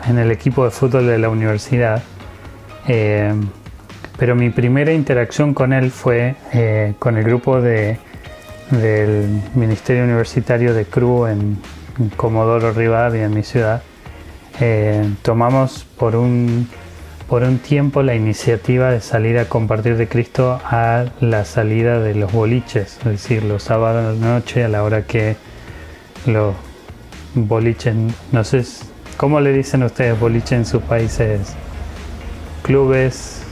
en 0.07 0.17
el 0.17 0.31
equipo 0.31 0.63
de 0.63 0.71
fútbol 0.71 1.07
de 1.07 1.17
la 1.17 1.29
universidad. 1.29 2.01
Eh, 2.87 3.33
pero 4.17 4.35
mi 4.35 4.49
primera 4.51 4.93
interacción 4.93 5.53
con 5.53 5.73
él 5.73 5.91
fue 5.91 6.35
eh, 6.53 6.93
con 6.99 7.17
el 7.17 7.23
grupo 7.23 7.61
de, 7.61 7.97
del 8.71 9.41
Ministerio 9.55 10.03
Universitario 10.03 10.73
de 10.73 10.85
CRU 10.85 11.27
en, 11.27 11.57
Comodoro 12.15 12.71
Rivadavia, 12.71 13.25
en 13.25 13.33
mi 13.33 13.43
ciudad. 13.43 13.83
Tomamos 15.23 15.85
por 15.97 16.15
un 16.15 16.67
por 17.31 17.43
un 17.43 17.59
tiempo 17.59 18.03
la 18.03 18.13
iniciativa 18.13 18.91
de 18.91 18.99
salir 18.99 19.39
a 19.39 19.45
compartir 19.45 19.95
de 19.95 20.09
Cristo 20.09 20.59
a 20.65 21.05
la 21.21 21.45
salida 21.45 22.01
de 22.01 22.13
los 22.13 22.33
boliches, 22.33 22.97
es 22.97 23.05
decir, 23.05 23.43
los 23.43 23.63
sábados 23.63 24.15
de 24.15 24.19
la 24.19 24.33
noche 24.33 24.65
a 24.65 24.67
la 24.67 24.83
hora 24.83 25.07
que 25.07 25.37
los 26.25 26.53
boliches, 27.33 27.95
no 28.33 28.43
sé, 28.43 28.65
¿cómo 29.15 29.39
le 29.39 29.53
dicen 29.53 29.81
ustedes 29.83 30.19
boliche 30.19 30.55
en 30.55 30.65
sus 30.65 30.81
países? 30.81 31.53
Clubes. 32.63 33.43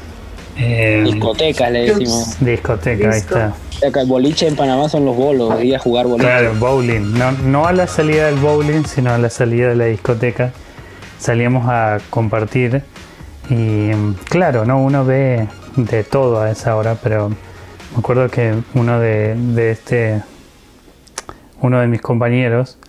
Eh, 0.58 1.04
discotecas 1.06 1.72
le 1.72 1.84
decimos. 1.84 2.36
Discoteca, 2.42 3.12
ahí 3.12 3.20
está. 3.20 3.54
El 3.82 4.08
boliche 4.08 4.48
en 4.48 4.58
Panamá 4.58 4.90
son 4.90 5.06
los 5.06 5.16
bolos, 5.16 5.64
ir 5.64 5.78
a 5.78 5.80
jugar 5.80 6.06
boliche. 6.06 6.26
Claro, 6.26 6.54
bowling. 6.56 7.14
No, 7.18 7.32
no 7.32 7.66
a 7.66 7.72
la 7.72 7.88
salida 7.88 8.26
del 8.26 8.40
bowling, 8.40 8.84
sino 8.84 9.14
a 9.14 9.18
la 9.18 9.30
salida 9.30 9.70
de 9.70 9.78
la 9.78 9.86
discoteca. 9.86 10.52
Salíamos 11.20 11.70
a 11.70 12.00
compartir 12.10 12.82
y 13.50 13.92
claro, 14.30 14.66
¿no? 14.66 14.82
uno 14.82 15.06
ve 15.06 15.48
de 15.76 16.04
todo 16.04 16.42
a 16.42 16.50
esa 16.50 16.76
hora, 16.76 16.96
pero 16.96 17.30
me 17.30 17.98
acuerdo 17.98 18.30
que 18.30 18.56
uno 18.74 19.00
de, 19.00 19.72
este, 19.72 20.24
uno 21.62 21.80
de 21.80 21.88
mis 21.88 22.02
compañeros, 22.02 22.80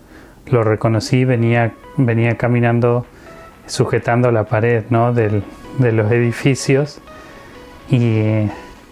lo 0.46 0.64
reconocí, 0.64 1.24
venía, 1.24 1.74
venía 1.96 2.36
caminando 2.36 3.04
sujetando 3.66 4.32
la 4.32 4.44
pared 4.44 4.84
¿no? 4.90 5.12
de 5.12 5.42
los 5.78 6.10
edificios 6.10 7.00
y 7.90 8.48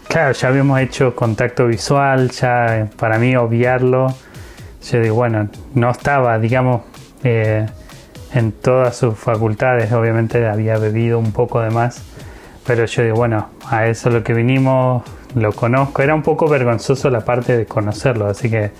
claro, 0.08 0.32
ya 0.32 0.48
habíamos 0.48 0.80
hecho 0.80 1.14
contacto 1.14 1.66
visual, 1.66 2.30
ya 2.30 2.88
para 2.98 3.18
mí 3.18 3.36
obviarlo, 3.36 4.12
yo 4.90 5.00
digo, 5.00 5.14
bueno, 5.14 5.48
no 5.74 5.90
estaba, 5.90 6.38
digamos, 6.38 6.82
eh, 7.22 7.66
en 8.34 8.52
todas 8.52 8.96
sus 8.96 9.16
facultades, 9.16 9.92
obviamente 9.92 10.46
había 10.46 10.78
bebido 10.78 11.18
un 11.18 11.32
poco 11.32 11.60
de 11.60 11.70
más, 11.70 12.02
pero 12.66 12.84
yo 12.84 13.02
digo, 13.02 13.16
bueno, 13.16 13.48
a 13.68 13.86
eso 13.86 14.08
es 14.08 14.14
lo 14.14 14.22
que 14.22 14.34
vinimos, 14.34 15.02
lo 15.34 15.52
conozco, 15.52 16.02
era 16.02 16.14
un 16.14 16.22
poco 16.22 16.48
vergonzoso 16.48 17.10
la 17.10 17.20
parte 17.20 17.56
de 17.56 17.66
conocerlo, 17.66 18.26
así 18.26 18.50
que 18.50 18.70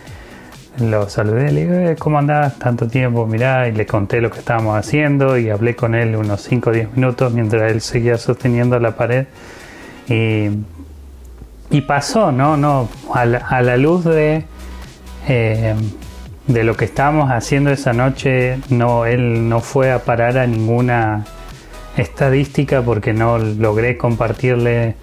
lo 0.80 1.09
saludé, 1.09 1.51
le 1.51 1.64
digo, 1.64 1.74
eh, 1.74 1.96
¿cómo 1.99 2.18
andás? 2.18 2.59
Tanto 2.59 2.86
tiempo, 2.86 3.26
mirá, 3.26 3.68
y 3.68 3.72
le 3.72 3.86
conté 3.86 4.20
lo 4.20 4.30
que 4.30 4.38
estábamos 4.38 4.76
haciendo 4.76 5.36
y 5.36 5.51
hablé 5.51 5.74
con 5.74 5.94
él 5.94 6.14
unos 6.14 6.42
5 6.42 6.70
o 6.70 6.72
10 6.72 6.96
minutos 6.96 7.32
mientras 7.32 7.72
él 7.72 7.80
seguía 7.80 8.16
sosteniendo 8.16 8.78
la 8.78 8.92
pared. 8.92 9.26
Y, 10.09 10.49
y 11.70 11.80
pasó, 11.82 12.32
¿no? 12.32 12.57
no 12.57 12.88
a, 13.12 13.24
la, 13.26 13.76
luz 13.76 14.05
de, 14.05 14.44
eh, 15.26 15.74
de 16.49 16.64
lo 16.64 16.76
que 16.76 16.84
estábamos 16.84 17.30
haciendo 17.30 17.70
esa 17.70 17.92
noche, 17.92 18.59
no, 18.68 19.07
él 19.07 19.49
no 19.49 19.61
fue 19.61 19.92
a 19.92 20.01
parar 20.01 20.36
a 20.38 20.46
ninguna 20.46 21.24
estadística 21.96 22.82
porque 22.82 23.12
no 23.12 23.38
logré 23.38 23.96
compartirle, 23.96 24.96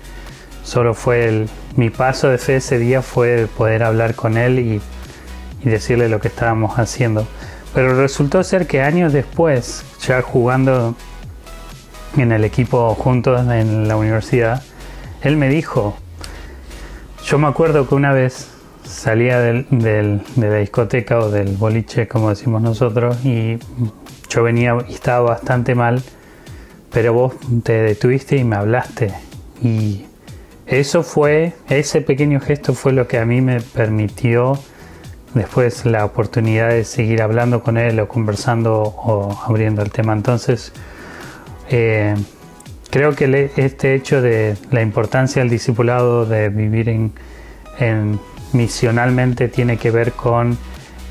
solo 0.64 0.94
fue 0.94 1.28
el, 1.28 1.50
mi 1.78 1.90
paso 1.90 2.28
de 2.28 2.38
fe 2.38 2.58
ese 2.58 2.78
día 2.78 3.02
fue 3.02 3.48
poder 3.58 3.84
hablar 3.84 4.16
con 4.16 4.38
él 4.38 4.60
y 4.60 4.82
y 5.66 5.70
decirle 5.70 6.08
lo 6.08 6.22
que 6.22 6.30
estábamos 6.30 6.80
haciendo. 6.80 7.28
Pero 7.74 8.00
resultó 8.00 8.44
ser 8.44 8.68
que 8.68 8.82
años 8.82 9.12
después, 9.12 9.84
ya 10.02 10.22
jugando 10.22 10.96
en 12.16 12.32
el 12.32 12.46
equipo 12.46 12.94
juntos 12.96 13.42
en 13.52 13.88
la 13.88 13.98
universidad, 13.98 14.64
él 15.22 15.36
me 15.36 15.50
dijo, 15.50 15.98
yo 17.26 17.38
me 17.38 17.48
acuerdo 17.48 17.90
que 17.90 17.96
una 17.96 18.14
vez 18.14 18.50
salía 18.86 19.40
de 19.40 20.22
la 20.38 20.56
discoteca 20.56 21.20
o 21.20 21.30
del 21.30 21.56
boliche, 21.58 22.08
como 22.08 22.30
decimos 22.30 22.62
nosotros, 22.62 23.26
y 23.26 23.58
yo 24.30 24.44
venía 24.44 24.78
y 24.88 24.94
estaba 24.94 25.32
bastante 25.32 25.76
mal, 25.76 26.02
pero 26.92 27.14
vos 27.14 27.34
te 27.64 27.74
detuviste 27.74 28.38
y 28.38 28.44
me 28.44 28.56
hablaste. 28.56 29.14
Y 29.62 30.06
eso 30.68 31.04
fue, 31.04 31.54
ese 31.70 32.02
pequeño 32.02 32.40
gesto 32.40 32.74
fue 32.74 32.92
lo 32.92 33.08
que 33.08 33.20
a 33.20 33.26
mí 33.26 33.42
me 33.42 33.62
permitió 33.62 34.58
después 35.36 35.86
la 35.86 36.06
oportunidad 36.06 36.70
de 36.70 36.84
seguir 36.86 37.22
hablando 37.22 37.62
con 37.62 37.78
él 37.78 38.00
o 38.00 38.08
conversando 38.08 38.82
o 38.82 39.38
abriendo 39.46 39.82
el 39.82 39.92
tema. 39.92 40.14
Entonces, 40.14 40.72
eh, 41.70 42.16
creo 42.90 43.14
que 43.16 43.52
este 43.58 43.94
hecho 43.94 44.22
de 44.22 44.56
la 44.72 44.82
importancia 44.82 45.42
del 45.42 45.52
discipulado, 45.52 46.26
de 46.26 46.50
vivir 46.50 46.90
en, 46.90 48.20
misionalmente, 48.54 49.48
tiene 49.48 49.78
que 49.78 49.92
ver 49.92 50.14
con 50.14 50.58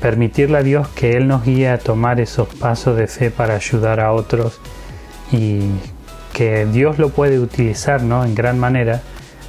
permitirle 0.01 0.57
a 0.57 0.63
Dios 0.63 0.87
que 0.89 1.17
Él 1.17 1.27
nos 1.27 1.43
guíe 1.43 1.69
a 1.69 1.77
tomar 1.77 2.19
esos 2.19 2.47
pasos 2.47 2.97
de 2.97 3.07
fe 3.07 3.31
para 3.31 3.55
ayudar 3.55 3.99
a 3.99 4.11
otros 4.11 4.59
y 5.31 5.61
que 6.33 6.65
Dios 6.65 6.99
lo 6.99 7.09
puede 7.09 7.39
utilizar 7.39 8.03
¿no? 8.03 8.25
en 8.25 8.35
gran 8.35 8.59
manera 8.59 9.01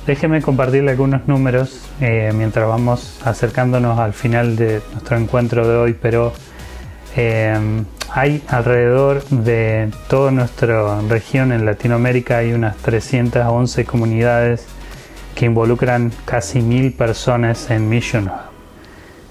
Déjeme 0.06 0.40
compartirle 0.40 0.92
algunos 0.92 1.26
números 1.26 1.80
eh, 2.00 2.30
mientras 2.32 2.68
vamos 2.68 3.18
acercándonos 3.24 3.98
al 3.98 4.12
final 4.12 4.54
de 4.54 4.80
nuestro 4.92 5.16
encuentro 5.16 5.66
de 5.66 5.76
hoy, 5.76 5.96
pero 6.00 6.32
eh, 7.16 7.58
hay 8.12 8.40
alrededor 8.46 9.24
de 9.30 9.90
toda 10.08 10.30
nuestra 10.30 11.00
región 11.08 11.50
en 11.50 11.66
Latinoamérica 11.66 12.38
hay 12.38 12.52
unas 12.52 12.76
311 12.76 13.84
comunidades 13.84 14.64
que 15.36 15.46
involucran 15.46 16.10
casi 16.24 16.60
mil 16.60 16.92
personas 16.92 17.70
en 17.70 17.88
Mission 17.88 18.32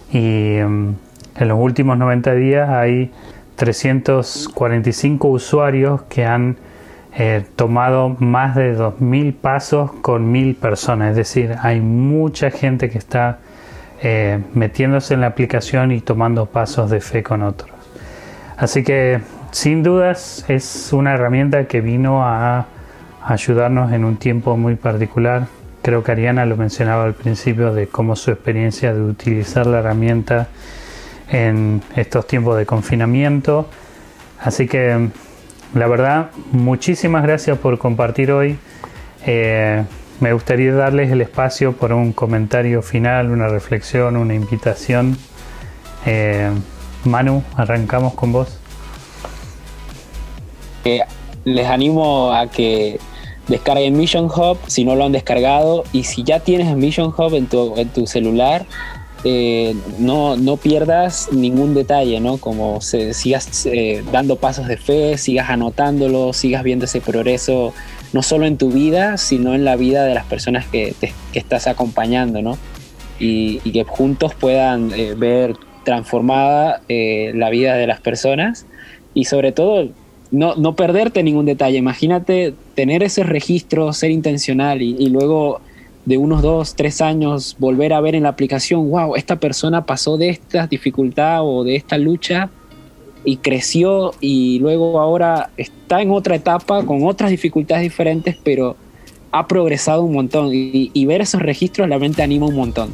Y 0.09 0.55
em, 0.55 0.95
en 1.35 1.47
los 1.49 1.59
últimos 1.59 1.97
90 1.97 2.33
días 2.35 2.69
hay 2.69 3.11
345 3.57 5.27
usuarios 5.27 6.03
que 6.03 6.25
han 6.25 6.55
He 7.17 7.45
tomado 7.55 8.17
más 8.19 8.55
de 8.55 8.77
2.000 8.77 9.35
pasos 9.35 9.91
con 10.01 10.33
1.000 10.33 10.57
personas. 10.57 11.11
Es 11.11 11.15
decir, 11.15 11.55
hay 11.61 11.79
mucha 11.79 12.51
gente 12.51 12.89
que 12.89 12.97
está 12.97 13.39
eh, 14.01 14.43
metiéndose 14.53 15.13
en 15.13 15.21
la 15.21 15.27
aplicación 15.27 15.93
y 15.93 16.01
tomando 16.01 16.45
pasos 16.47 16.89
de 16.91 16.99
fe 16.99 17.23
con 17.23 17.41
otros. 17.41 17.71
Así 18.57 18.83
que 18.83 19.21
sin 19.51 19.81
dudas 19.81 20.43
es 20.49 20.91
una 20.91 21.13
herramienta 21.13 21.67
que 21.67 21.79
vino 21.79 22.21
a 22.25 22.65
ayudarnos 23.23 23.93
en 23.93 24.03
un 24.03 24.17
tiempo 24.17 24.57
muy 24.57 24.75
particular. 24.75 25.47
Creo 25.85 26.03
que 26.03 26.13
Ariana 26.13 26.47
lo 26.47 26.57
mencionaba 26.57 27.03
al 27.03 27.13
principio 27.13 27.71
de 27.71 27.85
cómo 27.85 28.15
su 28.15 28.31
experiencia 28.31 28.91
de 28.91 29.01
utilizar 29.01 29.67
la 29.67 29.81
herramienta 29.81 30.47
en 31.29 31.83
estos 31.95 32.25
tiempos 32.25 32.57
de 32.57 32.65
confinamiento. 32.65 33.69
Así 34.39 34.65
que 34.65 35.09
la 35.75 35.85
verdad, 35.85 36.31
muchísimas 36.51 37.21
gracias 37.21 37.59
por 37.59 37.77
compartir 37.77 38.31
hoy. 38.31 38.57
Eh, 39.27 39.83
me 40.21 40.33
gustaría 40.33 40.73
darles 40.73 41.11
el 41.11 41.21
espacio 41.21 41.73
por 41.73 41.93
un 41.93 42.13
comentario 42.13 42.81
final, 42.81 43.29
una 43.29 43.47
reflexión, 43.47 44.17
una 44.17 44.33
invitación. 44.33 45.15
Eh, 46.07 46.49
Manu, 47.03 47.43
arrancamos 47.55 48.15
con 48.15 48.31
vos. 48.31 48.59
Eh, 50.83 51.01
les 51.43 51.67
animo 51.67 52.33
a 52.33 52.47
que 52.47 52.99
descarguen 53.47 53.97
Mission 53.97 54.25
Hub 54.25 54.57
si 54.67 54.83
no 54.83 54.95
lo 54.95 55.05
han 55.05 55.11
descargado 55.11 55.83
y 55.91 56.03
si 56.03 56.23
ya 56.23 56.39
tienes 56.39 56.75
Mission 56.75 57.13
Hub 57.15 57.33
en 57.33 57.47
tu, 57.47 57.75
en 57.77 57.89
tu 57.89 58.07
celular, 58.07 58.65
eh, 59.23 59.75
no, 59.97 60.37
no, 60.37 60.57
pierdas 60.57 61.29
ningún 61.31 61.73
detalle, 61.73 62.19
¿no? 62.19 62.37
Como 62.37 62.79
se, 62.81 63.15
sigas 63.15 63.65
eh, 63.65 64.03
dando 64.11 64.35
pasos 64.35 64.67
de 64.67 64.77
fe, 64.77 65.17
sigas 65.17 65.49
anotándolo, 65.49 66.31
sigas 66.31 66.61
viendo 66.61 66.85
ese 66.85 67.01
progreso, 67.01 67.73
no 68.13 68.21
solo 68.21 68.45
en 68.45 68.57
tu 68.57 68.69
vida, 68.69 69.17
sino 69.17 69.55
en 69.55 69.65
la 69.65 69.77
vida 69.77 70.05
de 70.05 70.13
las 70.13 70.25
personas 70.25 70.67
que, 70.67 70.93
estás 71.33 71.65
acompañando, 71.65 72.43
¿no? 72.43 72.57
Y, 73.19 73.59
que 73.71 73.83
juntos 73.83 74.35
puedan 74.35 74.91
eh, 74.93 75.15
ver 75.17 75.55
transformada 75.83 76.81
la 76.87 77.49
vida 77.49 77.75
de 77.75 77.87
las 77.87 78.01
personas 78.01 78.65
y 79.13 79.25
sobre 79.25 79.51
todo 79.51 79.89
no, 80.35 80.55
no, 80.55 80.75
perderte 80.75 81.23
ningún 81.23 81.45
detalle. 81.45 81.77
Imagínate 81.77 82.53
tener 82.75 83.03
ese 83.03 83.23
registro, 83.23 83.93
ser 83.93 84.11
intencional 84.11 84.81
y, 84.81 85.07
luego 85.09 85.61
de 86.05 86.17
unos 86.17 86.41
dos, 86.41 86.75
tres 86.75 87.01
años 87.01 87.55
volver 87.57 87.93
a 87.93 88.01
ver 88.01 88.15
en 88.15 88.23
la 88.23 88.29
aplicación, 88.29 88.89
wow, 88.91 89.15
esta 89.15 89.37
persona 89.37 89.85
pasó 89.85 90.17
de 90.17 90.29
esta 90.29 90.67
dificultad 90.67 91.39
o 91.43 91.63
de 91.63 91.75
esta 91.75 91.97
lucha 91.97 92.49
y 93.23 93.37
creció 93.37 94.13
y 94.19 94.59
luego 94.59 94.99
ahora 94.99 95.49
está 95.57 96.01
en 96.01 96.11
otra 96.11 96.35
etapa 96.35 96.85
con 96.85 97.03
otras 97.05 97.31
dificultades 97.31 97.83
diferentes, 97.83 98.37
pero 98.43 98.75
ha 99.31 99.47
progresado 99.47 100.03
un 100.03 100.13
montón 100.13 100.51
y, 100.53 101.05
ver 101.05 101.21
esos 101.21 101.41
registros 101.41 101.87
realmente 101.87 102.21
anima 102.21 102.45
un 102.45 102.55
montón, 102.55 102.93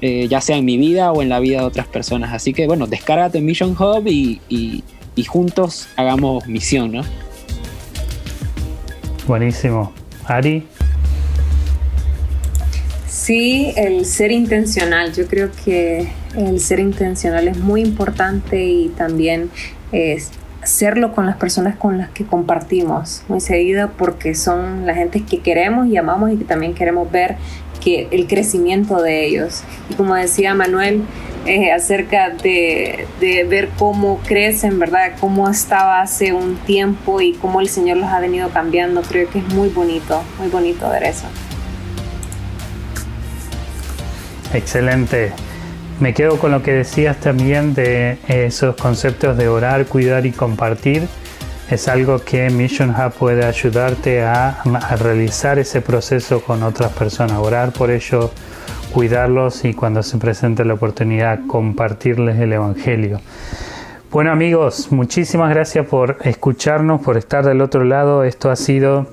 eh, 0.00 0.26
ya 0.28 0.40
sea 0.40 0.56
en 0.56 0.64
mi 0.64 0.78
vida 0.78 1.12
o 1.12 1.20
en 1.20 1.28
la 1.28 1.40
vida 1.40 1.58
de 1.58 1.64
otras 1.64 1.88
personas. 1.88 2.32
Así 2.32 2.54
que 2.54 2.66
bueno, 2.66 2.86
descárgate 2.86 3.40
Mission 3.40 3.76
Hub 3.78 4.06
y, 4.06 4.40
y 4.48 4.82
juntos 5.24 5.88
hagamos 5.96 6.46
misión, 6.46 6.92
¿no? 6.92 7.02
Buenísimo. 9.26 9.92
Ari. 10.26 10.66
Sí, 13.08 13.72
el 13.76 14.06
ser 14.06 14.30
intencional. 14.30 15.12
Yo 15.12 15.26
creo 15.26 15.50
que 15.64 16.08
el 16.36 16.60
ser 16.60 16.78
intencional 16.78 17.48
es 17.48 17.58
muy 17.58 17.80
importante 17.80 18.64
y 18.64 18.88
también 18.90 19.50
es 19.90 20.30
hacerlo 20.62 21.12
con 21.12 21.26
las 21.26 21.36
personas 21.36 21.76
con 21.76 21.96
las 21.96 22.10
que 22.10 22.24
compartimos 22.24 23.22
muy 23.28 23.40
seguido 23.40 23.92
porque 23.96 24.34
son 24.34 24.84
la 24.84 24.94
gente 24.94 25.22
que 25.22 25.38
queremos 25.38 25.86
y 25.86 25.96
amamos 25.96 26.32
y 26.32 26.36
que 26.36 26.44
también 26.44 26.74
queremos 26.74 27.10
ver 27.10 27.36
el 27.94 28.26
crecimiento 28.26 29.02
de 29.02 29.26
ellos. 29.26 29.62
Y 29.90 29.94
como 29.94 30.14
decía 30.14 30.54
Manuel, 30.54 31.02
eh, 31.46 31.70
acerca 31.70 32.30
de, 32.30 33.06
de, 33.20 33.44
ver 33.44 33.68
cómo 33.78 34.18
crecen, 34.26 34.78
¿verdad? 34.80 35.12
Cómo 35.20 35.48
estaba 35.48 36.00
hace 36.00 36.32
un 36.32 36.56
tiempo 36.56 37.20
y 37.20 37.34
cómo 37.34 37.60
el 37.60 37.68
Señor 37.68 37.98
los 37.98 38.08
ha 38.10 38.18
venido 38.18 38.50
cambiando, 38.50 39.02
creo 39.02 39.30
que 39.30 39.38
es 39.38 39.48
muy 39.48 39.68
bonito, 39.68 40.22
muy 40.38 40.48
bonito 40.48 40.90
ver 40.90 41.04
eso. 41.04 41.26
Excelente. 44.52 45.32
Me 46.00 46.12
quedo 46.12 46.38
con 46.38 46.50
lo 46.50 46.62
que 46.62 46.72
decías 46.72 47.18
también 47.20 47.74
de 47.74 48.18
esos 48.28 48.76
conceptos 48.76 49.36
de 49.36 49.48
orar, 49.48 49.86
cuidar 49.86 50.26
y 50.26 50.32
compartir. 50.32 51.08
Es 51.68 51.88
algo 51.88 52.20
que 52.20 52.48
Mission 52.48 52.90
Hub 52.90 53.12
puede 53.12 53.44
ayudarte 53.44 54.22
a, 54.22 54.62
realizar 55.00 55.58
ese 55.58 55.80
proceso 55.80 56.40
con 56.40 56.62
otras 56.62 56.92
personas. 56.92 57.38
Orar 57.38 57.72
por 57.72 57.90
ellos, 57.90 58.30
cuidarlos 58.92 59.64
y 59.64 59.74
cuando 59.74 60.04
se 60.04 60.16
presente 60.18 60.64
la 60.64 60.74
oportunidad 60.74 61.40
compartirles 61.48 62.38
el 62.38 62.52
Evangelio. 62.52 63.20
Bueno 64.12 64.30
amigos, 64.30 64.92
muchísimas 64.92 65.50
gracias 65.50 65.84
por 65.86 66.18
escucharnos, 66.22 67.02
por 67.02 67.16
estar 67.16 67.44
del 67.44 67.60
otro 67.60 67.82
lado. 67.82 68.22
Esto 68.22 68.48
ha 68.52 68.56
sido 68.56 69.08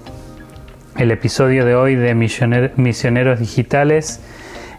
el 0.95 1.09
episodio 1.09 1.65
de 1.65 1.73
hoy 1.73 1.95
de 1.95 2.13
Misioneros 2.13 3.39
Digitales. 3.39 4.21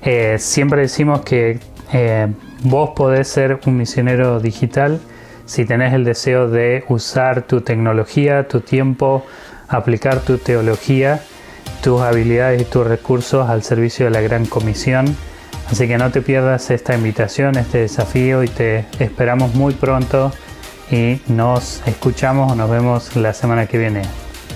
Eh, 0.02 0.36
siempre 0.38 0.82
decimos 0.82 1.22
que 1.22 1.58
eh, 1.92 2.28
vos 2.62 2.90
podés 2.94 3.26
ser 3.26 3.58
un 3.66 3.76
misionero 3.76 4.38
digital 4.38 5.00
si 5.46 5.64
tenés 5.64 5.92
el 5.92 6.04
deseo 6.04 6.48
de 6.48 6.84
usar 6.88 7.42
tu 7.42 7.60
tecnología, 7.60 8.48
tu 8.48 8.60
tiempo, 8.60 9.24
aplicar 9.68 10.20
tu 10.20 10.38
teología, 10.38 11.20
tus 11.82 12.00
habilidades 12.00 12.62
y 12.62 12.64
tus 12.64 12.86
recursos 12.86 13.48
al 13.48 13.62
servicio 13.62 14.06
de 14.06 14.10
la 14.10 14.20
Gran 14.20 14.46
Comisión. 14.46 15.16
Así 15.70 15.86
que 15.86 15.98
no 15.98 16.10
te 16.10 16.22
pierdas 16.22 16.70
esta 16.70 16.94
invitación, 16.94 17.56
este 17.56 17.78
desafío 17.78 18.42
y 18.42 18.48
te 18.48 18.86
esperamos 18.98 19.54
muy 19.54 19.74
pronto 19.74 20.32
y 20.90 21.20
nos 21.26 21.82
escuchamos 21.86 22.52
o 22.52 22.54
nos 22.54 22.70
vemos 22.70 23.16
la 23.16 23.32
semana 23.32 23.66
que 23.66 23.78
viene. 23.78 24.02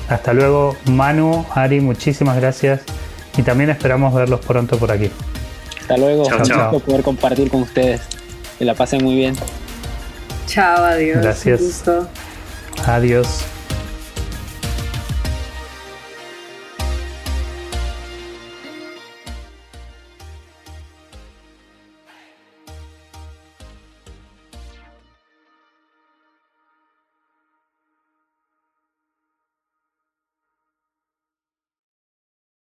Hasta 0.09 0.33
luego, 0.33 0.77
Manu, 0.91 1.45
Ari, 1.55 1.81
muchísimas 1.81 2.37
gracias 2.37 2.83
y 3.37 3.43
también 3.43 3.71
esperamos 3.71 4.15
verlos 4.15 4.41
pronto 4.41 4.79
por 4.79 4.91
aquí. 4.91 5.11
Hasta 5.81 5.97
luego, 5.97 6.25
un 6.25 6.81
poder 6.81 7.03
compartir 7.03 7.51
con 7.51 7.63
ustedes. 7.63 8.03
Que 8.59 8.65
la 8.65 8.75
pasen 8.75 9.05
muy 9.05 9.15
bien. 9.15 9.35
Chao, 10.49 10.83
adiós. 10.83 11.21
Gracias. 11.21 11.85
Adiós. 12.87 13.58